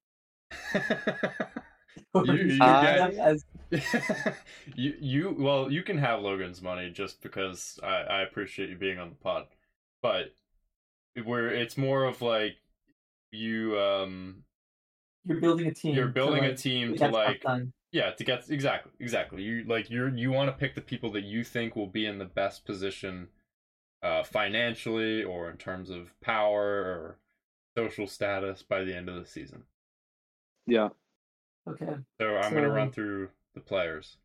You- 2.14 2.32
you 2.34 2.58
get- 2.58 3.14
as 3.14 3.44
you 4.74 4.94
you 5.00 5.36
well 5.38 5.70
you 5.70 5.82
can 5.82 5.98
have 5.98 6.20
Logan's 6.20 6.62
money 6.62 6.90
just 6.90 7.20
because 7.22 7.78
I, 7.82 7.96
I 8.02 8.22
appreciate 8.22 8.70
you 8.70 8.76
being 8.76 8.98
on 8.98 9.10
the 9.10 9.16
pod, 9.16 9.46
but 10.02 10.34
where 11.24 11.48
it's 11.48 11.76
more 11.76 12.04
of 12.04 12.22
like 12.22 12.56
you 13.32 13.78
um 13.78 14.44
you're 15.24 15.40
building 15.40 15.66
a 15.66 15.74
team. 15.74 15.94
you're 15.94 16.06
to, 16.06 16.12
building 16.12 16.44
a 16.44 16.54
team 16.56 16.96
to 16.96 17.08
like. 17.08 17.42
Yeah 17.96 18.10
to 18.12 18.24
get 18.24 18.50
exactly 18.50 18.92
exactly 19.00 19.42
you 19.42 19.64
like 19.66 19.88
you're 19.88 20.08
you 20.14 20.30
want 20.30 20.48
to 20.50 20.56
pick 20.56 20.74
the 20.74 20.80
people 20.92 21.10
that 21.12 21.24
you 21.24 21.42
think 21.44 21.74
will 21.76 21.86
be 21.86 22.04
in 22.04 22.18
the 22.18 22.24
best 22.26 22.66
position 22.66 23.28
uh 24.02 24.22
financially 24.22 25.24
or 25.24 25.48
in 25.50 25.56
terms 25.56 25.88
of 25.88 26.12
power 26.20 26.62
or 26.92 27.18
social 27.76 28.06
status 28.06 28.62
by 28.62 28.84
the 28.84 28.94
end 28.94 29.08
of 29.08 29.16
the 29.16 29.24
season. 29.26 29.62
yeah, 30.66 30.88
Okay. 31.68 31.94
So 32.20 32.36
I'm 32.36 32.52
gonna 32.54 32.68
run 32.70 32.90
through 32.90 33.30
the 33.54 33.60
players. 33.60 34.18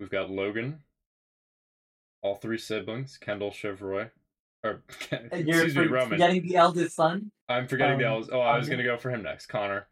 We've 0.00 0.10
got 0.10 0.30
Logan, 0.30 0.80
all 2.22 2.34
three 2.34 2.58
siblings, 2.58 3.16
Kendall 3.16 3.50
Shiv 3.52 3.80
Roy, 3.82 4.10
or 4.64 4.82
And 5.10 5.46
you're 5.46 5.62
excuse 5.62 5.76
me, 5.76 5.86
for- 5.86 5.92
Roman. 5.94 6.08
forgetting 6.10 6.42
the 6.48 6.56
eldest 6.56 6.96
son. 6.96 7.30
I'm 7.48 7.68
forgetting 7.68 7.98
the 7.98 8.06
um, 8.06 8.12
eldest. 8.14 8.32
Oh, 8.32 8.40
I 8.40 8.56
was 8.58 8.66
Connor. 8.66 8.82
gonna 8.82 8.88
go 8.96 8.98
for 9.00 9.10
him 9.10 9.22
next. 9.22 9.46
Connor, 9.46 9.86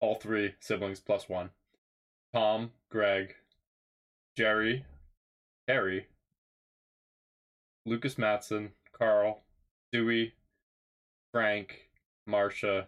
all 0.00 0.16
three 0.16 0.54
siblings 0.60 0.98
plus 1.00 1.28
one. 1.28 1.50
Tom, 2.34 2.70
Greg, 2.90 3.34
Gerri, 4.38 4.84
Kerry, 5.68 6.06
Lukas 7.84 8.16
Matsson, 8.16 8.70
Karl, 8.92 9.42
Stewy, 9.92 10.32
Frank, 11.32 11.90
Marcia, 12.26 12.86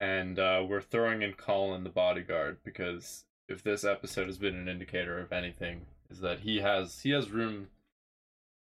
and 0.00 0.38
uh, 0.38 0.64
we're 0.66 0.80
throwing 0.80 1.22
in 1.22 1.34
Colin 1.34 1.84
the 1.84 1.90
bodyguard 1.90 2.58
because 2.64 3.24
if 3.48 3.62
this 3.62 3.84
episode 3.84 4.26
has 4.26 4.38
been 4.38 4.54
an 4.56 4.68
indicator 4.68 5.18
of 5.18 5.32
anything, 5.32 5.82
is 6.10 6.20
that 6.20 6.40
he 6.40 6.60
has 6.60 7.00
he 7.00 7.10
has 7.10 7.30
room 7.30 7.68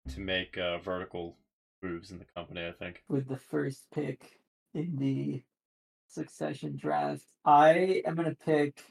to 0.08 0.20
make 0.20 0.58
uh, 0.58 0.78
vertical 0.78 1.36
moves 1.82 2.10
in 2.10 2.18
the 2.18 2.26
company. 2.34 2.66
I 2.66 2.72
think. 2.72 3.02
with 3.08 3.28
the 3.28 3.36
first 3.36 3.86
pick 3.94 4.40
in 4.74 4.96
the 4.96 5.42
succession 6.08 6.76
draft. 6.76 7.24
I 7.44 8.02
am 8.04 8.14
gonna 8.14 8.34
pick 8.34 8.82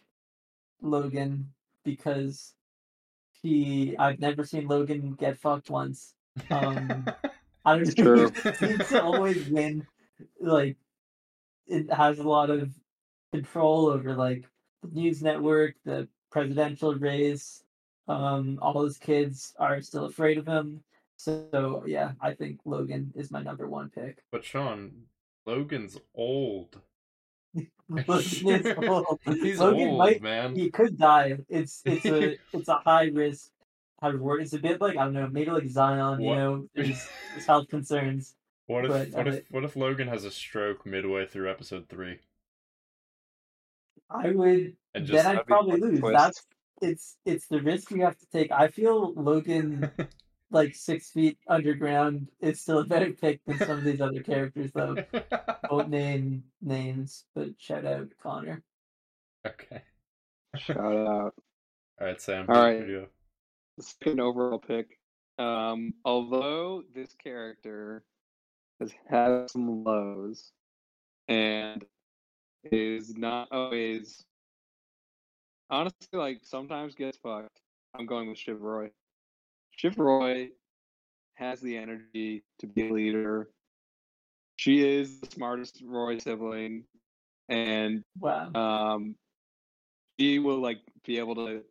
Logan 0.82 1.54
because 1.84 2.54
he 3.42 3.96
I've 3.98 4.20
never 4.20 4.44
seen 4.44 4.68
Logan 4.68 5.14
get 5.14 5.38
fucked 5.38 5.70
once. 5.70 6.14
Um, 6.50 7.08
I 7.66 7.78
don't 7.78 7.98
True. 7.98 8.16
know. 8.16 8.32
He 8.44 8.54
seems 8.54 8.90
to 8.90 9.04
always 9.04 9.48
win. 9.50 9.86
Like 10.40 10.78
it 11.68 11.92
has 11.92 12.20
a 12.20 12.28
lot 12.28 12.50
of 12.50 12.72
control 13.32 13.88
over 13.88 14.16
like 14.16 14.46
the 14.82 14.90
news 14.90 15.22
network, 15.22 15.76
the 15.86 16.08
presidential 16.32 16.96
race. 16.96 17.64
Um, 18.08 18.58
all 18.62 18.84
his 18.84 18.98
kids 18.98 19.54
are 19.60 19.82
still 19.82 20.06
afraid 20.06 20.38
of 20.38 20.48
him. 20.48 20.84
So 21.18 21.84
yeah, 21.86 22.12
I 22.22 22.34
think 22.34 22.60
Logan 22.66 23.12
is 23.16 23.32
my 23.32 23.42
number 23.42 23.68
one 23.68 23.90
pick. 23.90 24.24
But 24.32 24.46
Sean, 24.46 24.92
Logan's 25.46 25.98
old. 26.16 26.82
Old. 27.90 29.20
He's 29.26 29.60
Logan 29.60 29.88
old, 29.88 29.98
might 29.98 30.22
man. 30.22 30.56
he 30.56 30.70
could 30.70 30.98
die. 30.98 31.38
It's 31.50 31.82
it's 31.86 32.06
a 32.06 32.38
it's 32.54 32.68
a 32.68 32.82
high 32.86 33.06
risk. 33.06 33.52
To 34.04 34.16
word? 34.18 34.42
It's 34.42 34.54
a 34.54 34.60
bit 34.60 34.80
like 34.80 34.98
I 34.98 35.06
don't 35.06 35.14
know, 35.14 35.28
maybe 35.32 35.50
like 35.50 35.68
Zion. 35.68 36.22
You 36.22 36.36
know, 36.36 36.68
there's, 36.76 37.08
there's 37.32 37.46
health 37.48 37.68
concerns. 37.68 38.36
what 38.68 38.86
if 38.86 38.92
but, 38.92 39.10
what 39.10 39.28
uh, 39.28 39.32
if 39.32 39.52
what 39.52 39.64
if 39.64 39.76
Logan 39.76 40.08
has 40.08 40.24
a 40.24 40.32
stroke 40.32 40.86
midway 40.86 41.26
through 41.26 41.50
episode 41.50 41.88
three 41.90 42.20
I 44.10 44.32
would 44.32 44.76
and 44.94 45.08
then 45.08 45.26
I'd 45.26 45.46
probably 45.46 45.80
lose. 45.80 46.00
twist. 46.00 46.14
That's 46.18 46.46
it's 46.82 47.18
it's 47.26 47.48
the 47.48 47.62
risk 47.62 47.92
you 47.92 48.02
have 48.04 48.18
to 48.18 48.26
take. 48.32 48.52
I 48.52 48.68
feel 48.68 49.14
Logan 49.14 49.90
like 50.52 50.76
six 50.76 51.10
feet 51.10 51.38
underground 51.48 52.30
is 52.39 52.62
still 52.62 52.80
a 52.80 52.86
better 52.86 53.12
pick 53.12 53.41
than 53.45 53.58
some 53.60 53.72
of 53.72 53.84
these 53.84 54.02
other 54.02 54.22
characters 54.22 54.72
though. 54.74 54.95
Won't 55.70 55.89
name 55.89 56.43
names, 56.62 57.26
but 57.36 57.50
shout 57.58 57.86
out 57.86 58.08
Connor. 58.22 58.64
okay. 59.45 59.82
Shout 60.56 60.78
out. 60.78 61.34
All 62.00 62.08
right, 62.08 62.22
Sam. 62.22 62.45
All 62.50 62.56
right. 62.56 62.80
what 62.80 62.88
you 62.88 62.93
do? 63.02 63.06
The 63.78 63.84
second 63.84 64.20
overall 64.20 64.60
pick. 64.60 64.98
Um, 65.38 65.93
although 66.04 66.84
this 66.95 67.14
character 67.14 68.04
has 68.80 68.91
had 69.10 69.50
some 69.52 69.84
lows 69.84 70.52
and 71.28 71.86
is 72.64 73.16
not 73.16 73.48
always 73.52 74.24
honestly 75.70 75.93
like 76.14 76.39
sometimes 76.43 76.95
gets 76.95 77.18
fucked. 77.18 77.62
I'm 77.93 78.06
going 78.06 78.30
with 78.30 78.38
Shiv 78.38 78.62
Roy. 79.78 79.90
Shiv 79.90 80.00
Roy 80.00 80.50
has 81.36 81.62
the 81.62 81.78
energy 81.78 82.44
to 82.60 82.68
be 82.68 82.90
a 82.90 82.94
leader. 82.94 83.50
She 84.56 84.88
is 84.88 85.20
the 85.22 85.28
smartest 85.32 85.82
Roy 85.86 86.18
sibling, 86.18 86.86
and 87.50 88.04
Wow. 88.20 88.52
um, 88.56 89.16
she 90.20 90.40
will 90.40 90.60
like 90.60 90.80
be 91.06 91.20
able 91.20 91.36
to. 91.36 91.64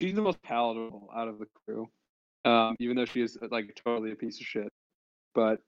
She's 0.00 0.14
the 0.14 0.22
most 0.22 0.40
palatable 0.42 1.10
out 1.14 1.26
of 1.28 1.38
the 1.38 1.46
crew, 1.66 1.88
um, 2.44 2.76
even 2.78 2.96
though 2.96 3.06
she 3.06 3.22
is 3.22 3.38
like 3.50 3.74
totally 3.84 4.12
a 4.12 4.16
piece 4.16 4.38
of 4.40 4.46
shit. 4.46 4.72
But 5.34 5.60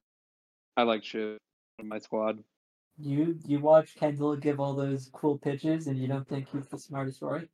I 0.77 0.83
like 0.83 1.03
Shiv 1.03 1.39
in 1.79 1.89
my 1.89 1.99
squad. 1.99 2.43
You 2.99 3.39
you 3.47 3.61
watch 3.61 3.97
Kendall 3.97 4.37
give 4.37 4.61
all 4.61 4.75
those 4.75 5.11
cool 5.13 5.39
pitches 5.39 5.87
and 5.87 5.99
you 5.99 6.09
don't 6.09 6.29
think 6.29 6.49
he's 6.51 6.69
the 6.69 6.79
smartest 6.79 7.23
Roy? 7.23 7.49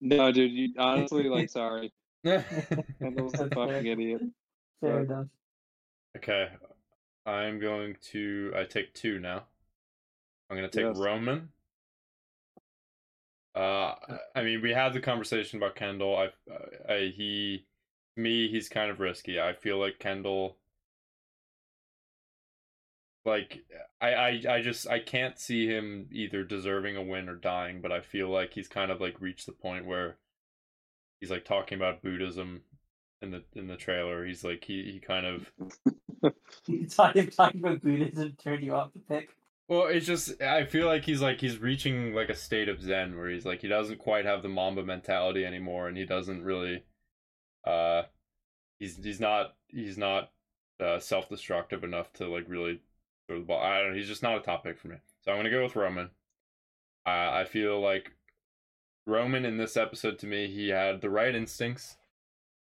No, 0.00 0.32
dude, 0.32 0.52
you 0.52 0.74
honestly 0.78 1.28
like 1.28 1.48
sorry. 1.48 1.92
Okay. 2.26 2.84
Kendall's 2.98 3.34
a 3.34 3.48
fucking 3.50 3.86
idiot. 3.92 4.22
Fair 4.80 5.04
But- 5.04 5.12
enough. 5.12 5.26
I'm 7.26 7.58
going 7.58 7.96
to. 8.12 8.52
I 8.56 8.64
take 8.64 8.94
two 8.94 9.18
now. 9.18 9.44
I'm 10.48 10.56
going 10.56 10.68
to 10.70 10.76
take 10.78 10.86
Yes. 10.86 10.96
Roman. 10.98 11.48
Uh, 13.54 13.94
I 14.34 14.42
mean, 14.42 14.62
we 14.62 14.70
had 14.72 14.92
the 14.92 15.00
conversation 15.00 15.56
about 15.58 15.74
Kendall. 15.76 16.16
I, 16.16 16.28
I, 16.92 17.12
he, 17.16 17.64
me, 18.16 18.48
he's 18.48 18.68
kind 18.68 18.90
of 18.90 19.00
risky. 19.00 19.40
I 19.40 19.54
feel 19.54 19.78
like 19.78 19.98
Kendall. 19.98 20.56
Like, 23.24 23.64
I, 24.00 24.14
I, 24.14 24.42
I 24.48 24.60
just, 24.62 24.86
I 24.88 25.00
can't 25.00 25.38
see 25.38 25.66
him 25.66 26.06
either 26.12 26.44
deserving 26.44 26.96
a 26.96 27.02
win 27.02 27.28
or 27.28 27.34
dying. 27.34 27.80
But 27.80 27.92
I 27.92 28.00
feel 28.00 28.28
like 28.28 28.52
he's 28.52 28.68
kind 28.68 28.90
of 28.92 29.00
like 29.00 29.20
reached 29.20 29.46
the 29.46 29.52
point 29.52 29.84
where 29.86 30.16
he's 31.20 31.30
like 31.30 31.44
talking 31.44 31.76
about 31.76 32.02
Buddhism 32.02 32.62
in 33.22 33.30
the 33.30 33.42
in 33.54 33.66
the 33.66 33.76
trailer. 33.76 34.24
He's 34.24 34.44
like 34.44 34.64
he, 34.64 34.92
he 34.92 34.98
kind 34.98 35.26
of 35.26 35.50
talking 36.90 37.28
talking 37.30 37.60
about 37.60 37.82
Buddhism 37.82 38.36
turned 38.42 38.64
you 38.64 38.74
off 38.74 38.92
the 38.92 39.00
pick. 39.00 39.30
Well, 39.68 39.86
it's 39.86 40.06
just 40.06 40.40
I 40.40 40.64
feel 40.64 40.86
like 40.86 41.04
he's 41.04 41.20
like 41.20 41.40
he's 41.40 41.58
reaching 41.58 42.14
like 42.14 42.28
a 42.28 42.36
state 42.36 42.68
of 42.68 42.80
zen 42.80 43.16
where 43.16 43.28
he's 43.28 43.44
like 43.44 43.62
he 43.62 43.68
doesn't 43.68 43.98
quite 43.98 44.24
have 44.24 44.42
the 44.42 44.48
Mamba 44.48 44.84
mentality 44.84 45.44
anymore, 45.44 45.88
and 45.88 45.96
he 45.96 46.04
doesn't 46.04 46.44
really, 46.44 46.84
uh, 47.64 48.02
he's 48.78 48.96
he's 49.02 49.20
not 49.20 49.56
he's 49.68 49.98
not 49.98 50.30
uh, 50.78 51.00
self 51.00 51.28
destructive 51.28 51.82
enough 51.82 52.12
to 52.14 52.28
like 52.28 52.44
really 52.48 52.80
throw 53.26 53.40
the 53.40 53.44
ball. 53.44 53.60
I 53.60 53.78
don't 53.80 53.90
know. 53.90 53.96
He's 53.96 54.06
just 54.06 54.22
not 54.22 54.36
a 54.36 54.40
top 54.40 54.62
pick 54.62 54.78
for 54.78 54.86
me, 54.88 54.96
so 55.24 55.32
I'm 55.32 55.38
gonna 55.38 55.50
go 55.50 55.64
with 55.64 55.74
Roman. 55.74 56.10
Uh, 57.04 57.30
I 57.32 57.44
feel 57.44 57.80
like 57.80 58.12
Roman 59.06 59.44
in 59.44 59.56
this 59.56 59.76
episode 59.76 60.18
to 60.18 60.26
me 60.26 60.48
he 60.48 60.68
had 60.68 61.00
the 61.00 61.10
right 61.10 61.34
instincts. 61.34 61.96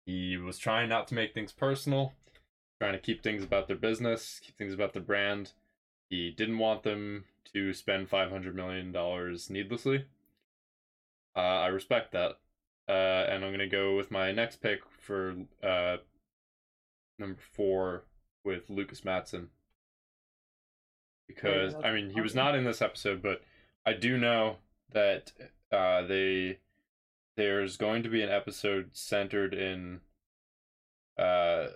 He 0.06 0.36
was 0.36 0.58
trying 0.58 0.88
not 0.88 1.08
to 1.08 1.14
make 1.14 1.34
things 1.34 1.52
personal, 1.52 2.12
trying 2.80 2.94
to 2.94 2.98
keep 2.98 3.22
things 3.22 3.42
about 3.42 3.66
their 3.66 3.76
business, 3.76 4.40
keep 4.42 4.56
things 4.56 4.72
about 4.72 4.92
their 4.92 5.02
brand. 5.02 5.52
He 6.08 6.30
didn't 6.30 6.58
want 6.58 6.82
them 6.82 7.24
to 7.52 7.72
spend 7.74 8.08
five 8.08 8.30
hundred 8.30 8.54
million 8.54 8.92
dollars 8.92 9.50
needlessly. 9.50 10.06
Uh, 11.36 11.40
I 11.40 11.66
respect 11.66 12.12
that, 12.12 12.38
uh, 12.88 13.26
and 13.28 13.44
I'm 13.44 13.52
gonna 13.52 13.66
go 13.66 13.96
with 13.96 14.10
my 14.10 14.32
next 14.32 14.56
pick 14.56 14.80
for 14.98 15.36
uh, 15.62 15.98
number 17.18 17.40
four 17.52 18.04
with 18.44 18.70
Lukas 18.70 19.04
Matsson 19.04 19.50
because 21.26 21.74
I 21.84 21.92
mean 21.92 22.10
he 22.10 22.20
was 22.20 22.34
not 22.34 22.54
in 22.54 22.64
this 22.64 22.80
episode, 22.82 23.22
but 23.22 23.42
I 23.84 23.92
do 23.92 24.16
know 24.16 24.56
that 24.92 25.32
uh, 25.72 26.02
they 26.02 26.58
there's 27.36 27.76
going 27.76 28.02
to 28.02 28.08
be 28.08 28.22
an 28.22 28.30
episode 28.30 28.90
centered 28.92 29.54
in 29.54 30.00
uh 31.18 31.66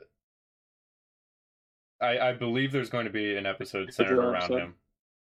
I 2.01 2.18
I 2.18 2.32
believe 2.32 2.72
there's 2.72 2.90
going 2.90 3.07
to 3.07 3.12
be 3.12 3.36
an 3.36 3.47
episode 3.47 3.93
centered 3.93 4.18
around 4.18 4.36
episode? 4.45 4.59
him 4.59 4.74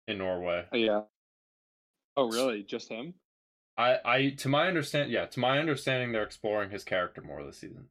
in 0.09 0.19
Norway. 0.19 0.67
Oh, 0.73 0.77
yeah. 0.77 1.01
Oh, 2.17 2.29
really? 2.31 2.63
Just 2.63 2.89
him? 2.89 3.15
I 3.77 3.99
I 4.05 4.31
to 4.39 4.49
my 4.49 4.69
understand 4.69 5.11
yeah, 5.11 5.27
to 5.27 5.41
my 5.41 5.59
understanding 5.59 6.13
they're 6.13 6.23
exploring 6.23 6.71
his 6.71 6.85
character 6.85 7.21
more 7.21 7.45
this 7.45 7.59
season. 7.59 7.87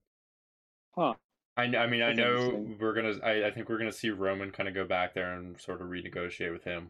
Huh. 0.96 1.16
I, 1.56 1.64
I 1.64 1.88
mean, 1.88 2.02
I 2.02 2.14
know 2.14 2.66
we're 2.80 2.94
gonna. 2.94 3.14
I, 3.24 3.48
I 3.48 3.52
think 3.52 3.70
we're 3.70 3.78
gonna 3.78 3.92
see 3.92 4.10
Roman 4.10 4.52
kind 4.52 4.68
of 4.68 4.76
go 4.76 4.86
back 4.86 5.14
there 5.14 5.34
and 5.34 5.60
sort 5.60 5.82
of 5.82 5.88
renegotiate 5.88 6.52
with 6.52 6.64
him. 6.64 6.90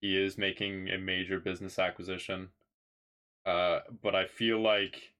He 0.00 0.22
is 0.22 0.36
making 0.36 0.90
a 0.90 0.98
major 0.98 1.40
business 1.40 1.78
acquisition, 1.78 2.50
uh, 3.46 3.80
but 4.02 4.14
I 4.14 4.26
feel 4.26 4.60
like 4.60 5.12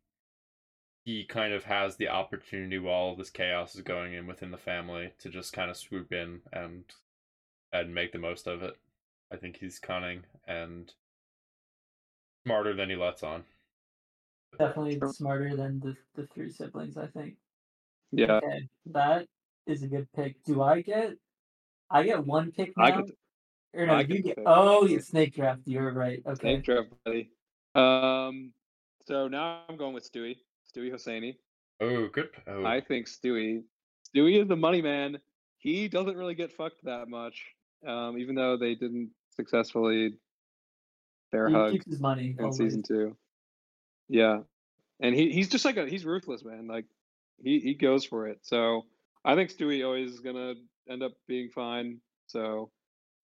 he 1.04 1.24
kind 1.24 1.52
of 1.52 1.64
has 1.64 1.96
the 1.96 2.08
opportunity 2.08 2.78
while 2.78 2.94
all 2.94 3.16
this 3.16 3.30
chaos 3.30 3.76
is 3.76 3.82
going 3.82 4.12
in 4.12 4.26
within 4.26 4.50
the 4.50 4.56
family 4.56 5.12
to 5.20 5.28
just 5.28 5.52
kind 5.52 5.70
of 5.70 5.76
swoop 5.76 6.12
in 6.12 6.40
and 6.52 6.84
and 7.72 7.94
make 7.94 8.12
the 8.12 8.18
most 8.18 8.46
of 8.46 8.62
it. 8.62 8.76
I 9.32 9.36
think 9.36 9.56
he's 9.56 9.78
cunning 9.78 10.22
and 10.46 10.92
smarter 12.44 12.74
than 12.74 12.90
he 12.90 12.96
lets 12.96 13.22
on. 13.22 13.44
Definitely 14.58 15.00
smarter 15.12 15.56
than 15.56 15.80
the, 15.80 15.96
the 16.14 16.26
three 16.28 16.50
siblings, 16.50 16.96
I 16.96 17.06
think. 17.06 17.34
Yeah. 18.10 18.34
Okay, 18.34 18.68
that 18.86 19.26
is 19.66 19.82
a 19.82 19.88
good 19.88 20.08
pick. 20.14 20.42
Do 20.44 20.62
I 20.62 20.80
get? 20.80 21.14
I 21.90 22.02
get 22.02 22.26
one 22.26 22.50
pick 22.50 22.76
now. 22.76 22.84
I 22.84 22.90
get 22.90 23.10
or 23.74 23.86
no, 23.86 23.94
I 23.94 24.00
you 24.00 24.06
get 24.06 24.24
get. 24.24 24.38
Oh, 24.46 24.86
yeah, 24.86 25.00
snake 25.00 25.34
draft. 25.34 25.62
You're 25.66 25.92
right. 25.92 26.22
Okay. 26.26 26.40
Snake 26.40 26.64
draft, 26.64 26.88
buddy. 27.04 27.30
Um, 27.76 28.52
so 29.06 29.28
now 29.28 29.60
I'm 29.68 29.76
going 29.76 29.94
with 29.94 30.10
Stewy. 30.10 30.36
Stewy 30.74 30.90
Hosseini. 30.92 31.36
Oh, 31.80 32.08
good. 32.08 32.30
Oh, 32.46 32.64
I 32.64 32.80
think 32.80 33.06
Stewy. 33.06 33.62
Stewy 34.14 34.40
is 34.40 34.48
the 34.48 34.56
money 34.56 34.80
man. 34.82 35.18
He 35.58 35.88
doesn't 35.88 36.16
really 36.16 36.34
get 36.34 36.52
fucked 36.52 36.84
that 36.84 37.08
much, 37.08 37.54
um, 37.86 38.18
even 38.18 38.34
though 38.34 38.56
they 38.56 38.74
didn't 38.74 39.10
successfully 39.34 40.14
bear 41.32 41.48
He 41.48 41.54
hug 41.54 41.72
keeps 41.72 41.86
his 41.86 42.00
money. 42.00 42.34
in 42.38 42.44
always. 42.44 42.56
season 42.56 42.82
two. 42.82 43.16
Yeah, 44.08 44.40
and 45.00 45.14
he 45.14 45.32
he's 45.32 45.48
just 45.48 45.64
like 45.64 45.76
a 45.76 45.86
he's 45.88 46.04
ruthless, 46.06 46.44
man. 46.44 46.66
Like 46.68 46.84
he 47.42 47.58
he 47.60 47.74
goes 47.74 48.04
for 48.04 48.28
it. 48.28 48.38
So 48.42 48.86
I 49.24 49.34
think 49.34 49.50
Stewy 49.50 49.84
always 49.84 50.12
is 50.12 50.20
gonna 50.20 50.54
end 50.88 51.02
up 51.02 51.12
being 51.26 51.50
fine. 51.50 52.00
So 52.28 52.70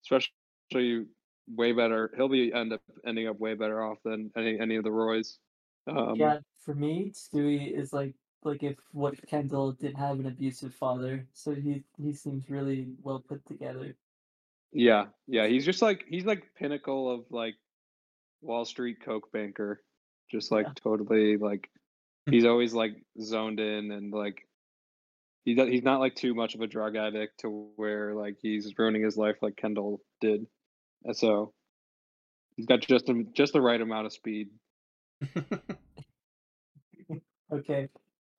especially 0.05 1.07
way 1.49 1.72
better. 1.72 2.11
He'll 2.16 2.28
be 2.28 2.53
end 2.53 2.72
up 2.72 2.82
ending 3.07 3.28
up 3.28 3.38
way 3.38 3.55
better 3.55 3.82
off 3.82 3.99
than 4.05 4.30
any 4.36 4.59
any 4.59 4.76
of 4.76 4.84
the 4.84 4.93
Roys. 4.93 5.38
Um, 5.86 6.16
yeah, 6.16 6.38
for 6.64 6.74
me, 6.74 7.12
Stewy 7.14 7.76
is 7.76 7.93
like 7.93 8.14
like 8.45 8.62
if 8.62 8.76
what 8.93 9.14
Kendall 9.26 9.72
didn't 9.72 9.99
have 9.99 10.18
an 10.20 10.26
abusive 10.26 10.74
father, 10.74 11.26
so 11.32 11.55
he 11.55 11.84
he 11.99 12.12
seems 12.12 12.51
really 12.51 12.88
well 13.03 13.20
put 13.26 13.45
together. 13.47 13.97
Yeah, 14.72 15.07
yeah, 15.26 15.47
he's 15.47 15.64
just 15.64 15.82
like 15.82 16.05
he's 16.09 16.24
like 16.24 16.45
pinnacle 16.57 17.11
of 17.11 17.24
like 17.30 17.55
Wall 18.40 18.64
Street 18.64 18.99
coke 19.05 19.30
banker, 19.32 19.82
just 20.30 20.51
like 20.51 20.66
Yeah. 20.66 20.72
totally 20.82 21.36
like 21.36 21.70
he's 22.26 22.45
always 22.45 22.72
like 22.72 23.05
zoned 23.20 23.61
in 23.61 23.90
and 23.90 24.12
like 24.12 24.47
he 25.45 25.55
he's 25.55 25.82
not 25.82 26.01
like 26.01 26.14
too 26.14 26.34
much 26.34 26.55
of 26.55 26.61
a 26.61 26.66
drug 26.66 26.97
addict 26.97 27.40
to 27.40 27.70
where 27.76 28.14
like 28.14 28.36
he's 28.40 28.72
ruining 28.78 29.03
his 29.03 29.16
life 29.16 29.36
like 29.43 29.57
Kendall 29.57 30.01
did, 30.20 30.47
and 31.05 31.16
so 31.16 31.53
he's 32.57 32.66
got 32.66 32.80
just 32.80 33.09
a, 33.09 33.24
just 33.34 33.53
the 33.53 33.61
right 33.61 33.80
amount 33.80 34.07
of 34.07 34.12
speed. 34.12 34.48
Okay. 37.53 37.88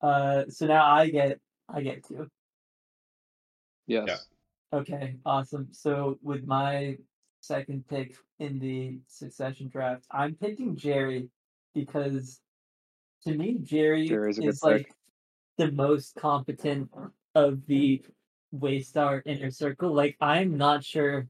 Uh, 0.02 0.44
so 0.48 0.66
now 0.66 0.84
I 0.90 1.08
get 1.08 1.38
I 1.72 1.80
get 1.80 2.04
two. 2.06 2.28
Yes, 3.86 4.26
Okay, 4.72 5.16
awesome. 5.24 5.68
So 5.70 6.18
with 6.22 6.46
my 6.46 6.96
second 7.40 7.86
pick 7.88 8.16
in 8.40 8.58
the 8.58 8.98
succession 9.06 9.68
draft, 9.68 10.04
I'm 10.10 10.34
picking 10.34 10.74
Gerri 10.74 11.28
because 11.74 12.40
to 13.24 13.34
me 13.34 13.58
Gerri 13.58 14.08
Gerri's 14.08 14.38
is 14.38 14.62
like 14.62 14.86
pick. 14.86 14.92
the 15.58 15.70
most 15.70 16.16
competent 16.16 16.90
of 17.34 17.64
the 17.66 18.02
Waystar 18.54 19.22
inner 19.26 19.50
circle. 19.50 19.92
Like 19.92 20.16
I'm 20.20 20.56
not 20.56 20.84
sure 20.84 21.28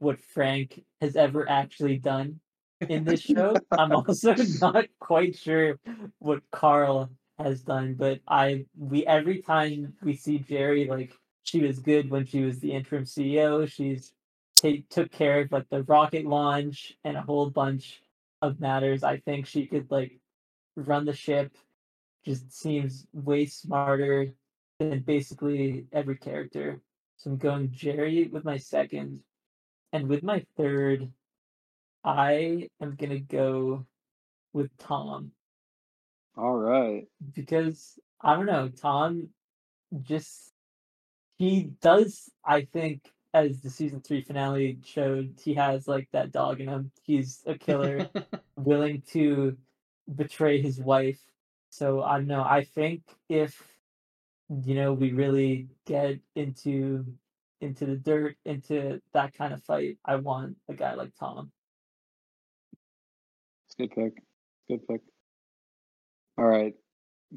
what 0.00 0.18
Frank 0.18 0.82
has 1.00 1.14
ever 1.14 1.48
actually 1.48 1.98
done 1.98 2.40
in 2.80 3.04
this 3.04 3.20
show. 3.34 3.54
I'm 3.70 3.92
also 3.92 4.34
not 4.60 4.86
quite 4.98 5.36
sure 5.36 5.78
what 6.18 6.42
Karl 6.50 7.10
has 7.38 7.62
done, 7.62 7.94
but 7.94 8.20
I 8.26 8.66
we 8.76 9.06
every 9.06 9.42
time 9.42 9.94
we 10.02 10.14
see 10.14 10.38
Gerri, 10.38 10.88
like 10.88 11.12
she 11.44 11.60
was 11.60 11.78
good 11.78 12.10
when 12.10 12.26
she 12.26 12.40
was 12.40 12.58
the 12.58 12.72
interim 12.72 13.04
CEO. 13.04 13.70
She's 13.70 14.12
ta- 14.56 14.82
took 14.88 15.10
care 15.10 15.40
of 15.40 15.52
like 15.52 15.68
the 15.70 15.82
rocket 15.84 16.26
launch 16.26 16.94
and 17.04 17.16
a 17.16 17.22
whole 17.22 17.50
bunch 17.50 18.02
of 18.42 18.60
matters. 18.60 19.04
I 19.04 19.18
think 19.18 19.46
she 19.46 19.66
could 19.66 19.90
like 19.90 20.18
run 20.76 21.04
the 21.04 21.14
ship. 21.14 21.56
Just 22.24 22.52
seems 22.52 23.06
way 23.14 23.46
smarter 23.46 24.32
than 24.78 25.00
basically 25.00 25.86
every 25.92 26.16
character. 26.16 26.80
So 27.16 27.30
I'm 27.30 27.36
going 27.36 27.68
Gerri 27.68 28.30
with 28.30 28.44
my 28.44 28.56
second, 28.56 29.20
and 29.92 30.08
with 30.08 30.22
my 30.22 30.44
third, 30.56 31.10
I 32.04 32.68
am 32.80 32.96
gonna 32.96 33.20
go 33.20 33.86
with 34.52 34.70
Tom 34.78 35.32
All 36.36 36.56
right. 36.56 37.06
because 37.34 37.98
I 38.20 38.34
don't 38.34 38.46
know, 38.46 38.68
Tom 38.68 39.28
just 40.02 40.52
he 41.38 41.72
does 41.80 42.30
I 42.44 42.62
think 42.62 43.10
as 43.32 43.60
the 43.60 43.70
season 43.70 44.00
three 44.00 44.22
finale 44.22 44.78
showed, 44.84 45.38
he 45.42 45.54
has 45.54 45.86
like 45.86 46.08
that 46.12 46.32
dog 46.32 46.60
in 46.60 46.68
him. 46.68 46.90
He's 47.02 47.42
a 47.46 47.54
killer, 47.56 48.08
willing 48.56 49.02
to 49.12 49.56
betray 50.12 50.60
his 50.60 50.80
wife. 50.80 51.20
So 51.70 52.02
I 52.02 52.18
don't 52.18 52.26
know. 52.26 52.42
I 52.42 52.64
think 52.64 53.02
if 53.28 53.62
you 54.64 54.74
know 54.74 54.92
we 54.92 55.12
really 55.12 55.68
get 55.86 56.18
into 56.34 57.04
into 57.60 57.86
the 57.86 57.96
dirt, 57.96 58.36
into 58.44 59.00
that 59.12 59.34
kind 59.34 59.52
of 59.52 59.62
fight, 59.64 59.98
I 60.04 60.16
want 60.16 60.56
a 60.68 60.74
guy 60.74 60.94
like 60.94 61.12
Tom. 61.18 61.52
It's 63.66 63.74
good 63.76 63.90
pick. 63.90 64.22
Good 64.68 64.86
pick. 64.88 65.00
All 66.38 66.46
right. 66.46 66.74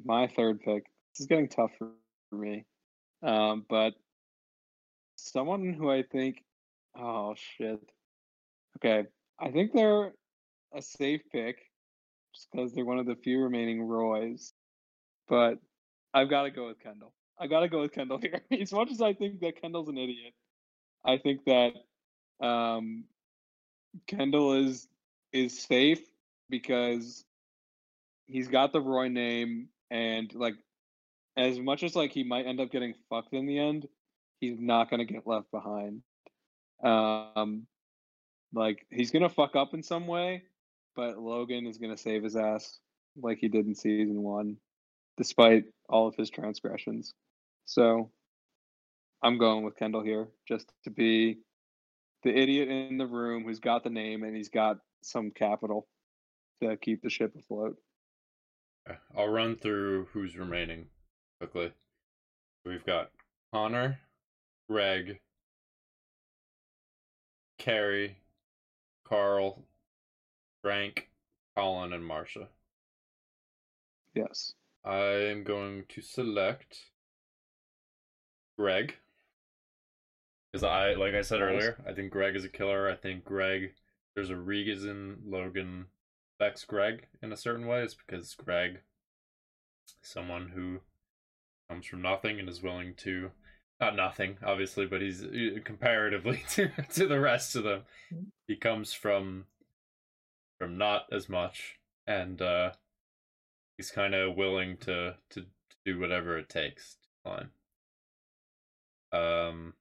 My 0.05 0.27
third 0.27 0.61
pick. 0.61 0.85
This 1.13 1.21
is 1.21 1.27
getting 1.27 1.47
tough 1.47 1.71
for, 1.77 1.89
for 2.29 2.37
me. 2.37 2.65
Um, 3.21 3.65
but 3.69 3.93
someone 5.15 5.73
who 5.73 5.91
I 5.91 6.03
think 6.03 6.43
oh 6.97 7.35
shit. 7.35 7.79
Okay. 8.77 9.07
I 9.39 9.51
think 9.51 9.73
they're 9.73 10.13
a 10.75 10.81
safe 10.81 11.21
pick 11.31 11.57
just 12.33 12.47
because 12.51 12.73
they're 12.73 12.85
one 12.85 12.99
of 12.99 13.05
the 13.05 13.15
few 13.15 13.39
remaining 13.39 13.83
Roys. 13.83 14.53
But 15.27 15.59
I've 16.13 16.29
got 16.29 16.43
to 16.43 16.51
go 16.51 16.67
with 16.67 16.79
Kendall. 16.79 17.13
I 17.43 17.47
got 17.47 17.59
to 17.59 17.67
go 17.67 17.81
with 17.81 17.91
Kendall 17.91 18.19
here. 18.19 18.41
as 18.61 18.71
much 18.71 18.89
as 18.89 19.01
I 19.01 19.13
think 19.13 19.41
that 19.41 19.61
Kendall's 19.61 19.89
an 19.89 19.97
idiot, 19.97 20.33
I 21.03 21.17
think 21.17 21.43
that 21.43 21.73
um, 22.39 23.03
Kendall 24.07 24.53
is 24.53 24.87
is 25.33 25.59
safe 25.59 25.99
because 26.49 27.25
he's 28.27 28.47
got 28.47 28.71
the 28.71 28.79
Roy 28.79 29.09
name 29.09 29.67
and 29.91 30.33
like 30.33 30.53
as 31.35 31.59
much 31.59 31.83
as 31.83 31.95
like 31.95 32.11
he 32.11 32.23
might 32.23 32.45
end 32.45 32.61
up 32.61 32.71
getting 32.71 32.93
fucked 33.09 33.33
in 33.33 33.45
the 33.45 33.59
end, 33.59 33.87
he's 34.39 34.59
not 34.59 34.89
gonna 34.89 35.05
get 35.05 35.27
left 35.27 35.51
behind. 35.51 36.01
Um 36.83 37.65
like 38.53 38.85
he's 38.91 39.11
gonna 39.11 39.29
fuck 39.29 39.55
up 39.55 39.73
in 39.73 39.81
some 39.83 40.07
way, 40.07 40.43
but 40.95 41.17
Logan 41.17 41.65
is 41.65 41.77
gonna 41.77 41.97
save 41.97 42.23
his 42.23 42.35
ass 42.35 42.79
like 43.19 43.39
he 43.39 43.47
did 43.47 43.65
in 43.65 43.75
season 43.75 44.21
one, 44.21 44.57
despite 45.17 45.65
all 45.89 46.07
of 46.07 46.15
his 46.15 46.29
transgressions. 46.29 47.13
So 47.65 48.11
I'm 49.21 49.37
going 49.37 49.63
with 49.63 49.77
Kendall 49.77 50.03
here 50.03 50.27
just 50.47 50.71
to 50.83 50.89
be 50.89 51.39
the 52.23 52.35
idiot 52.35 52.69
in 52.69 52.97
the 52.97 53.07
room 53.07 53.43
who's 53.43 53.59
got 53.59 53.83
the 53.83 53.89
name 53.89 54.23
and 54.23 54.35
he's 54.35 54.49
got 54.49 54.77
some 55.01 55.31
capital 55.31 55.87
to 56.61 56.77
keep 56.77 57.01
the 57.01 57.09
ship 57.09 57.33
afloat. 57.37 57.77
I'll 59.17 59.29
run 59.29 59.55
through 59.55 60.07
who's 60.11 60.37
remaining 60.37 60.87
quickly. 61.39 61.71
We've 62.65 62.85
got 62.85 63.11
Connor, 63.53 63.99
Greg, 64.69 65.19
Kerry, 67.57 68.17
Karl, 69.07 69.63
Frank, 70.61 71.09
Colin, 71.55 71.93
and 71.93 72.05
Marcia. 72.05 72.47
Yes. 74.13 74.53
I 74.83 74.97
am 74.97 75.43
going 75.43 75.85
to 75.89 76.01
select 76.01 76.77
Greg. 78.57 78.95
Because 80.51 80.63
I, 80.63 80.93
like 80.93 81.15
I 81.15 81.21
said 81.21 81.41
earlier, 81.41 81.81
I 81.87 81.93
think 81.93 82.11
Greg 82.11 82.35
is 82.35 82.45
a 82.45 82.49
killer. 82.49 82.89
I 82.89 82.95
think 82.95 83.23
Greg, 83.23 83.73
there's 84.13 84.29
a 84.29 84.35
reason 84.35 85.17
Logan 85.25 85.87
affects 86.39 86.63
Greg 86.63 87.07
in 87.21 87.31
a 87.31 87.37
certain 87.37 87.65
way. 87.65 87.81
It's 87.81 87.95
because 87.95 88.35
Greg, 88.35 88.81
someone 90.01 90.49
who 90.53 90.81
comes 91.69 91.87
from 91.87 92.03
nothing 92.03 92.39
and 92.39 92.47
is 92.47 92.61
willing 92.61 92.93
to, 92.97 93.31
not 93.79 93.95
nothing, 93.95 94.37
obviously, 94.45 94.85
but 94.85 95.01
he's 95.01 95.23
uh, 95.23 95.59
comparatively 95.63 96.43
to, 96.51 96.69
to 96.93 97.07
the 97.07 97.19
rest 97.19 97.55
of 97.55 97.63
them, 97.63 97.81
he 98.47 98.55
comes 98.55 98.93
from 98.93 99.45
from 100.59 100.77
not 100.77 101.07
as 101.11 101.27
much 101.27 101.77
and 102.07 102.41
uh 102.41 102.71
he's 103.77 103.91
kind 103.91 104.13
of 104.13 104.35
willing 104.35 104.77
to, 104.77 105.15
to 105.29 105.41
to 105.41 105.75
do 105.85 105.99
whatever 105.99 106.37
it 106.37 106.49
takes 106.49 106.95
to 106.95 107.07
climb 107.25 107.49
um 109.13 109.73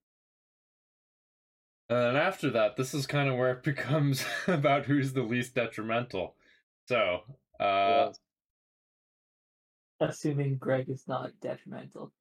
and 1.89 1.99
then 1.99 2.17
after 2.17 2.51
that 2.51 2.77
this 2.77 2.95
is 2.95 3.07
kind 3.07 3.29
of 3.29 3.37
where 3.37 3.53
it 3.53 3.63
becomes 3.73 4.25
about 4.47 4.87
who's 4.87 5.13
the 5.13 5.23
least 5.23 5.55
detrimental 5.55 6.37
so 6.89 7.21
uh 7.61 8.07
Yes. 8.09 8.19
Assuming 10.01 10.57
Greg 10.57 10.89
is 10.91 11.05
not 11.07 11.31
detrimental. 11.41 12.13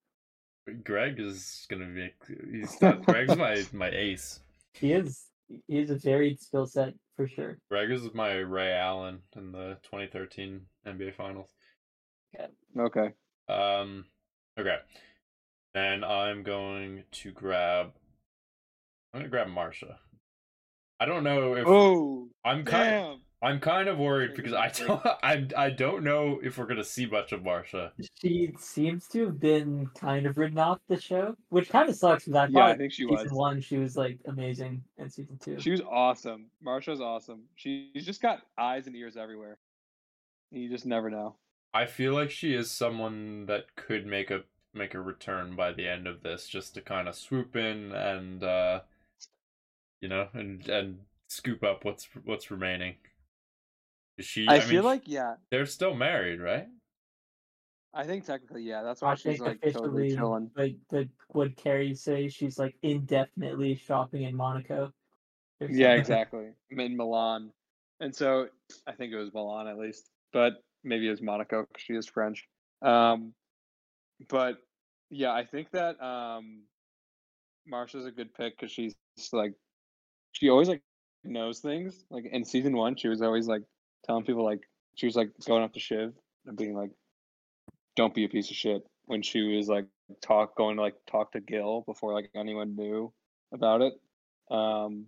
greg 0.84 1.20
is 1.20 1.66
gonna 1.70 1.88
be 1.88 2.12
he's 2.51 2.78
greg's 3.05 3.36
my 3.36 3.64
my 3.74 3.89
ace 3.89 4.39
He 4.74 4.93
is 4.93 5.26
he 5.68 5.80
is 5.80 5.89
a 5.89 5.95
varied 5.95 6.39
skill 6.39 6.68
set 6.68 6.93
for 7.16 7.28
sure. 7.28 7.57
greg 7.70 7.89
is 7.91 8.03
my 8.14 8.34
ray 8.34 8.72
allen 8.72 9.20
in 9.36 9.51
the 9.51 9.78
2013 9.84 10.62
nba 10.88 11.14
finals 11.16 11.49
Okay. 12.78 13.09
Um, 13.49 14.05
okay. 14.57 14.78
And 15.74 16.03
I'm 16.03 16.43
going 16.43 17.03
to 17.11 17.32
grab. 17.32 17.91
I'm 19.13 19.22
gonna 19.22 19.30
grab 19.30 19.47
Marcia. 19.47 19.99
I 20.99 21.05
don't 21.05 21.24
know 21.24 21.55
if 21.55 21.65
Oh, 21.67 22.30
I'm 22.45 22.63
kind. 22.65 22.89
damn. 22.91 23.22
I'm 23.43 23.59
kind 23.59 23.89
of 23.89 23.97
worried 23.97 24.36
because 24.36 24.53
I 24.53 24.67
don't. 24.69 25.01
I 25.24 25.47
I 25.57 25.69
don't 25.72 26.03
know 26.03 26.39
if 26.43 26.57
we're 26.57 26.67
gonna 26.67 26.84
see 26.84 27.07
much 27.07 27.32
of 27.32 27.43
Marcia. 27.43 27.91
She 28.22 28.53
seems 28.59 29.07
to 29.09 29.26
have 29.26 29.39
been 29.39 29.88
kind 29.99 30.28
of 30.28 30.38
written 30.38 30.59
off 30.59 30.80
the 30.88 30.99
show, 31.01 31.36
which 31.49 31.69
kind 31.69 31.89
of 31.89 31.95
sucks 31.95 32.26
because 32.26 32.36
I 32.36 32.47
Yeah, 32.51 32.65
I 32.67 32.78
think 32.78 32.91
she 32.93 33.03
season 33.03 33.15
was. 33.17 33.32
one 33.32 33.59
she 33.61 33.78
was 33.78 33.97
like 33.97 34.19
amazing, 34.26 34.84
and 34.99 35.11
season 35.11 35.39
two. 35.41 35.59
She 35.59 35.72
was 35.72 35.82
awesome. 35.82 36.47
Marcia's 36.61 37.01
awesome. 37.01 37.43
She's 37.55 38.05
just 38.05 38.22
got 38.22 38.41
eyes 38.59 38.86
and 38.88 38.95
ears 38.95 39.17
everywhere. 39.17 39.57
You 40.51 40.69
just 40.69 40.86
never 40.86 41.09
know. 41.09 41.36
I 41.74 41.86
feel 41.88 42.13
like 42.13 42.30
she 42.30 42.53
is 42.53 42.69
someone 42.69 43.45
that 43.47 43.76
could 43.76 44.05
make 44.05 44.30
a 44.30 44.41
make 44.74 44.93
a 44.93 45.01
return 45.01 45.55
by 45.55 45.72
the 45.74 45.88
end 45.88 46.07
of 46.07 46.24
this, 46.24 46.47
just 46.47 46.74
to 46.76 46.82
kind 46.82 47.07
of 47.07 47.15
swoop 47.15 47.55
in 47.55 47.91
and 47.91 48.43
uh, 48.43 48.82
you 50.01 50.09
know, 50.09 50.28
and 50.34 50.67
and 50.69 50.99
scoop 51.28 51.63
up 51.63 51.86
what's 51.86 52.07
what's 52.26 52.51
remaining. 52.51 52.95
Is 54.17 54.26
She, 54.26 54.47
I, 54.47 54.55
I, 54.55 54.59
feel 54.59 54.84
mean, 54.84 54.84
like 54.84 55.03
yeah. 55.05 55.36
they're 55.49 55.65
still 55.65 55.93
married, 55.95 56.41
right? 56.41 56.67
I 57.93 58.03
think 58.05 58.26
technically 58.26 58.63
yeah. 58.63 58.84
That's 58.84 59.01
why 59.01 59.11
I 59.11 59.15
she's 59.15 59.24
think 59.24 59.41
like 59.41 59.61
totally 59.61 60.07
officially, 60.07 60.15
chilling. 60.15 60.51
like 60.55 60.76
the 60.89 61.09
would 61.34 61.55
Kerry 61.57 61.93
say 61.95 62.28
she's 62.30 62.57
like 62.57 62.76
indefinitely 62.84 63.76
shopping 63.76 64.24
in 64.24 64.36
Monaco. 64.36 64.91
or 65.59 65.67
Yeah, 65.67 65.95
something. 65.95 65.99
exactly. 65.99 66.47
In 66.72 66.97
Milan, 66.97 67.51
and 67.99 68.15
so 68.15 68.47
I 68.88 68.93
think 68.93 69.13
it 69.13 69.17
was 69.17 69.34
Milan 69.34 69.67
at 69.67 69.78
least, 69.78 70.09
but 70.34 70.63
maybe 70.84 71.07
it 71.07 71.11
was 71.11 71.22
Monaco 71.22 71.65
because 71.67 71.84
she 71.84 71.93
is 71.93 72.07
French. 72.07 72.47
Um, 72.82 73.34
but 74.30 74.57
yeah, 75.09 75.32
I 75.32 75.45
think 75.45 75.72
that 75.72 76.01
um, 76.01 76.63
Marcia's 77.67 78.05
a 78.05 78.11
good 78.11 78.34
pick 78.34 78.57
because 78.57 78.72
she's 78.72 78.95
like 79.34 79.53
she 80.32 80.49
always 80.49 80.69
like 80.69 80.82
knows 81.24 81.59
things. 81.59 82.05
Like 82.09 82.26
in 82.32 82.45
season 82.45 82.76
one, 82.76 82.95
she 82.95 83.07
was 83.07 83.22
always 83.22 83.47
like 83.47 83.63
telling 84.05 84.24
people 84.24 84.43
like 84.43 84.61
she 84.95 85.05
was 85.05 85.15
like 85.15 85.32
going 85.45 85.63
up 85.63 85.74
to 85.74 85.80
Shiv 85.80 86.13
and 86.45 86.57
being 86.57 86.76
like, 86.76 86.91
"Don't 87.95 88.13
be 88.13 88.26
a 88.26 88.30
piece 88.30 88.49
of 88.49 88.55
shit." 88.55 88.84
When 89.05 89.22
she 89.22 89.41
was 89.41 89.67
like 89.67 89.86
talk 90.22 90.55
going 90.55 90.78
to 90.78 90.82
like 90.82 90.95
talk 91.09 91.32
to 91.34 91.41
Gil 91.41 91.84
before 91.86 92.13
like 92.13 92.30
anyone 92.36 92.76
knew 92.76 93.11
about 93.53 93.82
it. 93.82 93.93
Um, 94.49 95.07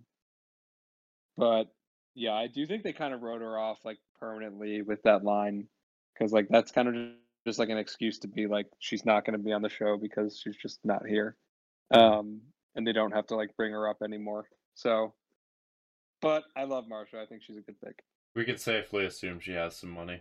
but 1.36 1.64
yeah, 2.14 2.34
I 2.34 2.46
do 2.46 2.66
think 2.66 2.82
they 2.82 2.92
kind 2.92 3.14
of 3.14 3.22
wrote 3.22 3.40
her 3.40 3.58
off 3.58 3.78
like 3.84 3.98
permanently 4.20 4.82
with 4.82 5.02
that 5.02 5.24
line 5.24 5.68
because 6.12 6.32
like 6.32 6.48
that's 6.48 6.70
kind 6.70 6.88
of 6.88 6.94
just 7.46 7.58
like 7.58 7.68
an 7.68 7.78
excuse 7.78 8.18
to 8.20 8.28
be 8.28 8.46
like 8.46 8.66
she's 8.78 9.04
not 9.04 9.24
going 9.24 9.38
to 9.38 9.42
be 9.44 9.52
on 9.52 9.62
the 9.62 9.68
show 9.68 9.96
because 9.96 10.38
she's 10.42 10.56
just 10.56 10.78
not 10.84 11.06
here, 11.06 11.36
um, 11.90 12.40
and 12.74 12.86
they 12.86 12.92
don't 12.92 13.12
have 13.12 13.26
to 13.28 13.36
like 13.36 13.56
bring 13.56 13.72
her 13.72 13.88
up 13.88 13.98
anymore. 14.02 14.48
So, 14.74 15.14
but 16.20 16.44
I 16.56 16.64
love 16.64 16.88
Marcia. 16.88 17.20
I 17.20 17.26
think 17.26 17.42
she's 17.42 17.56
a 17.56 17.60
good 17.60 17.80
pick. 17.84 18.02
We 18.34 18.44
could 18.44 18.60
safely 18.60 19.06
assume 19.06 19.40
she 19.40 19.52
has 19.52 19.76
some 19.76 19.90
money. 19.90 20.20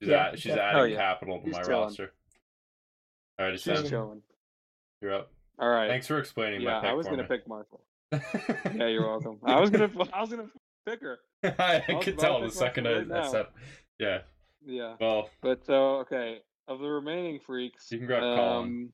She's, 0.00 0.10
Yeah, 0.10 0.28
add- 0.28 0.38
she's 0.38 0.54
yeah. 0.54 0.62
adding 0.62 0.80
Oh, 0.80 0.84
yeah. 0.84 0.96
capital 0.96 1.38
to 1.40 1.44
She's 1.46 1.54
my 1.54 1.62
chilling. 1.62 1.80
roster. 1.82 2.12
all 3.38 3.46
right 3.46 3.60
She's 3.60 3.62
Sam, 3.80 3.86
chilling. 3.88 4.22
you're 5.02 5.14
up. 5.14 5.30
All 5.58 5.68
right. 5.68 5.88
Thanks 5.88 6.06
for 6.06 6.18
explaining 6.18 6.60
yeah, 6.62 6.74
my 6.76 6.80
pick 6.82 6.90
I 6.90 6.94
was 6.94 7.06
gonna 7.06 7.22
me. 7.22 7.28
pick 7.28 7.48
Marshall. 7.48 7.82
Yeah, 8.76 8.86
you're 8.88 9.06
welcome. 9.06 9.38
I 9.44 9.58
was 9.60 9.70
gonna 9.70 9.90
I 10.12 10.20
was 10.20 10.30
gonna 10.30 10.48
pick 10.86 11.00
her. 11.02 11.18
I 11.58 11.82
I 11.88 11.94
could 12.02 12.18
tell 12.18 12.40
the 12.40 12.50
second 12.50 12.84
Marshall 12.84 13.12
I, 13.12 13.16
right 13.16 13.24
I 13.24 13.30
said, 13.30 13.46
yeah. 13.98 14.18
Yeah. 14.66 14.96
Well, 15.00 15.30
But 15.40 15.64
so 15.64 15.98
okay, 16.00 16.38
of 16.68 16.80
the 16.80 16.88
remaining 16.88 17.38
freaks, 17.46 17.90
You 17.92 17.98
can 17.98 18.06
grab 18.06 18.20
Colin. 18.22 18.64
um, 18.64 18.92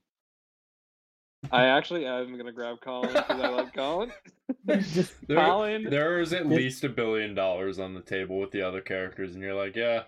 I 1.51 1.65
actually 1.67 2.07
am 2.07 2.37
gonna 2.37 2.53
grab 2.53 2.81
Colin 2.81 3.13
because 3.13 3.41
I 3.41 3.49
like 3.49 3.75
Colin. 3.75 4.13
Just 4.69 5.15
there, 5.27 5.39
Colin, 5.39 5.85
there 5.91 6.21
is 6.21 6.33
at 6.33 6.47
least 6.47 6.85
a 6.85 6.89
billion 6.89 7.35
dollars 7.35 7.79
on 7.81 7.95
the 7.95 8.01
table 8.03 8.39
with 8.39 8.51
the 8.53 8.63
other 8.63 8.81
characters, 8.81 9.35
and 9.35 9.43
you're 9.43 9.55
like, 9.55 9.75
yeah, 9.75 10.03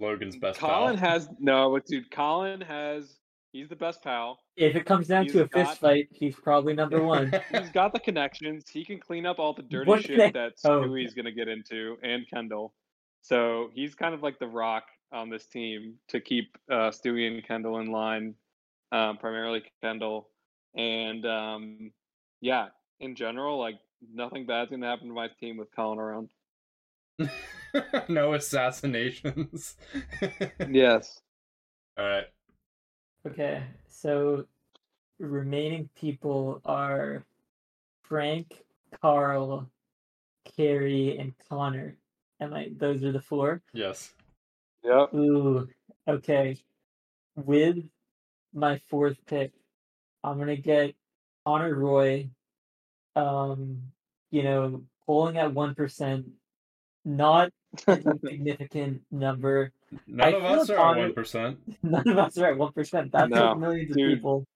Logan's 0.00 0.36
best 0.36 0.58
Colin 0.58 0.96
pal. 0.98 1.10
has 1.10 1.28
no, 1.38 1.70
but 1.72 1.86
dude, 1.86 2.10
Colin 2.10 2.60
has. 2.62 3.18
He's 3.52 3.68
the 3.68 3.76
best 3.76 4.02
pal. 4.02 4.38
if 4.56 4.74
it 4.74 4.86
comes 4.86 5.06
down 5.08 5.26
to 5.26 5.40
a 5.40 5.42
He's 5.42 5.50
got- 5.50 5.68
fist 5.68 5.80
fight, 5.82 6.08
he's 6.10 6.34
probably 6.34 6.72
number 6.72 7.02
one. 7.02 7.30
He's 7.52 7.68
got 7.68 7.92
the 7.92 8.00
connections. 8.00 8.64
He 8.66 8.82
can 8.82 8.98
clean 8.98 9.26
up 9.26 9.38
all 9.38 9.52
the 9.52 9.60
dirty 9.60 9.90
What 9.90 10.00
shit 10.00 10.12
connect- 10.12 10.32
that 10.34 10.52
oh, 10.64 10.80
Stewy's 10.86 11.12
gonna 11.12 11.32
get 11.32 11.48
into, 11.48 11.98
and 12.02 12.26
Kendall. 12.30 12.72
So 13.22 13.70
he's 13.72 13.94
kind 13.94 14.14
of 14.14 14.22
like 14.22 14.38
the 14.38 14.46
rock 14.46 14.84
on 15.12 15.30
this 15.30 15.46
team 15.46 15.94
to 16.08 16.20
keep 16.20 16.56
uh, 16.70 16.90
Stewy 16.90 17.26
and 17.26 17.46
Kendall 17.46 17.78
in 17.78 17.90
line, 17.90 18.34
um, 18.90 19.16
primarily 19.18 19.62
Kendall. 19.80 20.28
And 20.74 21.24
um, 21.24 21.92
yeah, 22.40 22.68
in 23.00 23.14
general, 23.14 23.58
like 23.58 23.78
nothing 24.12 24.46
bad's 24.46 24.70
gonna 24.70 24.86
happen 24.86 25.08
to 25.08 25.14
my 25.14 25.28
team 25.40 25.56
with 25.56 25.74
Colin 25.74 25.98
around. 25.98 26.30
no 28.08 28.34
assassinations. 28.34 29.76
Yes. 30.70 31.20
All 31.98 32.04
right. 32.06 32.24
Okay, 33.26 33.62
so 33.88 34.46
remaining 35.18 35.88
people 35.94 36.60
are 36.64 37.24
Frank, 38.02 38.64
Karl, 39.00 39.70
Kerry, 40.56 41.18
and 41.18 41.34
Connor. 41.48 41.96
Am 42.42 42.52
I? 42.54 42.70
Those 42.76 43.04
are 43.04 43.12
the 43.12 43.20
four. 43.20 43.62
Yes. 43.72 44.12
Yep. 44.82 45.14
Ooh, 45.14 45.68
okay. 46.08 46.56
With 47.36 47.76
my 48.52 48.78
fourth 48.90 49.16
pick, 49.26 49.52
I'm 50.24 50.38
gonna 50.40 50.56
get 50.56 50.96
Connor 51.46 51.72
Roy. 51.72 52.30
Um, 53.14 53.82
you 54.32 54.42
know, 54.42 54.82
polling 55.06 55.38
at 55.38 55.54
one 55.54 55.76
percent, 55.76 56.26
not 57.04 57.52
a 57.86 58.00
significant 58.24 59.02
number. 59.12 59.70
None 60.08 60.34
I 60.34 60.36
of 60.36 60.44
us 60.44 60.70
are 60.70 60.96
at 60.96 60.98
one 60.98 61.14
percent. 61.14 61.58
None 61.84 62.08
of 62.08 62.18
us 62.18 62.38
are 62.38 62.46
at 62.46 62.58
one 62.58 62.72
percent. 62.72 63.12
That's 63.12 63.30
No, 63.30 63.50
like 63.50 63.58
millions 63.58 63.90
of 63.92 63.96
people. 63.96 64.46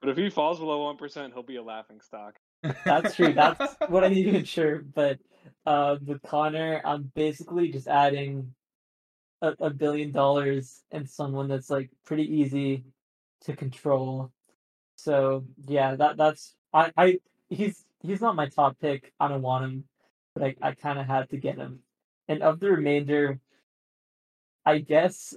But 0.00 0.10
if 0.10 0.16
he 0.16 0.30
falls 0.30 0.60
below 0.60 0.84
one 0.84 0.96
percent, 0.96 1.32
he'll 1.32 1.42
be 1.42 1.56
a 1.56 1.62
laughing 1.62 2.00
stock. 2.00 2.36
That's 2.84 3.14
true. 3.14 3.32
That's 3.32 3.76
what 3.88 4.04
I 4.04 4.08
need 4.08 4.24
to 4.24 4.38
ensure. 4.38 4.82
But 4.82 5.18
uh, 5.64 5.96
with 6.04 6.22
Connor, 6.22 6.80
I'm 6.84 7.10
basically 7.14 7.70
just 7.70 7.88
adding 7.88 8.54
a, 9.42 9.54
a 9.60 9.70
billion 9.70 10.12
dollars 10.12 10.82
and 10.90 11.08
someone 11.08 11.48
that's 11.48 11.70
like 11.70 11.90
pretty 12.04 12.24
easy 12.24 12.84
to 13.42 13.54
control. 13.54 14.32
So 14.96 15.44
yeah, 15.66 15.94
that 15.96 16.16
that's 16.16 16.54
I, 16.72 16.92
I 16.96 17.18
he's 17.48 17.84
he's 18.02 18.20
not 18.20 18.36
my 18.36 18.48
top 18.48 18.78
pick. 18.80 19.12
I 19.20 19.28
don't 19.28 19.42
want 19.42 19.64
him, 19.64 19.84
but 20.34 20.44
I, 20.44 20.54
I 20.62 20.72
kind 20.72 20.98
of 20.98 21.06
had 21.06 21.30
to 21.30 21.36
get 21.36 21.56
him. 21.56 21.80
And 22.28 22.42
of 22.42 22.60
the 22.60 22.70
remainder, 22.70 23.38
I 24.64 24.78
guess 24.78 25.34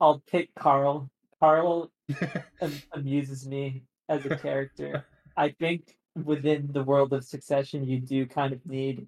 I'll 0.00 0.20
pick 0.20 0.54
Karl. 0.54 1.10
Karl 1.40 1.90
am- 2.60 2.82
amuses 2.92 3.46
me 3.46 3.82
as 4.08 4.24
a 4.24 4.36
character. 4.36 5.04
I 5.36 5.50
think 5.50 5.96
within 6.14 6.68
the 6.72 6.84
world 6.84 7.12
of 7.12 7.24
Succession, 7.24 7.84
you 7.84 8.00
do 8.00 8.26
kind 8.26 8.52
of 8.52 8.64
need 8.66 9.06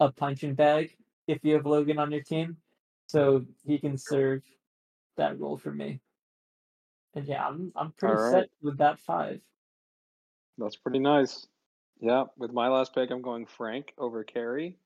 a 0.00 0.10
punching 0.10 0.54
bag 0.54 0.96
if 1.26 1.38
you 1.42 1.54
have 1.54 1.66
Logan 1.66 1.98
on 1.98 2.10
your 2.10 2.22
team, 2.22 2.56
so 3.06 3.44
he 3.64 3.78
can 3.78 3.96
serve 3.96 4.42
that 5.16 5.38
role 5.38 5.56
for 5.56 5.70
me. 5.70 6.00
And 7.14 7.26
yeah, 7.26 7.46
I'm 7.46 7.72
I'm 7.76 7.92
pretty 7.92 8.14
All 8.14 8.30
set 8.30 8.48
with 8.62 8.78
that 8.78 8.98
five. 8.98 9.40
That's 10.58 10.76
pretty 10.76 10.98
nice. 10.98 11.46
Yeah, 12.00 12.24
with 12.36 12.52
my 12.52 12.68
last 12.68 12.94
pick, 12.94 13.10
I'm 13.10 13.22
going 13.22 13.46
Frank 13.46 13.92
over 13.98 14.24
Kerry. 14.24 14.76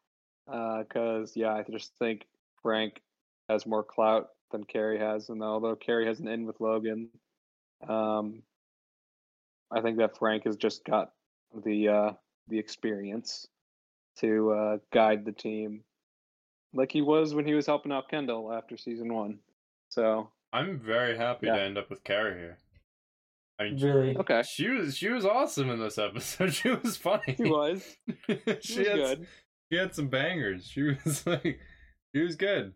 Because, 0.48 1.32
yeah, 1.34 1.54
I 1.54 1.64
just 1.68 1.92
think 1.98 2.24
Frank 2.62 3.02
has 3.48 3.66
more 3.66 3.82
clout 3.82 4.28
than 4.52 4.62
Kerry 4.62 4.96
has. 4.96 5.28
And 5.28 5.42
although 5.42 5.74
Kerry 5.74 6.06
has 6.06 6.20
an 6.20 6.28
in 6.28 6.46
with 6.46 6.60
Logan, 6.60 7.08
um, 7.88 8.44
I 9.72 9.80
think 9.80 9.98
that 9.98 10.16
Frank 10.16 10.44
has 10.44 10.56
just 10.56 10.84
got 10.84 11.10
the 11.64 11.88
uh, 11.88 12.12
the 12.48 12.58
experience 12.58 13.46
to 14.18 14.50
uh, 14.52 14.78
guide 14.92 15.24
the 15.24 15.32
team 15.32 15.84
like 16.72 16.92
he 16.92 17.02
was 17.02 17.34
when 17.34 17.46
he 17.46 17.54
was 17.54 17.66
helping 17.66 17.92
out 17.92 18.08
Kendall 18.08 18.52
after 18.52 18.76
season 18.76 19.12
one. 19.12 19.38
So, 19.88 20.30
I'm 20.52 20.78
very 20.78 21.16
happy 21.16 21.46
Yeah. 21.46 21.56
to 21.56 21.62
end 21.62 21.78
up 21.78 21.90
with 21.90 22.04
Kerry 22.04 22.38
here. 22.38 22.58
I 23.58 23.64
mean, 23.64 23.78
Really, 23.80 24.16
okay. 24.18 24.42
she 24.42 24.68
was 24.68 24.96
she 24.96 25.08
was 25.08 25.24
awesome 25.24 25.70
in 25.70 25.78
this 25.80 25.98
episode. 26.06 26.52
She 26.54 26.68
was 26.70 26.96
funny. 26.96 27.38
He 27.38 27.44
was. 27.44 27.96
she 28.60 28.74
He 28.74 28.78
was 28.78 28.88
had 28.88 28.96
good. 28.96 29.26
she 29.72 29.78
had 29.78 29.94
some 29.94 30.08
bangers. 30.08 30.66
She 30.66 30.82
was 31.04 31.26
like 31.26 31.60
she 32.14 32.22
was 32.22 32.36
good. 32.36 32.74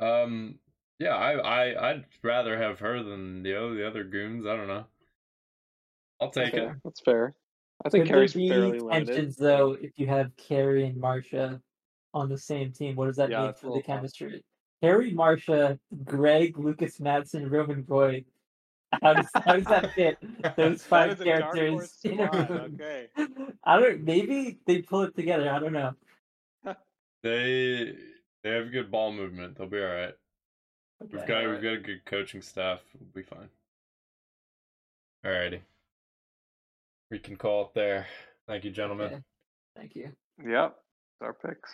Um 0.00 0.58
yeah, 0.98 1.16
I 1.16 1.32
I 1.38 1.90
I'd 1.90 2.04
rather 2.22 2.56
have 2.56 2.78
her 2.80 3.02
than 3.02 3.42
the 3.42 3.54
other 3.58 3.74
the 3.74 3.86
other 3.86 4.04
goons. 4.04 4.46
I 4.46 4.56
don't 4.56 4.68
know. 4.68 4.86
I'll 6.20 6.30
take 6.30 6.54
Okay, 6.54 6.66
it. 6.66 6.72
That's 6.84 7.00
fair. 7.00 7.34
I 7.84 7.88
think 7.88 8.02
Would 8.04 8.08
Kerry's 8.08 8.32
there 8.32 8.42
be 8.42 8.48
fairly 8.48 8.80
limited. 8.80 9.06
tensions 9.06 9.36
though 9.36 9.72
if 9.80 9.92
you 9.96 10.06
have 10.06 10.34
Kerry 10.36 10.86
and 10.86 10.96
Marcia 10.96 11.60
on 12.14 12.28
the 12.28 12.38
same 12.38 12.72
team? 12.72 12.96
What 12.96 13.06
does 13.06 13.16
that 13.16 13.30
Yeah, 13.30 13.42
mean 13.42 13.52
for 13.54 13.60
the 13.60 13.66
little 13.68 13.82
tough. 13.82 13.86
chemistry? 13.96 14.44
Kerry, 14.82 15.10
Marcia, 15.12 15.78
Greg, 16.04 16.58
Lukas 16.58 17.00
Matsson, 17.00 17.48
Roman 17.48 17.84
Roy. 17.86 18.24
How 19.02 19.14
does 19.14 19.28
how 19.34 19.54
does 19.56 19.64
that 19.64 19.92
fit? 19.94 20.18
Those 20.56 20.82
five 20.84 21.12
is 21.12 21.20
a 21.20 21.24
dark 21.24 21.54
characters 21.54 21.98
in 22.04 22.20
a 22.20 22.24
squad, 22.26 22.50
room. 22.50 22.74
Okay. 22.80 23.08
I 23.64 23.80
don't. 23.80 24.04
Maybe 24.04 24.58
they 24.66 24.82
pull 24.82 25.02
it 25.02 25.14
together. 25.16 25.50
I 25.50 25.58
don't 25.58 25.72
know. 25.72 25.92
They 27.22 27.94
they 28.44 28.50
have 28.50 28.70
good 28.70 28.90
ball 28.90 29.10
movement. 29.12 29.56
They'll 29.58 29.66
be 29.66 29.80
all 29.82 29.86
right. 29.86 30.14
We've 31.00 31.26
got 31.26 31.44
Alright. 31.44 31.50
we've 31.50 31.62
got 31.62 31.72
a 31.72 31.78
good 31.78 32.04
coaching 32.04 32.40
staff. 32.40 32.80
We'll 32.98 33.08
be 33.12 33.22
fine. 33.22 33.48
Alrighty. 35.24 35.60
We 37.10 37.18
can 37.18 37.36
call 37.36 37.66
it 37.66 37.74
there. 37.74 38.06
Thank 38.46 38.64
you, 38.64 38.70
gentlemen. 38.70 39.06
Okay. 39.06 39.22
Thank 39.76 39.94
you. 39.94 40.10
Yep. 40.44 40.76
Our 41.20 41.34
picks. 41.34 41.70